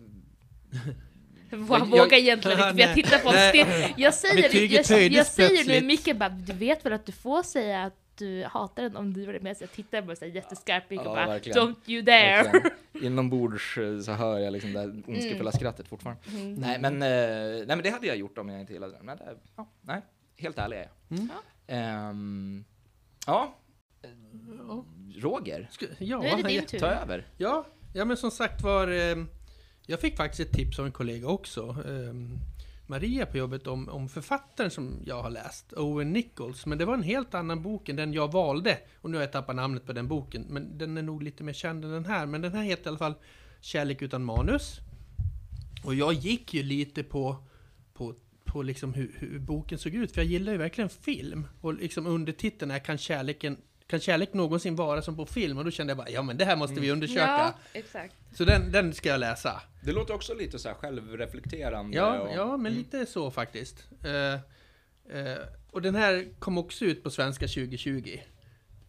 Jag 1.50 1.60
jag- 1.70 1.86
vågar 1.88 2.14
egentligen 2.18 2.60
inte, 2.60 2.74
för 2.74 2.80
jag 2.80 2.94
tittar 2.96 3.20
på 3.20 3.32
nej. 3.32 3.50
Sten. 3.50 3.94
Jag 3.98 4.14
säger, 4.14 4.44
jag, 4.56 4.66
jag 4.66 4.84
höjdes 4.88 5.34
säger 5.34 5.66
nu 5.82 5.88
mycket 5.88 6.18
bara, 6.18 6.30
du 6.30 6.54
vet 6.54 6.86
väl 6.86 6.94
att 6.94 7.06
du 7.06 7.12
får 7.12 7.44
säga 7.44 7.84
att 7.84 7.96
du 8.18 8.44
hatar 8.44 8.84
den 8.84 8.96
om 8.96 9.14
du 9.14 9.26
var 9.26 9.34
det 9.34 9.40
med. 9.40 9.58
Så 9.58 9.64
jag 9.64 9.72
tittar 9.72 10.02
på 10.02 10.08
här 10.22 10.28
jätteskarpt 10.28 10.88
blick 10.90 11.00
och 11.00 11.06
Ja, 11.06 11.14
bara, 11.16 11.28
verkligen. 11.28 11.58
don't 11.58 11.76
you 11.88 12.02
dare! 12.02 12.44
verkligen, 12.44 12.72
inombords 13.14 13.78
eh, 13.78 14.00
så 14.00 14.12
hör 14.12 14.40
jag 14.40 14.52
liksom 14.54 14.74
det 14.74 14.80
här 14.80 15.04
ondskefulla 15.08 15.52
skrattet 15.52 15.88
fortfarande. 15.88 16.22
Mm. 16.32 16.54
Nej, 16.56 16.80
men, 16.80 16.94
eh, 16.94 17.08
nej, 17.58 17.66
men 17.68 17.84
det 17.84 17.90
hade 17.90 18.08
jag 18.08 18.18
gjort 18.18 18.38
om 18.38 18.50
jag 18.50 18.60
inte 18.62 18.74
gillade 18.74 18.94
den. 18.94 19.06
Men 19.06 19.18
det, 19.18 19.36
ja, 19.56 19.68
nej, 19.82 20.02
helt 20.38 20.58
ärlig 20.58 20.78
är 20.78 20.82
jag. 21.08 21.18
Mm. 21.20 21.30
Ehm, 21.68 22.64
ja, 23.28 23.56
Ja. 24.68 24.86
Roger, 25.22 25.68
Ska, 25.72 25.86
ja, 26.00 26.20
Nu 26.22 26.28
är 26.28 26.38
det 26.38 26.44
din 26.50 26.66
tur. 26.66 26.80
ta 26.80 26.88
över. 26.88 27.28
ja, 27.38 27.66
ja, 27.94 28.06
men 28.06 28.18
som 28.18 28.32
sagt 28.32 28.62
var, 28.62 28.88
eh, 28.88 29.24
jag 29.86 30.00
fick 30.00 30.18
faktiskt 30.18 30.40
ett 30.50 30.56
tips 30.56 30.80
av 30.80 30.86
en 30.86 30.92
kollega 30.92 31.28
också. 31.28 31.76
Maria 32.94 33.26
på 33.26 33.38
jobbet 33.38 33.68
om, 33.68 33.90
om 33.90 34.10
författaren 34.10 34.72
som 34.72 35.00
jag 35.06 35.24
har 35.24 35.30
läst, 35.30 35.74
Owen 35.74 36.14
Nichols. 36.14 36.66
Men 36.66 36.78
det 36.78 36.86
var 36.86 36.94
en 36.94 37.04
helt 37.04 37.34
annan 37.34 37.62
bok 37.62 37.90
än 37.90 37.96
den 37.96 38.14
jag 38.14 38.32
valde. 38.32 38.78
Och 39.02 39.10
nu 39.10 39.18
har 39.18 39.22
jag 39.24 39.32
tappat 39.32 39.56
namnet 39.56 39.86
på 39.86 39.94
den 39.94 40.08
boken, 40.08 40.46
men 40.50 40.78
den 40.78 40.98
är 40.98 41.02
nog 41.02 41.24
lite 41.24 41.44
mer 41.44 41.54
känd 41.54 41.86
än 41.86 41.92
den 41.92 42.06
här. 42.06 42.26
Men 42.26 42.42
den 42.42 42.54
här 42.54 42.64
heter 42.64 42.86
i 42.86 42.88
alla 42.90 42.98
fall 42.98 43.14
Kärlek 43.62 44.02
utan 44.02 44.24
manus. 44.24 44.80
Och 45.84 45.96
jag 45.96 46.14
gick 46.14 46.54
ju 46.54 46.64
lite 46.64 47.04
på, 47.04 47.36
på, 47.94 48.16
på 48.44 48.64
liksom 48.64 48.94
hur, 48.94 49.16
hur 49.20 49.40
boken 49.40 49.78
såg 49.78 49.94
ut, 49.94 50.12
för 50.12 50.22
jag 50.22 50.32
gillar 50.32 50.52
ju 50.52 50.58
verkligen 50.58 50.90
film. 50.90 51.48
Och 51.62 51.74
liksom 51.74 52.08
undertiteln 52.08 52.72
är 52.72 52.80
Kan 52.80 52.98
kärleken 52.98 53.58
kan 53.88 54.00
kärlek 54.00 54.34
någonsin 54.34 54.76
vara 54.76 55.02
som 55.02 55.16
på 55.16 55.26
film? 55.26 55.58
Och 55.58 55.66
då 55.66 55.72
kände 55.72 55.92
jag 55.92 55.98
bara, 55.98 56.10
ja 56.10 56.22
men 56.22 56.38
det 56.38 56.46
här 56.46 56.56
måste 56.56 56.80
vi 56.80 56.92
undersöka. 56.92 57.22
Ja, 57.28 57.54
exakt. 57.74 58.16
Så 58.36 58.46
den, 58.46 58.72
den 58.72 58.94
ska 58.94 59.10
jag 59.10 59.20
läsa. 59.20 59.62
Det 59.84 59.92
låter 59.92 60.14
också 60.14 60.34
lite 60.34 60.60
så 60.60 60.68
här 60.68 60.76
självreflekterande. 60.76 61.98
Ja, 61.98 62.20
och, 62.20 62.36
ja 62.36 62.46
men 62.58 62.72
Mm. 62.72 62.74
lite 62.78 63.06
så 63.06 63.32
faktiskt. 63.32 63.88
Eh, 64.04 64.34
eh, 65.20 65.38
och 65.72 65.82
den 65.82 65.96
här 65.96 66.28
kom 66.40 66.58
också 66.58 66.86
ut 66.86 67.04
på 67.04 67.10
svenska 67.10 67.48
2020. 67.48 68.20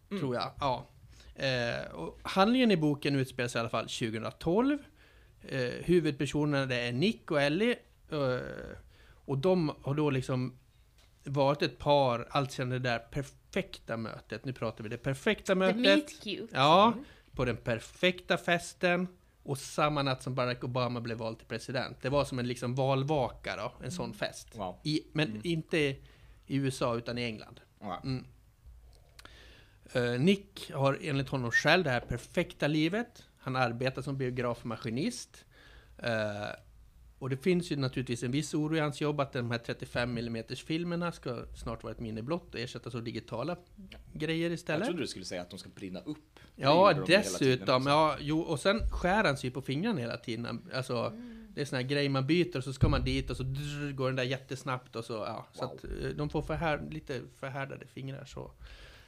Mm. 0.09 0.19
Tror 0.21 0.35
jag. 0.35 0.51
Ja. 0.59 0.87
Eh, 1.35 1.91
och 1.91 2.19
handlingen 2.23 2.71
i 2.71 2.77
boken 2.77 3.15
utspelar 3.15 3.47
sig 3.47 3.59
i 3.59 3.61
alla 3.61 3.69
fall 3.69 3.89
2012. 3.89 4.77
Eh, 5.49 5.59
huvudpersonerna 5.83 6.65
det 6.65 6.75
är 6.75 6.91
Nick 6.91 7.31
och 7.31 7.41
Ellie. 7.41 7.75
Och 9.25 9.37
de 9.37 9.71
har 9.81 9.93
då 9.93 10.09
liksom 10.09 10.57
varit 11.25 11.61
ett 11.61 11.77
par 11.77 12.27
allt 12.29 12.51
sedan 12.51 12.69
det 12.69 12.79
där 12.79 12.99
perfekta 12.99 13.97
mötet. 13.97 14.45
Nu 14.45 14.53
pratar 14.53 14.83
vi 14.83 14.89
det 14.89 14.97
perfekta 14.97 15.53
The 15.53 15.55
mötet. 15.55 15.81
meet 15.81 16.23
cute. 16.23 16.47
Ja, 16.51 16.93
på 17.31 17.45
den 17.45 17.57
perfekta 17.57 18.37
festen 18.37 19.07
och 19.43 19.57
samma 19.57 20.03
natt 20.03 20.23
som 20.23 20.35
Barack 20.35 20.63
Obama 20.63 21.01
blev 21.01 21.17
vald 21.17 21.37
till 21.37 21.47
president. 21.47 22.01
Det 22.01 22.09
var 22.09 22.25
som 22.25 22.39
en 22.39 22.47
liksom 22.47 22.75
valvaka 22.75 23.55
då, 23.55 23.85
en 23.85 23.91
sån 23.91 24.13
fest. 24.13 24.47
Wow. 24.53 24.79
I, 24.83 25.01
men 25.13 25.41
inte 25.43 25.77
i 25.77 25.97
USA 26.47 26.95
utan 26.95 27.17
i 27.17 27.23
England. 27.23 27.61
Ja. 27.79 28.01
Mm. 28.03 28.25
Eh, 29.93 30.19
Nick 30.19 30.71
har 30.71 30.99
enligt 31.01 31.29
honom 31.29 31.51
själv 31.51 31.83
det 31.83 31.89
här 31.89 31.99
perfekta 31.99 32.67
livet. 32.67 33.23
Han 33.39 33.55
arbetar 33.55 34.01
som 34.01 34.17
biografmaskinist. 34.17 35.45
Och 37.19 37.29
det 37.29 37.37
finns 37.37 37.71
ju 37.71 37.75
naturligtvis 37.75 38.23
en 38.23 38.31
viss 38.31 38.53
oro 38.53 38.75
i 38.75 38.79
hans 38.79 39.01
jobb 39.01 39.19
att 39.19 39.33
de 39.33 39.51
här 39.51 39.57
35 39.57 40.17
mm 40.17 40.43
filmerna 40.65 41.11
ska 41.11 41.45
snart 41.55 41.83
vara 41.83 41.93
ett 41.93 41.99
minne 41.99 42.21
blott 42.21 42.53
och 42.53 42.59
ersättas 42.59 42.95
av 42.95 43.03
digitala 43.03 43.55
grejer 44.13 44.49
Jag 44.49 44.53
istället. 44.53 44.85
trodde 44.87 45.01
du 45.03 45.07
skulle 45.07 45.25
säga 45.25 45.41
att 45.41 45.49
de 45.49 45.59
ska 45.59 45.69
brinna 45.69 45.99
upp. 45.99 46.39
Ja, 46.55 46.93
de 46.93 47.05
dessutom. 47.13 47.87
Ja, 47.87 48.15
jo, 48.19 48.39
och 48.39 48.59
sen 48.59 48.79
skär 48.91 49.23
han 49.23 49.37
sig 49.37 49.51
på 49.51 49.61
fingrarna 49.61 49.99
hela 49.99 50.17
tiden. 50.17 50.69
Alltså, 50.73 51.13
det 51.53 51.61
är 51.61 51.65
såna 51.65 51.81
här 51.81 51.87
grejer 51.89 52.09
man 52.09 52.27
byter 52.27 52.57
och 52.57 52.63
så 52.63 52.73
ska 52.73 52.89
man 52.89 53.03
dit 53.03 53.29
och 53.29 53.37
så 53.37 53.43
drr, 53.43 53.91
går 53.91 54.07
den 54.07 54.15
där 54.15 54.23
jättesnabbt 54.23 54.95
och 54.95 55.05
så, 55.05 55.13
ja. 55.13 55.45
Så 55.53 55.61
Wow. 55.65 55.73
att 55.75 55.83
eh, 55.83 56.09
de 56.09 56.29
får 56.29 56.41
förhär, 56.41 56.81
lite 56.91 57.21
förhärdade 57.39 57.87
fingrar 57.87 58.25
så. 58.25 58.51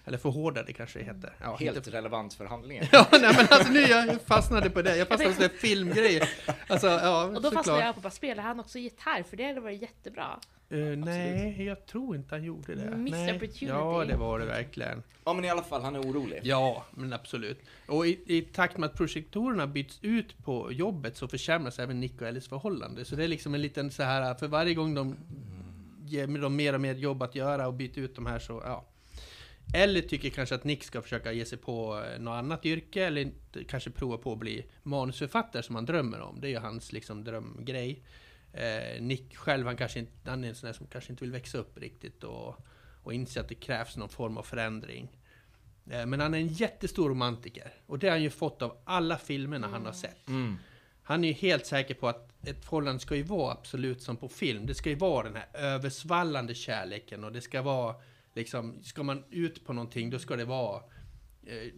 Eller 0.07 0.17
förhårdade 0.17 0.73
kanske 0.73 0.99
det 0.99 1.05
heter. 1.05 1.33
Ja, 1.41 1.55
Helt 1.59 1.77
inte- 1.77 1.91
relevant 1.91 2.33
för 2.33 2.45
handlingen. 2.45 2.85
Ja, 2.91 3.07
nej 3.11 3.21
men 3.21 3.47
alltså 3.49 3.71
nu 3.71 3.79
jag 3.79 4.21
fastnade 4.21 4.69
på 4.69 4.81
det. 4.81 4.97
Jag 4.97 5.07
fastnade 5.07 5.49
på 5.49 5.55
filmgrejer. 5.55 6.29
Alltså, 6.67 6.87
ja, 6.87 7.23
Och 7.23 7.33
då 7.33 7.41
fastnade 7.41 7.63
såklart. 7.63 7.83
jag 7.83 7.95
på 7.95 8.01
bara, 8.01 8.09
spelar 8.11 8.43
han 8.43 8.59
också 8.59 8.79
gitarr? 8.79 9.23
För 9.23 9.37
det 9.37 9.43
hade 9.47 9.59
varit 9.61 9.81
jättebra. 9.81 10.39
Eh, 10.69 10.77
nej, 10.77 11.63
jag 11.65 11.85
tror 11.85 12.15
inte 12.15 12.35
han 12.35 12.43
gjorde 12.43 12.75
det. 12.75 12.89
Nej. 12.97 13.35
opportunity. 13.35 13.65
Ja, 13.65 14.05
det 14.07 14.15
var 14.15 14.39
det 14.39 14.45
verkligen. 14.45 15.03
Ja, 15.25 15.33
men 15.33 15.45
i 15.45 15.49
alla 15.49 15.63
fall, 15.63 15.81
han 15.81 15.95
är 15.95 16.01
orolig. 16.01 16.39
Ja, 16.43 16.85
men 16.91 17.13
absolut. 17.13 17.59
Och 17.87 18.07
i, 18.07 18.19
i 18.37 18.41
takt 18.41 18.77
med 18.77 18.89
att 18.89 18.95
projektorerna 18.95 19.67
byts 19.67 19.99
ut 20.01 20.37
på 20.45 20.71
jobbet 20.71 21.17
så 21.17 21.27
försämras 21.27 21.79
även 21.79 21.99
Nick 21.99 22.21
och 22.21 22.27
Ellis 22.27 22.47
förhållande. 22.47 23.05
Så 23.05 23.15
det 23.15 23.23
är 23.23 23.27
liksom 23.27 23.53
en 23.55 23.61
liten 23.61 23.91
så 23.91 24.03
här, 24.03 24.33
för 24.33 24.47
varje 24.47 24.73
gång 24.73 24.93
de 24.95 25.15
ger 26.05 26.27
dem 26.27 26.55
mer 26.55 26.73
och 26.73 26.81
mer 26.81 26.93
jobb 26.95 27.23
att 27.23 27.35
göra 27.35 27.67
och 27.67 27.73
byter 27.73 27.99
ut 27.99 28.15
de 28.15 28.25
här 28.25 28.39
så, 28.39 28.61
ja. 28.65 28.85
Ellie 29.73 30.01
tycker 30.01 30.29
kanske 30.29 30.55
att 30.55 30.63
Nick 30.63 30.83
ska 30.83 31.01
försöka 31.01 31.31
ge 31.31 31.45
sig 31.45 31.57
på 31.57 32.03
eh, 32.03 32.19
något 32.19 32.31
annat 32.31 32.65
yrke 32.65 33.05
eller 33.05 33.31
kanske 33.67 33.89
prova 33.89 34.17
på 34.17 34.31
att 34.33 34.39
bli 34.39 34.65
manusförfattare 34.83 35.63
som 35.63 35.75
han 35.75 35.85
drömmer 35.85 36.21
om. 36.21 36.41
Det 36.41 36.47
är 36.47 36.51
ju 36.51 36.57
hans 36.57 36.91
liksom 36.91 37.23
drömgrej. 37.23 38.03
Eh, 38.53 39.01
Nick 39.01 39.35
själv, 39.35 39.65
han 39.67 39.77
kanske 39.77 39.99
inte, 39.99 40.29
han 40.29 40.43
är 40.43 40.49
en 40.49 40.55
sån 40.55 40.67
där 40.67 40.73
som 40.73 40.87
kanske 40.87 41.13
inte 41.13 41.23
vill 41.23 41.31
växa 41.31 41.57
upp 41.57 41.77
riktigt 41.77 42.23
och, 42.23 42.55
och 43.03 43.13
inse 43.13 43.41
att 43.41 43.49
det 43.49 43.55
krävs 43.55 43.97
någon 43.97 44.09
form 44.09 44.37
av 44.37 44.43
förändring. 44.43 45.17
Eh, 45.89 46.05
Men 46.05 46.19
han 46.19 46.33
är 46.33 46.37
en 46.37 46.47
jättestor 46.47 47.09
romantiker. 47.09 47.73
Och 47.85 47.99
det 47.99 48.07
har 48.07 48.11
han 48.11 48.23
ju 48.23 48.29
fått 48.29 48.61
av 48.61 48.77
alla 48.85 49.17
filmerna 49.17 49.67
han 49.67 49.85
har 49.85 49.93
sett. 49.93 50.27
Mm. 50.27 50.57
Han 51.03 51.23
är 51.23 51.27
ju 51.27 51.33
helt 51.33 51.65
säker 51.65 51.93
på 51.93 52.07
att 52.07 52.47
ett 52.47 52.63
förhållande 52.63 52.99
ska 52.99 53.15
ju 53.15 53.23
vara 53.23 53.51
absolut 53.51 54.01
som 54.01 54.17
på 54.17 54.29
film. 54.29 54.65
Det 54.65 54.75
ska 54.75 54.89
ju 54.89 54.95
vara 54.95 55.23
den 55.23 55.35
här 55.35 55.47
översvallande 55.53 56.55
kärleken 56.55 57.23
och 57.23 57.31
det 57.31 57.41
ska 57.41 57.61
vara 57.61 57.95
liksom, 58.37 58.83
ska 58.83 59.03
man 59.03 59.23
ut 59.29 59.65
på 59.65 59.73
någonting 59.73 60.09
då 60.09 60.19
ska 60.19 60.35
det 60.35 60.45
vara 60.45 60.83
eh, 61.45 61.73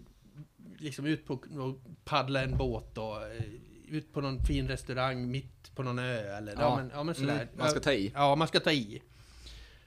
liksom 0.77 1.05
ut 1.05 1.25
på 1.25 1.33
och 1.33 1.81
paddla 2.05 2.43
en 2.43 2.57
båt 2.57 2.97
och 2.97 3.23
eh, 3.23 3.43
ut 3.87 4.13
på 4.13 4.21
någon 4.21 4.43
fin 4.43 4.67
restaurang 4.67 5.31
mitt 5.31 5.75
på 5.75 5.83
någon 5.83 5.99
ö 5.99 6.37
eller 6.37 6.51
ja, 6.53 6.61
Ja. 6.61 6.75
men, 6.77 6.91
ja, 6.93 7.03
men 7.03 7.15
sådär. 7.15 7.41
Mm, 7.41 7.47
man 7.57 7.69
ska 7.69 7.79
ta 7.79 7.93
i. 7.93 8.11
Ja, 8.13 8.35
man 8.35 8.47
ska 8.47 8.59
ta 8.59 8.71
i. 8.71 9.01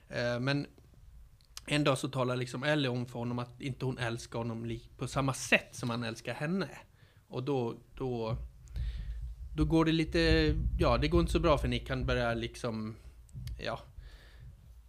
Eh, 0.09 0.41
men 0.41 0.67
en 1.67 1.85
dag 1.85 1.99
så 1.99 2.09
talar 2.09 2.37
liksom 2.37 2.63
Ellie 2.63 2.89
om 2.89 3.07
för 3.07 3.19
honom 3.19 3.39
att 3.39 3.61
inte 3.61 3.85
hon 3.85 3.99
älskar 3.99 4.39
honom 4.39 4.79
på 4.97 5.09
samma 5.09 5.35
sätt 5.35 5.69
som 5.77 5.91
han 5.91 6.05
älskar 6.05 6.35
henne. 6.35 6.69
Och 7.29 7.43
då, 7.43 7.77
då, 7.97 8.37
då 9.57 9.65
går 9.65 9.85
det 9.85 9.93
lite, 9.93 10.55
ja 10.79 10.99
det 10.99 11.09
går 11.09 11.21
inte 11.21 11.33
så 11.33 11.41
bra 11.41 11.59
för 11.59 11.69
Nick. 11.69 11.91
Han 11.91 12.07
börjar 12.07 12.35
liksom, 12.35 12.97
ja. 13.59 13.81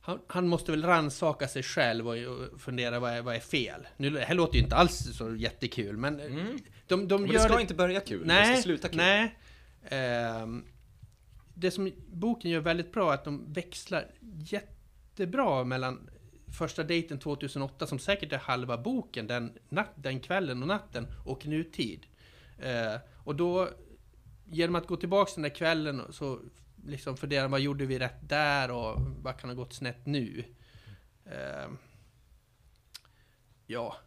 Han, 0.05 0.19
han 0.27 0.47
måste 0.47 0.71
väl 0.71 0.83
rannsaka 0.83 1.47
sig 1.47 1.63
själv 1.63 2.07
och, 2.07 2.15
och 2.17 2.61
fundera 2.61 2.99
vad 2.99 3.11
är, 3.13 3.21
vad 3.21 3.35
är 3.35 3.39
fel. 3.39 3.87
Nu, 3.97 4.09
det 4.09 4.19
här 4.25 4.35
låter 4.35 4.55
ju 4.57 4.63
inte 4.63 4.75
alls 4.75 5.17
så 5.17 5.35
jättekul 5.35 5.97
men 5.97 6.19
Mm. 6.19 6.57
de, 6.87 7.07
de 7.07 7.21
Men 7.21 7.31
gör 7.31 7.39
det 7.39 7.43
ska 7.43 7.55
det, 7.55 7.61
inte 7.61 7.73
börja 7.73 7.99
kul, 7.99 8.19
det 8.19 8.25
Nej, 8.25 8.53
ska 8.55 8.63
sluta 8.63 8.87
kul. 8.87 8.97
nej. 8.97 9.35
Ehm, 9.89 10.63
det 11.53 11.71
som 11.71 11.91
boken 12.07 12.51
gör 12.51 12.59
väldigt 12.59 12.91
bra 12.93 13.09
är 13.11 13.13
att 13.13 13.23
de 13.23 13.53
växlar 13.53 14.11
jättebra 14.39 15.63
mellan 15.63 16.09
första 16.51 16.83
dejten 16.83 17.19
2008, 17.19 17.87
som 17.87 17.99
säkert 17.99 18.33
är 18.33 18.37
halva 18.37 18.77
boken, 18.77 19.27
den, 19.27 19.53
natt, 19.69 19.91
den 19.95 20.19
kvällen 20.19 20.61
och 20.61 20.67
natten, 20.67 21.07
och 21.25 21.45
nutid. 21.45 22.05
Eh, 22.59 22.95
och 23.23 23.35
då 23.35 23.69
genom 24.45 24.75
att 24.75 24.87
gå 24.87 24.95
tillbaka 24.95 25.31
den 25.35 25.41
där 25.43 25.49
kvällen 25.49 26.01
så 26.09 26.39
liksom 26.85 27.17
fundera 27.17 27.47
vad 27.47 27.59
gjorde 27.59 27.85
vi 27.85 27.99
rätt 27.99 28.29
där 28.29 28.71
och 28.71 28.99
vad 29.21 29.39
kan 29.39 29.49
ha 29.49 29.55
gått 29.55 29.73
snett 29.73 30.05
nu? 30.05 30.43
Eh, 31.25 31.69
ja. 33.65 33.97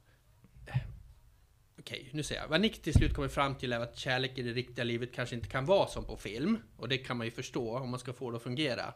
Okej, 1.78 2.10
nu 2.12 2.22
säger 2.22 2.40
jag. 2.40 2.48
Vad 2.48 2.60
Nick 2.60 2.82
till 2.82 2.94
slut 2.94 3.14
kommer 3.14 3.28
fram 3.28 3.54
till 3.54 3.72
är 3.72 3.80
att 3.80 3.96
kärlek 3.96 4.38
i 4.38 4.42
det 4.42 4.52
riktiga 4.52 4.84
livet 4.84 5.12
kanske 5.14 5.34
inte 5.34 5.48
kan 5.48 5.64
vara 5.64 5.88
som 5.88 6.04
på 6.04 6.16
film. 6.16 6.58
Och 6.76 6.88
det 6.88 6.98
kan 6.98 7.16
man 7.16 7.26
ju 7.26 7.30
förstå 7.30 7.78
om 7.78 7.90
man 7.90 8.00
ska 8.00 8.12
få 8.12 8.30
det 8.30 8.36
att 8.36 8.42
fungera. 8.42 8.94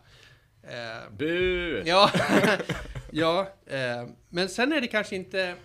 Eh, 0.63 1.11
Bu! 1.11 1.83
Ja, 1.87 2.11
ja 3.11 3.53
eh, 3.67 4.09
men 4.29 4.49
sen 4.49 4.73
är 4.73 4.81
det 4.81 4.87
kanske 4.87 5.17
inte... 5.17 5.57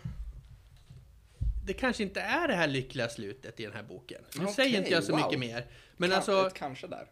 Det 1.66 1.74
kanske 1.74 2.04
inte 2.04 2.22
är 2.22 2.48
det 2.48 2.54
här 2.54 2.68
lyckliga 2.68 3.10
slutet 3.10 3.60
i 3.60 3.64
den 3.64 3.74
här 3.74 3.84
boken. 3.84 4.22
Nu 4.36 4.44
Okej, 4.44 4.56
säger 4.56 4.78
inte 4.78 4.92
jag 4.92 5.04
så 5.04 5.12
wow. 5.12 5.22
mycket 5.22 5.40
mer. 5.40 5.66
Men 5.98 6.10
Kan- 6.10 6.16
alltså, 6.16 6.50
kanske 6.54 6.88
där. 6.88 7.08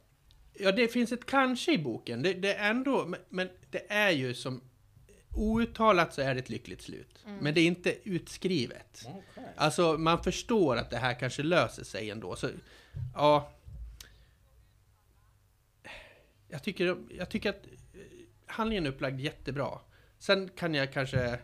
Ja 0.54 0.72
det 0.72 0.88
finns 0.88 1.12
ett 1.12 1.26
kanske 1.26 1.74
i 1.74 1.78
boken. 1.78 2.22
Det, 2.22 2.34
det 2.34 2.54
är 2.54 2.70
ändå, 2.70 3.06
men, 3.06 3.20
men 3.30 3.50
det 3.70 3.92
är 3.92 4.12
ju 4.12 4.34
som... 4.34 4.62
Outtalat 5.36 6.14
så 6.14 6.22
är 6.22 6.34
det 6.34 6.40
ett 6.40 6.50
lyckligt 6.50 6.82
slut. 6.82 7.26
Men 7.42 7.54
det 7.54 7.62
är 7.62 7.66
inte 7.66 7.96
utskrivet. 8.04 9.08
Okay. 9.08 9.44
Alltså 9.56 9.98
man 9.98 10.24
förstår 10.24 10.78
att 10.78 10.90
det 10.90 10.98
här 10.98 11.20
kanske 11.20 11.44
löser 11.44 11.84
sig 11.84 12.10
ändå. 12.10 12.36
Så, 12.36 12.50
ja. 13.16 13.52
Jag 16.48 16.64
tycker, 16.64 16.98
jag 17.18 17.30
tycker 17.30 17.50
att 17.50 17.66
eh, 17.66 18.00
handlingen 18.46 18.86
är 18.86 18.90
upplagd 18.90 19.20
jättebra. 19.20 19.80
Sen 20.20 20.50
kan 20.50 20.74
jag 20.74 20.94
kanske... 20.94 21.40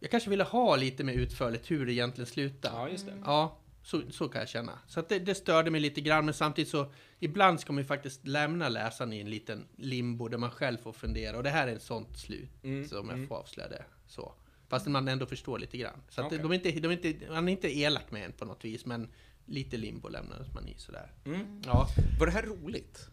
Jag 0.00 0.10
kanske 0.10 0.30
ville 0.30 0.44
ha 0.44 0.76
lite 0.76 1.04
mer 1.04 1.14
utförligt 1.14 1.70
hur 1.70 1.86
det 1.86 1.92
egentligen 1.92 2.26
slutar. 2.26 2.70
Ja, 2.74 2.88
just 2.88 3.06
det. 3.06 3.22
Ja, 3.24 3.58
så, 3.86 4.02
så 4.10 4.28
kan 4.28 4.40
jag 4.40 4.48
känna. 4.48 4.78
Så 4.86 5.02
det, 5.08 5.18
det 5.18 5.34
störde 5.34 5.70
mig 5.70 5.80
lite 5.80 6.00
grann, 6.00 6.24
men 6.24 6.34
samtidigt 6.34 6.70
så 6.70 6.92
ibland 7.18 7.60
ska 7.60 7.72
man 7.72 7.82
ju 7.82 7.86
faktiskt 7.86 8.26
lämna 8.26 8.68
läsaren 8.68 9.12
i 9.12 9.20
en 9.20 9.30
liten 9.30 9.68
limbo 9.76 10.28
där 10.28 10.38
man 10.38 10.50
själv 10.50 10.78
får 10.78 10.92
fundera. 10.92 11.36
Och 11.36 11.42
det 11.42 11.50
här 11.50 11.68
är 11.68 11.76
ett 11.76 11.82
sånt 11.82 12.18
slut 12.18 12.50
Mm, 12.62 12.88
som 12.88 13.10
mm. 13.10 13.20
jag 13.20 13.28
får 13.28 13.36
avslöja 13.36 13.68
det. 13.68 13.84
Så. 14.06 14.34
Fast 14.68 14.86
man 14.86 15.08
ändå 15.08 15.26
förstår 15.26 15.58
lite 15.58 15.78
grann. 15.78 16.02
Så 16.08 16.22
Okej. 16.22 16.38
de 16.38 16.50
är 16.50 16.54
inte, 16.54 16.70
de 16.70 16.88
är 16.88 17.06
inte, 17.06 17.26
han 17.32 17.48
är 17.48 17.52
inte 17.52 17.78
elak 17.78 18.10
med 18.10 18.24
en 18.24 18.32
på 18.32 18.44
något 18.44 18.64
vis, 18.64 18.86
men 18.86 19.08
lite 19.44 19.76
limbo 19.76 20.08
lämnades 20.08 20.54
man 20.54 20.68
i 20.68 20.74
sådär. 20.78 21.12
Mm. 21.24 21.62
Ja, 21.66 21.88
Var 22.20 22.26
det 22.26 22.32
här 22.32 22.42
roligt? 22.42 23.08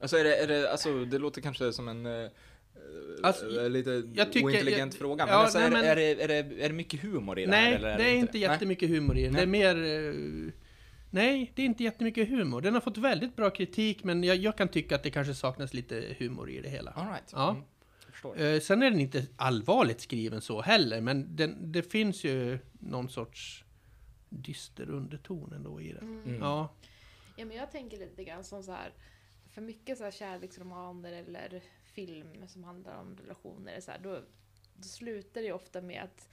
Alltså, 0.00 0.16
är 0.16 0.24
det, 0.24 0.36
är 0.36 0.48
det, 0.48 0.72
alltså 0.72 1.04
det 1.04 1.18
låter 1.18 1.40
kanske 1.40 1.72
som 1.72 1.88
en 1.88 2.06
eh, 2.06 2.30
Alltså, 3.22 3.60
eh, 3.64 3.70
lite 3.70 4.02
jag 4.14 4.32
tycker- 4.32 4.46
ointelligent 4.46 4.92
jag- 4.94 4.98
fråga, 5.00 5.26
men, 5.26 5.34
ja, 5.34 5.40
alltså, 5.40 5.58
nej, 5.58 5.66
är, 5.66 5.70
det- 5.70 5.76
men- 5.76 5.84
är, 5.84 5.96
det, 5.96 6.22
är, 6.22 6.28
det, 6.28 6.64
är 6.64 6.68
det 6.68 6.74
mycket 6.74 7.00
humor 7.00 7.38
i 7.38 7.44
det 7.44 7.50
nej, 7.50 7.64
här? 7.64 7.72
Eller 7.76 7.98
det 7.98 8.04
är 8.04 8.14
inte 8.14 8.32
Nej? 8.32 8.40
jättemycket 8.42 8.88
humor 8.88 9.18
i 9.18 9.22
den. 9.24 9.32
Det 9.32 9.40
är 9.42 9.46
Nej. 9.46 9.74
mer... 9.74 10.46
eh, 10.48 10.52
nej, 11.10 11.52
det 11.54 11.62
är 11.62 11.66
inte 11.66 11.84
jättemycket 11.84 12.28
humor. 12.28 12.60
Den 12.60 12.74
har 12.74 12.80
fått 12.80 12.98
väldigt 12.98 13.36
bra 13.36 13.50
kritik, 13.50 14.04
men 14.04 14.24
jag, 14.24 14.36
jag 14.36 14.56
kan 14.56 14.68
tycka 14.68 14.94
att 14.94 15.02
det 15.02 15.10
kanske 15.10 15.34
saknas 15.34 15.74
lite 15.74 16.14
humor 16.18 16.50
i 16.50 16.60
det 16.60 16.68
hela. 16.68 16.90
All 16.90 17.06
right. 17.08 17.30
Ja. 17.32 17.50
Mm. 17.50 18.54
Eh, 18.54 18.60
sen 18.60 18.82
är 18.82 18.90
den 18.90 19.00
inte 19.00 19.26
allvarligt 19.36 20.00
skriven 20.00 20.40
så 20.40 20.60
heller, 20.60 21.00
men 21.00 21.36
den, 21.36 21.72
det 21.72 21.82
finns 21.82 22.24
ju 22.24 22.58
någon 22.72 23.08
sorts 23.08 23.64
dyster 24.28 24.90
underton 24.90 25.52
ändå 25.52 25.80
i 25.80 25.92
den. 25.92 26.22
Mm. 26.26 26.40
Ja, 26.40 26.74
Ja, 27.36 27.44
men 27.44 27.56
jag 27.56 27.70
tänker 27.72 27.96
lite 27.98 28.24
grann 28.24 28.44
som 28.44 28.62
så 28.62 28.72
här. 28.72 28.92
För 29.54 29.60
mycket 29.60 29.98
så 29.98 30.04
här 30.04 30.10
kärleksromaner 30.10 31.12
eller 31.12 31.62
film 31.94 32.48
som 32.48 32.64
handlar 32.64 32.96
om 33.00 33.16
relationer, 33.16 33.80
så 33.80 33.90
här, 33.90 33.98
då, 33.98 34.22
då 34.76 34.82
slutar 34.82 35.40
det 35.40 35.46
ju 35.46 35.52
ofta 35.52 35.80
med 35.80 36.02
att 36.02 36.28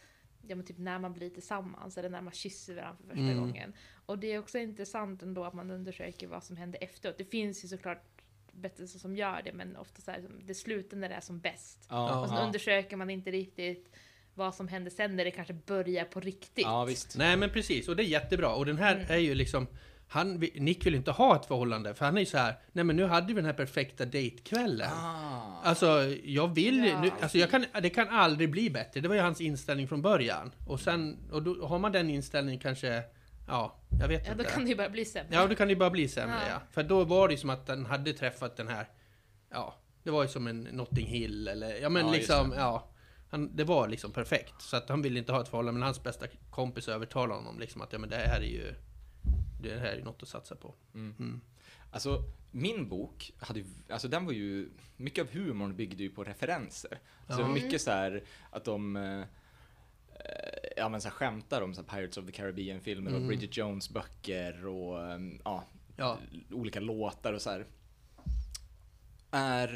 Ja 0.49 0.55
men 0.55 0.65
typ 0.65 0.77
när 0.77 0.99
man 0.99 1.13
blir 1.13 1.29
tillsammans 1.29 1.97
eller 1.97 2.09
när 2.09 2.21
man 2.21 2.33
kysser 2.33 2.75
varandra 2.75 2.97
för 2.97 3.07
första 3.07 3.21
Mm. 3.23 3.39
gången. 3.39 3.73
Och 4.05 4.19
det 4.19 4.27
är 4.33 4.39
också 4.39 4.57
intressant 4.57 5.23
ändå 5.23 5.43
att 5.45 5.53
man 5.53 5.71
undersöker 5.71 6.27
vad 6.27 6.43
som 6.43 6.57
händer 6.57 6.83
efteråt. 6.83 7.17
Det 7.17 7.25
finns 7.25 7.63
ju 7.63 7.67
såklart 7.67 8.03
berättelser 8.51 8.99
som 8.99 9.15
gör 9.15 9.41
det 9.43 9.53
men 9.53 9.77
ofta 9.77 10.01
så 10.01 10.11
här, 10.11 10.23
det 10.45 10.53
slutar 10.55 10.97
när 10.97 11.09
det 11.09 11.15
är 11.15 11.19
som 11.21 11.39
bäst. 11.39 11.85
Ja, 11.89 12.21
Och 12.21 12.27
sen 12.27 12.37
ja. 12.37 12.45
undersöker 12.45 12.97
man 12.97 13.09
inte 13.09 13.31
riktigt 13.31 13.89
vad 14.33 14.55
som 14.55 14.67
händer 14.67 14.91
sen 14.91 15.15
när 15.15 15.25
det 15.25 15.31
kanske 15.31 15.53
börjar 15.53 16.05
på 16.05 16.19
riktigt. 16.19 16.65
ja, 16.65 16.85
visst. 16.85 17.17
nej 17.17 17.37
men 17.37 17.49
precis, 17.49 17.87
och 17.87 17.95
det 17.95 18.03
är 18.03 18.07
jättebra. 18.07 18.55
Och 18.55 18.65
den 18.65 18.77
här 18.77 18.95
Mm. 18.95 19.07
är 19.11 19.17
ju 19.17 19.35
liksom, 19.35 19.67
han, 20.09 20.33
Nick 20.55 20.85
vill 20.85 20.95
inte 20.95 21.11
ha 21.11 21.35
ett 21.35 21.45
förhållande, 21.45 21.93
för 21.93 22.05
han 22.05 22.15
är 22.17 22.19
ju 22.19 22.25
så 22.25 22.37
här, 22.37 22.55
nej 22.71 22.83
men 22.83 22.95
nu 22.95 23.05
hade 23.05 23.27
vi 23.27 23.33
den 23.33 23.45
här 23.45 23.53
perfekta 23.53 24.05
dejtkvällen. 24.05 24.89
Ah. 24.93 25.61
Alltså, 25.63 26.03
jag 26.23 26.55
vill 26.55 26.85
Ja. 26.85 27.01
nu, 27.01 27.11
alltså 27.21 27.37
jag 27.37 27.51
kan, 27.51 27.65
det 27.81 27.89
kan 27.89 28.09
aldrig 28.09 28.51
bli 28.51 28.69
bättre. 28.69 29.01
Det 29.01 29.07
var 29.07 29.15
ju 29.15 29.21
hans 29.21 29.41
inställning 29.41 29.87
från 29.87 30.01
början. 30.01 30.51
Och 30.67 30.79
sen, 30.79 31.17
och 31.31 31.43
då 31.43 31.67
har 31.67 31.79
man 31.79 31.91
den 31.91 32.09
inställningen 32.09 32.59
kanske, 32.61 33.03
ja, 33.47 33.75
jag 34.01 34.07
vet 34.07 34.25
Ja, 34.25 34.31
inte. 34.31 34.43
då 34.43 34.49
kan 34.49 34.63
det 34.63 34.69
ju 34.69 34.75
bara 34.75 34.89
bli 34.89 35.05
sämre. 35.05 35.35
Ja, 35.35 35.47
då 35.47 35.55
kan 35.55 35.67
det 35.67 35.73
ju 35.73 35.79
bara 35.79 35.89
bli 35.89 36.07
sämre 36.07 36.35
ja. 36.47 36.51
Ja. 36.53 36.61
För 36.71 36.83
då 36.83 37.03
var 37.03 37.27
det 37.27 37.33
ju 37.33 37.37
som 37.39 37.49
att 37.49 37.65
den 37.67 37.85
hade 37.85 38.13
träffat 38.13 38.57
den 38.57 38.67
här, 38.67 38.87
ja, 39.51 39.75
det 40.03 40.11
var 40.11 40.23
ju 40.23 40.29
som 40.29 40.47
en 40.47 40.59
Notting 40.61 41.07
Hill 41.07 41.47
eller, 41.47 41.75
ja 41.81 41.89
men 41.89 42.05
Ja, 42.05 42.11
liksom, 42.11 42.53
ja. 42.57 42.89
Han, 43.29 43.55
det 43.55 43.63
var 43.63 43.87
liksom 43.87 44.11
perfekt. 44.11 44.61
Så 44.61 44.77
att 44.77 44.89
han 44.89 45.01
ville 45.01 45.19
inte 45.19 45.31
ha 45.31 45.41
ett 45.41 45.47
förhållande, 45.47 45.79
men 45.79 45.85
hans 45.85 46.03
bästa 46.03 46.25
kompis 46.49 46.87
övertalade 46.87 47.39
honom 47.39 47.59
liksom 47.59 47.81
att 47.81 47.93
ja 47.93 47.99
men 47.99 48.09
det 48.09 48.15
här 48.15 48.39
är 48.39 48.45
ju, 48.45 48.73
det 49.61 49.79
här 49.79 49.85
är 49.93 50.03
något 50.03 50.23
att 50.23 50.29
satsa 50.29 50.55
på. 50.55 50.73
Mm. 50.93 51.15
Mm. 51.19 51.41
Alltså, 51.91 52.23
min 52.51 52.89
bok, 52.89 53.33
hade, 53.39 53.63
alltså 53.89 54.07
den 54.07 54.25
var 54.25 54.33
ju, 54.33 54.69
mycket 54.97 55.21
av 55.21 55.31
humorn 55.33 55.75
byggde 55.75 56.03
ju 56.03 56.09
på 56.09 56.23
referenser. 56.23 56.99
Så 57.27 57.35
det 57.37 57.43
var 57.43 57.49
Ja. 57.49 57.53
mycket 57.63 57.81
så 57.81 57.91
här 57.91 58.23
att 58.51 58.63
de, 58.65 58.95
eh, 58.95 59.19
eh, 59.19 59.25
ja 60.77 60.89
men 60.89 61.01
så 61.01 61.07
här 61.07 61.15
skämtar 61.15 61.61
om 61.61 61.73
så 61.73 61.81
här 61.81 61.97
Pirates 61.97 62.17
of 62.17 62.25
the 62.25 62.31
Caribbean-filmer 62.31 63.11
och 63.11 63.17
Mm. 63.17 63.27
Bridget 63.27 63.57
Jones-böcker 63.57 64.65
och, 64.65 65.01
eh, 65.11 65.19
ja, 65.43 65.63
Ja. 65.97 66.17
olika 66.51 66.79
låtar 66.79 67.33
och 67.33 67.41
så 67.41 67.49
här. 67.49 67.65
Är, 69.31 69.67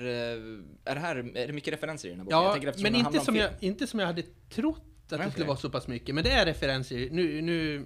är 0.86 0.96
det 0.96 1.00
här, 1.00 1.16
är 1.38 1.48
det 1.48 1.54
mycket 1.54 1.74
referenser 1.74 2.08
i 2.08 2.12
den 2.12 2.20
här 2.20 2.26
boken? 2.26 2.40
Ja, 2.40 2.58
eftersom 2.70 2.84
men 2.84 2.96
inte 2.96 3.20
som, 3.20 3.36
jag, 3.36 3.52
inte 3.60 3.88
som 3.88 4.00
jag 4.00 4.08
hade 4.08 4.24
trott 4.50 4.78
att 5.04 5.10
det 5.10 5.16
Okej. 5.16 5.32
skulle 5.32 5.46
vara 5.48 5.58
så 5.58 5.70
pass 5.70 5.88
mycket. 5.88 6.16
Men 6.16 6.24
det 6.24 6.32
är 6.32 6.46
referenser. 6.46 7.10
Nu, 7.12 7.42
nu, 7.42 7.86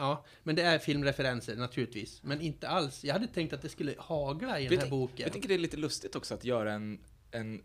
ja, 0.00 0.24
men 0.42 0.56
det 0.56 0.62
är 0.62 0.78
filmreferenser 0.78 1.56
naturligtvis. 1.56 2.22
Men 2.22 2.40
inte 2.40 2.68
alls. 2.68 3.04
Jag 3.04 3.12
hade 3.12 3.26
tänkt 3.26 3.52
att 3.52 3.62
det 3.62 3.68
skulle 3.68 3.94
hagla 3.98 4.60
i 4.60 4.68
den 4.68 4.78
här 4.78 4.90
boken. 4.90 5.24
Jag 5.24 5.32
tänker 5.32 5.48
det 5.48 5.54
är 5.54 5.58
lite 5.58 5.76
lustigt 5.76 6.16
också 6.16 6.34
att 6.34 6.44
göra 6.44 6.72
en, 6.72 7.00
en 7.30 7.62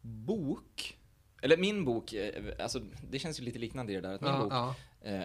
bok, 0.00 0.98
eller 1.42 1.56
min 1.56 1.84
bok, 1.84 2.12
eh, 2.12 2.44
alltså 2.58 2.80
det 3.10 3.18
känns 3.18 3.40
ju 3.40 3.44
lite 3.44 3.58
liknande 3.58 3.92
i 3.92 3.94
det 3.96 4.00
där, 4.02 4.14
att 4.14 4.20
min 4.20 4.30
ja, 4.30 4.42
bok 4.42 4.52
ja, 4.52 4.74
eh, 5.00 5.22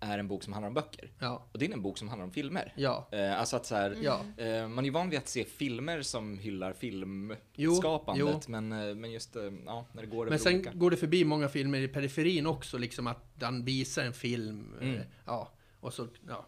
är 0.00 0.18
en 0.18 0.28
bok 0.28 0.42
som 0.42 0.52
handlar 0.52 0.68
om 0.68 0.74
böcker. 0.74 1.10
ja, 1.18 1.48
Och 1.52 1.58
din 1.58 1.70
är 1.72 1.76
en 1.76 1.82
bok 1.82 1.98
som 1.98 2.08
handlar 2.08 2.24
om 2.24 2.32
filmer. 2.32 2.72
ja, 2.76 3.08
Eh, 3.12 3.40
alltså 3.40 3.56
att 3.56 3.66
så 3.66 3.74
här, 3.74 3.90
eh, 4.36 4.68
man 4.68 4.78
är 4.78 4.82
ju 4.84 4.90
van 4.90 5.10
vid 5.10 5.18
att 5.18 5.28
se 5.28 5.44
filmer 5.44 6.02
som 6.02 6.38
hyllar 6.38 6.74
Jo, 6.80 7.36
filmskapandet, 7.54 8.48
men, 8.48 8.68
men 9.00 9.10
just 9.12 9.36
ja, 9.66 9.86
när 9.92 10.02
det 10.02 10.08
går 10.08 10.26
Men 10.26 10.38
sen 10.38 10.54
olika. 10.54 10.72
går 10.72 10.90
det 10.90 10.96
förbi 10.96 11.24
många 11.24 11.48
filmer 11.48 11.78
i 11.80 11.88
periferin 11.88 12.46
också, 12.46 12.78
liksom 12.78 13.06
att 13.06 13.24
han 13.40 13.64
visar 13.64 14.02
en 14.04 14.12
film. 14.12 14.74
Mm. 14.80 15.00
Ja, 15.24 15.52
och 15.80 15.94
så, 15.94 16.08
ja. 16.28 16.46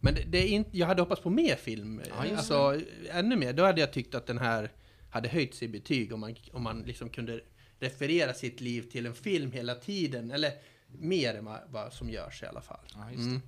Men 0.00 0.14
det, 0.14 0.22
det 0.22 0.38
är 0.38 0.48
inte, 0.48 0.78
jag 0.78 0.86
hade 0.86 1.02
hoppats 1.02 1.22
på 1.22 1.30
mer 1.30 1.56
film. 1.56 2.02
Ja, 2.08 2.36
alltså, 2.36 2.80
ännu 3.10 3.36
mer. 3.36 3.52
Då 3.52 3.64
hade 3.64 3.80
jag 3.80 3.92
tyckt 3.92 4.14
att 4.14 4.26
den 4.26 4.38
här 4.38 4.70
hade 5.10 5.28
höjt 5.28 5.54
sig 5.54 5.68
i 5.68 5.70
betyg 5.70 6.12
om 6.12 6.20
man, 6.20 6.36
om 6.52 6.62
man 6.62 6.82
liksom 6.82 7.08
kunde 7.08 7.40
referera 7.80 8.34
sitt 8.34 8.60
liv 8.60 8.90
till 8.90 9.06
en 9.06 9.14
film 9.14 9.52
hela 9.52 9.74
tiden. 9.74 10.30
Eller 10.30 10.52
mer 10.98 11.34
än 11.34 11.48
vad, 11.68 11.92
som 11.92 12.10
görs 12.10 12.42
i 12.42 12.46
alla 12.46 12.60
fall. 12.60 12.86
Ja. 12.94 13.10
Mm. 13.10 13.42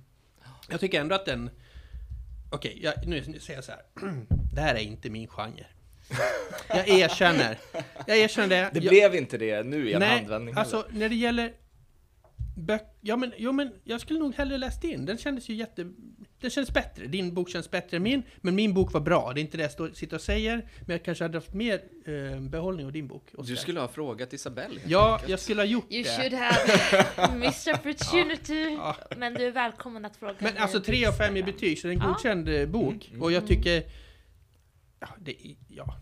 Jag 0.69 0.79
tycker 0.79 1.01
ändå 1.01 1.15
att 1.15 1.25
den... 1.25 1.49
Okej, 2.51 2.79
jag, 2.83 2.93
nu, 3.07 3.23
nu 3.27 3.39
säger 3.39 3.57
jag 3.57 3.63
så 3.63 3.71
här. 3.71 3.81
det 4.53 4.61
här 4.61 4.75
är 4.75 4.79
inte 4.79 5.09
min 5.09 5.27
genre. 5.27 5.65
Jag 6.69 6.89
erkänner. 6.89 7.59
Jag 8.07 8.17
erkänner 8.17 8.49
det. 8.49 8.69
Det 8.73 8.79
jag, 8.79 8.91
blev 8.91 9.15
inte 9.15 9.37
det 9.37 9.63
nu 9.63 9.89
i 9.89 9.93
en 9.93 9.99
Nej, 9.99 10.17
handvändning 10.17 10.55
alltså 10.57 10.85
när 10.89 11.09
det 11.09 11.15
gäller 11.15 11.53
böcker, 12.55 12.87
ja 13.01 13.17
men, 13.17 13.33
jo, 13.37 13.51
men 13.51 13.71
jag 13.83 14.01
skulle 14.01 14.19
nog 14.19 14.35
hellre 14.35 14.57
läst 14.57 14.83
in. 14.83 15.05
Den 15.05 15.17
kändes 15.17 15.49
ju 15.49 15.53
jätte... 15.55 15.91
Den 16.39 16.49
känns 16.49 16.71
bättre. 16.73 17.07
Din 17.07 17.33
bok 17.33 17.49
känns 17.49 17.71
bättre 17.71 17.97
än 17.97 18.03
min, 18.03 18.23
men 18.41 18.55
min 18.55 18.73
bok 18.73 18.93
var 18.93 19.01
bra. 19.01 19.31
Det 19.33 19.39
är 19.39 19.41
inte 19.41 19.57
det 19.57 19.63
jag 19.63 19.71
står, 19.71 19.89
sitter 19.89 20.15
och 20.15 20.21
säger, 20.21 20.55
men 20.79 20.89
jag 20.93 21.03
kanske 21.05 21.23
hade 21.23 21.37
haft 21.37 21.53
mer 21.53 21.81
eh, 22.05 22.39
behållning 22.41 22.85
av 22.85 22.91
din 22.91 23.07
bok. 23.07 23.23
Du 23.31 23.37
Oskar. 23.37 23.55
skulle 23.55 23.79
ha 23.79 23.87
frågat 23.87 24.33
Isabelle. 24.33 24.79
Ja, 24.87 25.13
enkelt. 25.13 25.29
jag 25.29 25.39
skulle 25.39 25.61
ha 25.61 25.65
gjort 25.65 25.91
You 25.91 26.03
det. 26.03 26.09
should 26.09 26.33
have 26.33 27.35
missed 27.37 27.73
opportunity. 27.75 28.63
Ja. 28.77 28.95
Men 29.17 29.33
du 29.33 29.47
är 29.47 29.51
välkommen 29.51 30.05
att 30.05 30.15
fråga 30.17 30.35
Men 30.39 30.57
alltså 30.57 30.79
på 30.79 30.85
3 30.85 31.05
av 31.05 31.11
5 31.11 31.37
i 31.37 31.43
betyg, 31.43 31.79
så 31.79 31.87
det 31.87 31.93
är 31.93 31.95
en 31.95 32.01
Ja. 32.01 32.07
godkänd 32.07 32.49
eh, 32.49 32.65
bok. 32.65 33.07
Mm, 33.09 33.21
Och 33.21 33.31
jag 33.31 33.37
mm. 33.43 33.47
tycker... 33.47 33.83
Ja, 34.99 35.07
det, 35.19 35.35
ja, 35.69 35.95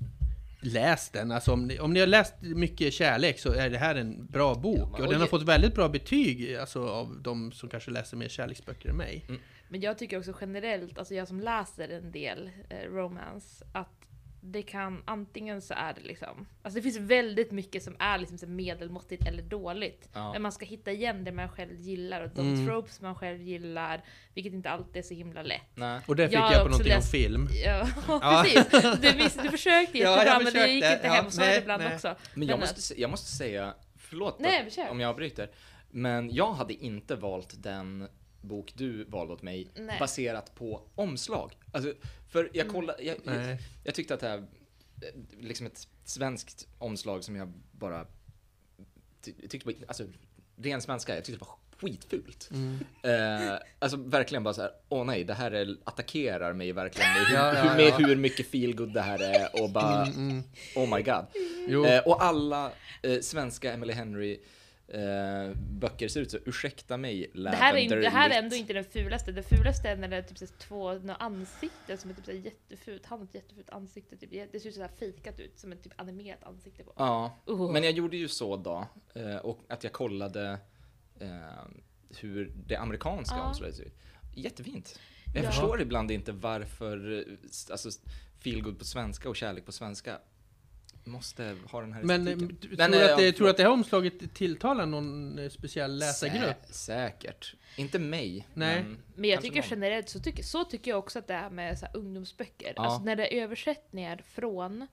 läs 0.61 1.09
den. 1.09 1.31
Alltså 1.31 1.53
om 1.53 1.67
ni, 1.67 1.79
om 1.79 1.93
ni 1.93 1.99
har 1.99 2.07
läst 2.07 2.33
mycket 2.41 2.93
kärlek 2.93 3.39
så 3.39 3.51
är 3.53 3.69
det 3.69 3.77
här 3.77 3.95
en 3.95 4.25
bra 4.25 4.55
bok. 4.55 4.77
Ja, 4.79 4.85
men- 4.85 4.93
och 4.93 4.99
och 4.99 5.07
den 5.07 5.19
har 5.19 5.27
ge- 5.27 5.29
fått 5.29 5.43
väldigt 5.43 5.75
bra 5.75 5.89
betyg 5.89 6.55
alltså, 6.55 6.87
av 6.89 7.17
de 7.21 7.51
som 7.51 7.69
kanske 7.69 7.91
läser 7.91 8.17
mer 8.17 8.27
kärleksböcker 8.27 8.89
än 8.89 8.97
mig. 8.97 9.25
Men 9.69 9.81
jag 9.81 9.97
tycker 9.97 10.17
också 10.19 10.33
generellt, 10.41 10.97
alltså 10.97 11.13
jag 11.15 11.27
som 11.27 11.39
läser 11.39 11.89
en 11.89 12.11
del 12.11 12.49
eh, 12.69 12.89
romance, 12.91 13.65
att 13.71 14.00
det 14.43 14.61
kan, 14.61 15.03
antingen 15.05 15.61
så 15.61 15.73
är 15.73 15.93
det 15.93 16.01
liksom, 16.01 16.47
alltså 16.61 16.75
det 16.77 16.81
finns 16.83 16.97
väldigt 16.97 17.51
mycket 17.51 17.83
som 17.83 17.95
är 17.99 18.17
liksom 18.17 18.37
så 18.37 18.47
medelmåttigt 18.47 19.27
eller 19.27 19.43
dåligt. 19.43 20.09
Ja. 20.13 20.33
Men 20.33 20.41
man 20.41 20.51
ska 20.51 20.65
hitta 20.65 20.91
igen 20.91 21.23
det 21.23 21.31
man 21.31 21.49
själv 21.49 21.79
gillar 21.79 22.21
och 22.21 22.29
de 22.29 22.41
Mm. 22.53 22.67
tropes 22.67 23.01
man 23.01 23.15
själv 23.15 23.41
gillar, 23.41 24.03
vilket 24.33 24.53
inte 24.53 24.69
alltid 24.69 24.97
är 24.97 25.01
så 25.07 25.13
himla 25.13 25.43
lätt. 25.43 25.61
Nej. 25.75 26.01
Och 26.07 26.15
där 26.15 26.27
fick 26.27 26.35
Jag 26.37 26.53
jag 26.53 26.63
på 26.63 26.69
någonting 26.69 26.93
om 26.93 26.97
läst- 26.97 27.11
film. 27.11 27.47
Ja, 27.65 27.87
Ja. 28.07 28.43
precis. 28.45 28.99
Du, 29.01 29.15
miss, 29.23 29.35
du 29.43 29.49
försökte 29.49 29.97
Ja, 29.97 30.09
jättebra 30.11 30.33
jag 30.33 30.43
men 30.43 30.53
det 30.53 30.67
gick 30.67 30.83
inte 30.83 30.99
Ja, 31.03 31.13
hem, 31.13 31.31
så 31.31 31.39
nej, 31.41 31.55
det 31.55 31.61
ibland 31.61 31.83
nej. 31.83 31.95
också. 31.95 32.15
Men 32.33 32.47
jag 32.47 32.53
Men 32.53 32.59
måste, 32.59 32.81
se- 32.81 33.01
jag 33.01 33.09
måste 33.09 33.31
säga, 33.31 33.73
förlåt 33.95 34.39
Nej, 34.39 34.71
kör. 34.71 34.89
om 34.89 34.99
jag 34.99 35.09
avbryter, 35.09 35.49
men 35.91 36.31
jag 36.33 36.53
hade 36.53 36.73
inte 36.73 37.15
valt 37.15 37.63
den 37.63 38.07
bok 38.41 38.73
du 38.75 39.03
valde 39.03 39.33
åt 39.33 39.41
mig 39.41 39.67
Nej. 39.75 39.95
baserat 39.99 40.55
på 40.55 40.81
omslag. 40.95 41.51
Alltså, 41.71 41.93
för 42.29 42.49
jag 42.53 42.63
Mm. 42.65 42.73
kollade, 42.73 43.03
jag, 43.03 43.17
jag, 43.23 43.57
jag 43.83 43.95
tyckte 43.95 44.13
att 44.13 44.19
det 44.19 44.27
här, 44.27 44.37
eh, 44.37 44.45
liksom 45.39 45.65
ett 45.65 45.87
svenskt 46.05 46.67
omslag 46.77 47.23
som 47.23 47.35
jag 47.35 47.53
bara 47.71 48.05
ty, 49.21 49.33
tyckte 49.49 49.65
var, 49.67 49.75
alltså 49.87 50.03
ren 50.57 50.81
svenska, 50.81 51.15
jag 51.15 51.25
tyckte 51.25 51.45
det 51.45 51.49
var 51.49 51.55
skitfult. 51.79 52.49
Mm. 52.53 52.79
Eh, 53.03 53.57
alltså 53.79 53.97
verkligen 53.97 54.43
bara 54.43 54.53
så 54.53 54.61
här, 54.61 54.71
åh 54.89 55.05
nej, 55.05 55.23
det 55.23 55.33
här 55.33 55.51
är, 55.51 55.77
attackerar 55.83 56.53
mig 56.53 56.71
verkligen 56.71 57.13
med, 57.13 57.25
hur, 57.27 57.35
Ja, 57.35 57.53
ja, 57.55 57.61
hur, 57.61 57.75
med 57.77 57.87
ja. 57.87 58.07
hur 58.07 58.15
mycket 58.15 58.47
feelgood 58.47 58.93
det 58.93 59.01
här 59.01 59.19
är 59.19 59.63
och 59.63 59.69
bara, 59.69 60.05
Mm, 60.05 60.29
mm. 60.29 60.43
oh 60.75 60.95
my 60.95 61.01
god. 61.03 61.25
Eh, 61.85 61.99
och 62.07 62.23
alla 62.23 62.71
eh, 63.01 63.19
svenska 63.19 63.73
Emily 63.73 63.93
Henry 63.93 64.39
eh, 64.93 65.55
böcker 65.57 66.07
ser 66.07 66.21
ut 66.21 66.31
så, 66.31 66.37
ursäkta 66.45 66.97
mig, 66.97 67.31
Det 67.33 67.49
här, 67.49 67.73
är, 67.73 67.77
inte- 67.77 67.95
det 67.95 68.09
här 68.09 68.29
är 68.29 68.43
ändå 68.43 68.55
inte 68.55 68.73
den 68.73 68.83
fulaste. 68.83 69.31
Det 69.31 69.43
fulaste 69.43 69.89
är 69.89 69.95
när 69.97 70.07
det 70.07 70.15
är 70.17 70.21
typ 70.21 70.37
så 70.37 70.47
två 70.47 70.89
ansikten 71.19 71.97
som 71.97 72.09
är 72.09 72.13
typ 72.15 72.25
så 72.25 72.31
jättefult. 72.31 73.05
Han 73.05 73.19
har 73.19 73.25
ett 73.25 73.35
jättefult 73.35 73.69
ansikte. 73.69 74.17
Typ. 74.17 74.29
Det 74.51 74.59
ser 74.59 74.69
ut 74.69 74.75
så 74.75 74.81
här 74.81 74.89
fejkat 74.99 75.39
ut, 75.39 75.59
som 75.59 75.71
ett 75.71 75.83
typ 75.83 75.93
animerat 75.95 76.43
ansikte 76.43 76.83
på. 76.83 76.93
Ja, 76.97 77.37
Oh. 77.45 77.71
men 77.71 77.83
jag 77.83 77.91
gjorde 77.93 78.17
ju 78.17 78.27
så 78.27 78.55
då, 78.57 78.87
eh, 79.15 79.35
och 79.37 79.59
att 79.69 79.83
jag 79.83 79.93
kollade 79.93 80.59
eh, 81.19 81.29
hur 82.19 82.51
det 82.67 82.75
amerikanska 82.75 83.35
Ja. 83.37 83.47
omslaget 83.47 83.75
ser 83.75 83.83
ut. 83.83 83.97
Jättefint. 84.35 84.99
Jag 85.35 85.43
Ja. 85.43 85.49
förstår 85.49 85.81
ibland 85.81 86.11
inte 86.11 86.31
varför 86.31 87.19
eh, 87.19 87.23
alltså, 87.71 87.89
feelgood 88.43 88.79
på 88.79 88.85
svenska 88.85 89.29
och 89.29 89.35
kärlek 89.35 89.65
på 89.65 89.71
svenska 89.71 90.19
måste 91.03 91.55
ha 91.71 91.81
den 91.81 91.93
här 91.93 92.03
Men 92.03 92.27
eh, 92.27 92.33
estetiken. 92.33 92.57
du 92.69 92.77
Men, 92.77 92.91
tror, 92.91 93.01
eh, 93.03 93.11
att 93.11 93.17
det, 93.17 93.25
ja, 93.25 93.31
tror 93.31 93.49
att 93.49 93.57
det 93.57 93.63
här 93.63 93.69
omslaget 93.71 94.33
tilltalar 94.33 94.85
någon 94.85 95.39
eh, 95.39 95.49
speciell 95.49 95.97
läsargrupp? 95.97 96.65
Sä- 96.67 96.71
säkert. 96.73 97.55
Inte 97.77 97.99
mig. 97.99 98.47
Nej. 98.53 98.83
Men, 98.83 98.97
Men 99.15 99.29
jag 99.29 99.41
tycker 99.41 99.55
någon. 99.61 99.69
generellt 99.69 100.09
så 100.09 100.19
tycker, 100.19 100.43
så 100.43 100.63
tycker 100.65 100.91
jag 100.91 100.99
också 100.99 101.19
att 101.19 101.27
det 101.27 101.33
är 101.33 101.49
med 101.49 101.79
så 101.79 101.85
här 101.85 101.97
ungdomsböcker. 101.97 102.73
Ja. 102.75 102.81
Alltså 102.85 103.03
när 103.03 103.15
det 103.15 103.37
är 103.37 103.43
översättningar 103.43 104.17
från 104.27 104.87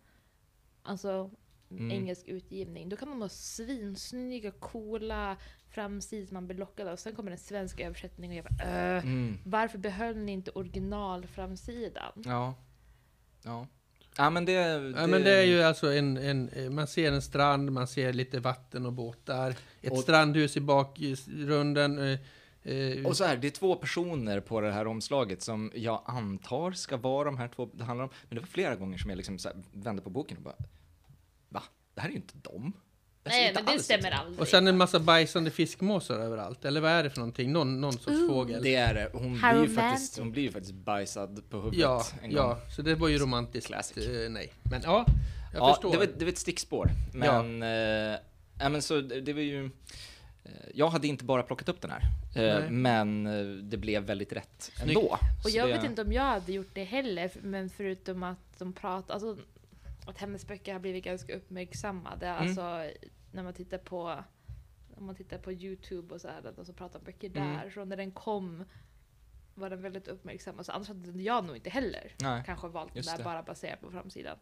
alltså 0.82 1.30
Mm. 1.70 1.90
engelsk 1.92 2.26
utgivning, 2.26 2.88
då 2.88 2.96
kan 2.96 3.08
de 3.08 3.20
ha 3.22 3.28
svinsnygga, 3.28 4.50
coola 4.50 5.36
framsidor 5.70 6.32
man 6.34 6.46
blir 6.46 6.56
lockad 6.58 6.88
av. 6.88 6.96
Sen 6.96 7.14
kommer 7.14 7.30
en 7.30 7.38
svensk 7.38 7.80
översättning 7.80 8.30
och 8.30 8.36
jag 8.36 8.44
bara 8.44 8.96
äh, 8.96 9.02
Mm. 9.04 9.38
Varför 9.44 9.78
behöll 9.78 10.16
ni 10.16 10.32
inte 10.32 10.50
originalframsidan? 10.50 12.12
Ja. 12.24 12.54
Ja. 13.44 13.66
Ja 14.20 14.30
men 14.30 14.44
det... 14.44 14.52
Ja, 14.96 15.06
men 15.06 15.22
det 15.24 15.30
är 15.36 15.44
ju 15.44 15.62
alltså 15.62 15.92
en, 15.92 16.16
en, 16.16 16.74
man 16.74 16.86
ser 16.86 17.12
en 17.12 17.22
strand, 17.22 17.72
man 17.72 17.86
ser 17.86 18.12
lite 18.12 18.40
vatten 18.40 18.86
och 18.86 18.92
båtar, 18.92 19.54
ett 19.82 19.92
Och- 19.92 19.98
strandhus 19.98 20.56
i 20.56 20.60
bakgrunden. 20.60 21.98
Eh, 21.98 22.72
eh, 22.74 23.06
Och 23.06 23.16
så 23.16 23.24
här, 23.24 23.36
det 23.36 23.46
är 23.46 23.50
två 23.50 23.74
personer 23.76 24.40
på 24.40 24.60
det 24.60 24.72
här 24.72 24.86
omslaget 24.86 25.42
som 25.42 25.72
jag 25.74 26.02
antar 26.06 26.72
ska 26.72 26.96
vara 26.96 27.24
de 27.24 27.38
här 27.38 27.48
två 27.48 27.70
det 27.74 27.84
handlar 27.84 28.04
om. 28.04 28.10
Men 28.28 28.34
det 28.34 28.40
var 28.40 28.46
flera 28.48 28.74
gånger 28.76 28.98
som 28.98 29.10
jag 29.10 29.16
liksom 29.16 29.38
vände 29.72 30.02
på 30.02 30.10
boken 30.10 30.36
och 30.36 30.42
bara 30.42 30.56
Va? 31.48 31.62
Det 31.94 32.00
här 32.00 32.08
är 32.08 32.12
ju 32.12 32.16
inte 32.16 32.34
dem. 32.50 32.72
Ser 33.30 33.36
Nej, 33.38 33.48
inte 33.48 33.60
men 33.60 33.66
det 33.66 33.72
alls 33.72 33.84
stämmer 33.84 34.10
som- 34.10 34.20
aldrig. 34.20 34.40
och 34.40 34.48
sen 34.48 34.66
en 34.68 34.76
massa 34.76 35.00
bajsande 35.00 35.50
fiskmåsar 35.50 36.14
överallt, 36.18 36.64
eller 36.64 36.80
vad 36.80 36.90
är 36.90 37.02
det 37.02 37.10
för 37.10 37.18
någonting? 37.18 37.52
Någon, 37.52 37.80
någon 37.80 37.92
sorts 37.92 38.06
Ooh. 38.08 38.28
fågel? 38.28 38.62
Det 38.62 38.74
är 38.74 38.94
det. 38.94 39.10
Hon 39.12 39.38
How 39.38 39.52
blir, 39.52 39.68
ju 39.68 39.74
faktiskt, 39.74 40.18
hon 40.18 40.30
blir 40.32 40.42
ju 40.42 40.50
faktiskt 40.52 40.74
bajsad 40.74 41.42
på 41.50 41.56
huvudet 41.56 41.80
Ja, 41.80 42.04
en 42.22 42.30
gång. 42.30 42.36
ja, 42.38 42.58
så 42.76 42.82
det 42.82 42.94
var 42.94 43.08
ju 43.08 43.18
romantiskt. 43.18 43.66
Classic. 43.66 44.06
Eh, 44.06 44.30
nej, 44.30 44.52
men 44.70 44.80
ja, 44.84 45.04
jag 45.52 45.62
ja, 45.62 45.74
förstår. 45.74 45.92
det 45.92 45.98
var, 45.98 46.06
det 46.18 46.24
var 46.24 46.32
ett 46.32 46.38
stickspår. 46.38 46.90
Men, 47.12 47.62
eh, 47.62 48.18
ja, 48.60 48.68
men 48.68 48.82
så 48.82 49.00
det, 49.00 49.20
det 49.20 49.32
var 49.32 49.40
ju... 49.40 49.64
eh, 50.44 50.50
Jag 50.74 50.88
hade 50.88 51.06
inte 51.08 51.24
bara 51.24 51.42
plockat 51.42 51.68
upp 51.68 51.80
den 51.80 51.90
här, 51.90 52.02
Nej. 52.34 52.70
men 52.70 53.24
det 53.70 53.76
blev 53.76 54.02
väldigt 54.02 54.32
rätt 54.32 54.70
Snyggt. 54.74 54.88
ändå. 54.98 55.18
Och 55.44 55.50
jag 55.50 55.68
det, 55.68 55.72
vet 55.72 55.84
inte 55.84 56.02
om 56.02 56.12
jag 56.12 56.22
hade 56.22 56.52
gjort 56.52 56.70
det 56.74 56.84
heller, 56.84 57.30
men 57.42 57.70
förutom 57.70 58.22
att 58.22 58.58
de 58.58 58.72
pratar, 58.72 59.14
alltså 59.14 59.36
att 60.06 60.18
hennes 60.18 60.46
böcker 60.46 60.72
har 60.72 60.80
blivit 60.80 61.04
ganska 61.04 61.34
uppmärksammade. 61.36 62.26
Mm. 62.26 62.42
Alltså 62.48 62.84
när 63.32 63.42
man 63.42 63.54
tittar 63.54 63.78
på 63.78 64.24
om 64.96 65.06
man 65.06 65.14
tittar 65.14 65.38
på 65.38 65.52
Youtube 65.52 66.14
och 66.14 66.20
så 66.20 66.28
här, 66.28 66.52
de 66.56 66.64
som 66.64 66.74
pratar 66.74 66.98
om 66.98 67.04
böcker 67.04 67.36
Mm. 67.36 67.56
där, 67.56 67.70
så 67.70 67.84
när 67.84 67.96
den 67.96 68.10
kom 68.12 68.64
var 69.54 69.70
den 69.70 69.82
väldigt 69.82 70.08
uppmärksammad. 70.08 70.66
Så 70.66 70.72
annars 70.72 70.88
hade 70.88 71.22
jag 71.22 71.44
nog 71.44 71.56
inte 71.56 71.70
heller 71.70 72.12
Nej. 72.20 72.42
kanske 72.46 72.68
valt 72.68 72.94
den 72.94 73.02
där 73.02 73.18
det. 73.18 73.24
bara 73.24 73.42
baserat 73.42 73.80
på 73.80 73.90
framsidan. 73.90 74.36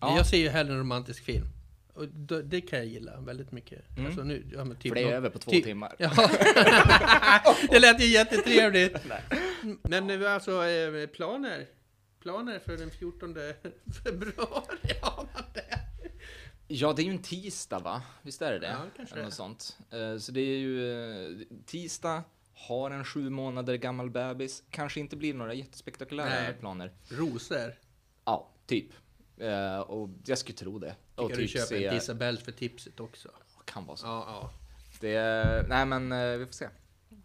Ja. 0.00 0.16
Jag 0.16 0.26
ser 0.26 0.36
ju 0.38 0.48
hellre 0.48 0.72
en 0.72 0.78
romantisk 0.78 1.24
film. 1.24 1.46
Och 1.94 2.08
det 2.44 2.60
kan 2.60 2.78
jag 2.78 2.88
gilla 2.88 3.20
väldigt 3.20 3.52
mycket. 3.52 3.90
Mm. 3.96 4.06
Alltså 4.06 4.22
nu, 4.22 4.46
ja, 4.52 4.64
men 4.64 4.76
typ 4.76 4.88
För 4.90 4.94
det 4.94 5.00
är 5.00 5.04
någon- 5.04 5.14
över 5.14 5.30
på 5.30 5.38
två 5.38 5.50
ty- 5.50 5.62
timmar. 5.62 5.94
Ja. 5.98 6.10
det 7.70 7.78
lät 7.78 8.00
ju 8.00 8.06
jättetrevligt. 8.06 8.96
Men 9.82 10.06
nu 10.06 10.26
alltså 10.26 10.64
eh, 10.64 11.06
planer? 11.06 11.66
Planer 12.20 12.58
för 12.58 12.76
den 12.76 12.90
14 12.90 13.34
februari. 14.04 14.78
Ja, 16.72 16.92
det 16.92 17.02
är 17.02 17.04
ju 17.04 17.10
en 17.10 17.22
tisdag 17.22 17.78
va? 17.78 18.02
Visst 18.22 18.42
är 18.42 18.52
det 18.52 18.58
det? 18.58 18.66
Ja, 18.66 18.82
kanske 18.96 19.14
Eller 19.14 19.24
något 19.24 19.34
sånt. 19.34 19.78
Eh, 19.90 20.16
Så 20.18 20.32
det 20.32 20.40
är 20.40 20.58
ju 20.58 21.02
eh, 21.40 21.46
tisdag, 21.66 22.22
har 22.54 22.90
en 22.90 23.04
sju 23.04 23.30
månader 23.30 23.76
gammal 23.76 24.10
bebis. 24.10 24.62
Kanske 24.70 25.00
inte 25.00 25.16
blir 25.16 25.34
några 25.34 25.54
jättespektakulära 25.54 26.28
Nej. 26.28 26.54
planer. 26.60 26.92
Rosor. 27.08 27.74
Ja, 28.24 28.48
typ. 28.66 28.86
Eh, 29.38 29.78
Och 29.80 30.08
jag 30.26 30.38
skulle 30.38 30.58
tro 30.58 30.78
det. 30.78 30.94
Och 31.14 31.28
Tycker 31.28 31.40
du 31.42 31.46
typ 31.48 31.56
köper 31.56 31.66
se... 31.66 31.86
en 31.86 31.96
Isabelle 31.96 32.40
för 32.40 32.52
tipset 32.52 33.00
också? 33.00 33.28
Kan 33.64 33.86
vara 33.86 33.96
så. 33.96 34.06
Ja, 34.06 34.24
ja. 34.26 34.50
Det 35.00 35.68
nej 35.68 35.86
men 35.86 36.12
eh, 36.12 36.36
vi 36.38 36.46
får 36.46 36.52
se. 36.52 36.68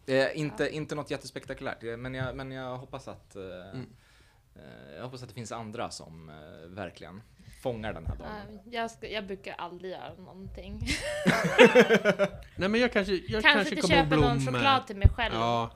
Det 0.04 0.20
är 0.30 0.34
inte, 0.34 0.68
inte 0.74 0.94
något 0.94 1.10
jättespektakulärt, 1.10 1.82
men 1.98 2.14
jag, 2.14 2.36
men 2.36 2.52
jag 2.52 2.76
hoppas 2.78 3.08
att 3.08 3.36
eh, 3.36 3.42
Mm. 3.42 3.86
eh, 4.54 4.94
jag 4.96 5.04
hoppas 5.04 5.22
att 5.22 5.28
det 5.28 5.34
finns 5.34 5.52
andra 5.52 5.90
som 5.90 6.28
eh, 6.28 6.68
verkligen 6.68 7.22
fångar 7.66 7.92
den 7.92 8.06
här 8.06 8.16
dagen. 8.16 8.30
Uh, 8.54 8.74
jag, 8.74 8.90
ska, 8.90 9.08
jag 9.08 9.26
brukar 9.26 9.54
aldrig 9.58 9.90
göra 9.92 10.14
någonting. 10.18 10.80
Nej 12.56 12.68
men 12.68 12.80
jag 12.80 12.92
kanske, 12.92 13.12
jag 13.12 13.42
kanske 13.42 13.52
kanske, 13.52 13.74
inte 13.74 13.88
köpa 13.88 14.16
någon 14.16 14.40
choklad 14.40 14.86
till 14.86 14.96
mig 14.96 15.08
själv. 15.08 15.34
Ja, 15.34 15.70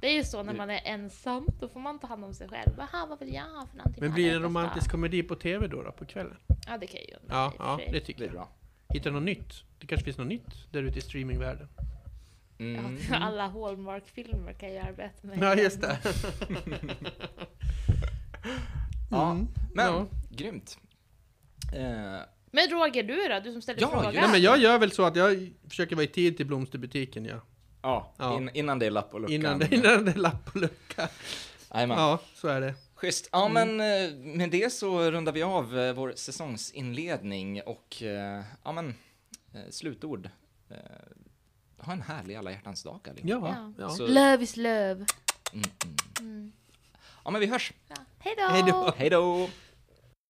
Det 0.00 0.06
är 0.06 0.12
ju 0.12 0.24
så 0.24 0.42
när 0.42 0.54
man 0.54 0.70
är 0.70 0.80
ensam, 0.84 1.46
då 1.60 1.68
får 1.68 1.80
man 1.80 1.98
ta 1.98 2.06
hand 2.06 2.24
om 2.24 2.34
sig 2.34 2.48
själv. 2.48 2.72
Jaha, 2.78 3.06
vad 3.06 3.18
vill 3.18 3.34
jag 3.34 3.42
ha 3.42 3.66
för 3.66 3.76
någonting? 3.76 4.04
men 4.04 4.12
blir 4.14 4.30
det 4.30 4.36
en 4.36 4.42
romantisk 4.42 4.90
komedi 4.90 5.22
på 5.22 5.34
TV 5.34 5.66
då, 5.66 5.82
då 5.82 5.92
på 5.92 6.04
kvällen? 6.04 6.36
Ja, 6.66 6.78
det 6.78 6.86
kan 6.86 7.00
jag 7.00 7.08
ju 7.08 7.14
undra 7.22 7.34
Ja, 7.36 7.52
ja 7.58 7.80
det 7.86 7.92
Det 7.92 8.00
tycker 8.00 8.22
jag. 8.24 8.32
bra. 8.32 8.48
Hitta 8.88 9.10
något 9.10 9.22
nytt. 9.22 9.64
Det 9.78 9.86
kanske 9.86 10.04
finns 10.04 10.18
något 10.18 10.26
nytt 10.26 10.72
där 10.72 10.82
ute 10.82 10.98
i 10.98 11.02
streamingvärlden. 11.02 11.68
Mm. 12.58 12.98
Ja, 13.10 13.16
alla 13.20 13.46
Hallmark-filmer 13.48 14.52
kan 14.52 14.74
jag 14.74 14.86
arbeta 14.86 15.26
med. 15.26 15.38
Ja, 15.42 15.54
just 15.54 15.80
det. 15.80 15.98
Ja, 19.10 19.30
Mm. 19.30 19.48
men 19.74 19.86
Ja. 19.86 20.06
grymt. 20.30 20.78
Eh, 21.72 22.20
Men 22.50 22.70
Roger, 22.70 23.02
du 23.02 23.28
då? 23.28 23.40
Du 23.44 23.52
som 23.52 23.62
ställer 23.62 23.80
Ja, 23.80 23.88
frågan. 23.90 24.14
Nej, 24.14 24.28
men 24.30 24.42
jag 24.42 24.58
gör 24.58 24.78
väl 24.78 24.92
så 24.92 25.04
att 25.04 25.16
jag 25.16 25.50
försöker 25.68 25.96
vara 25.96 26.04
i 26.04 26.08
tid 26.08 26.36
till 26.36 26.46
blomsterbutiken, 26.46 27.24
ja. 27.24 27.40
ja, 27.82 28.14
Ja. 28.18 28.36
In, 28.36 28.50
innan 28.54 28.78
det 28.78 28.86
är 28.86 28.90
lapp 28.90 29.14
och 29.14 29.20
luckan. 29.20 29.34
Innan 29.34 29.58
det, 29.58 29.74
innan 29.74 30.04
det 30.04 30.10
är 30.12 30.16
lapp 30.16 30.52
på 30.52 30.58
lucka. 30.58 31.08
Jajamän. 31.74 31.98
Ja, 31.98 32.18
så 32.34 32.48
är 32.48 32.60
det. 32.60 32.74
Schysst. 32.94 33.28
Ja, 33.32 33.48
men 33.48 33.80
eh, 33.80 34.14
med 34.14 34.50
det 34.50 34.72
så 34.72 35.10
rundar 35.10 35.32
vi 35.32 35.42
av 35.42 35.78
eh, 35.78 35.92
vår 35.92 36.12
säsongsinledning 36.16 37.62
och 37.62 38.02
eh, 38.02 38.42
ja, 38.64 38.72
men 38.72 38.94
slutord. 39.70 40.28
Ha 41.78 41.92
en 41.92 42.02
härlig 42.02 42.34
alla 42.34 42.50
hjärtans 42.50 42.82
dag 42.82 43.00
allihopa. 43.10 43.56
Ja, 43.58 43.72
ja. 43.78 43.88
Så- 43.90 44.06
Love 44.06 44.42
is 44.42 44.56
love. 44.56 44.92
Mm, 44.92 45.06
mm. 45.52 45.96
Mm. 46.20 46.52
Ja, 47.24 47.30
men 47.30 47.40
vi 47.40 47.46
hörs. 47.46 47.72
Ja. 47.88 47.94
Hej 48.18 48.34
då! 48.38 48.42
Hej 48.48 48.62
då. 48.66 48.94
Hej 48.96 49.10
då! 49.10 49.48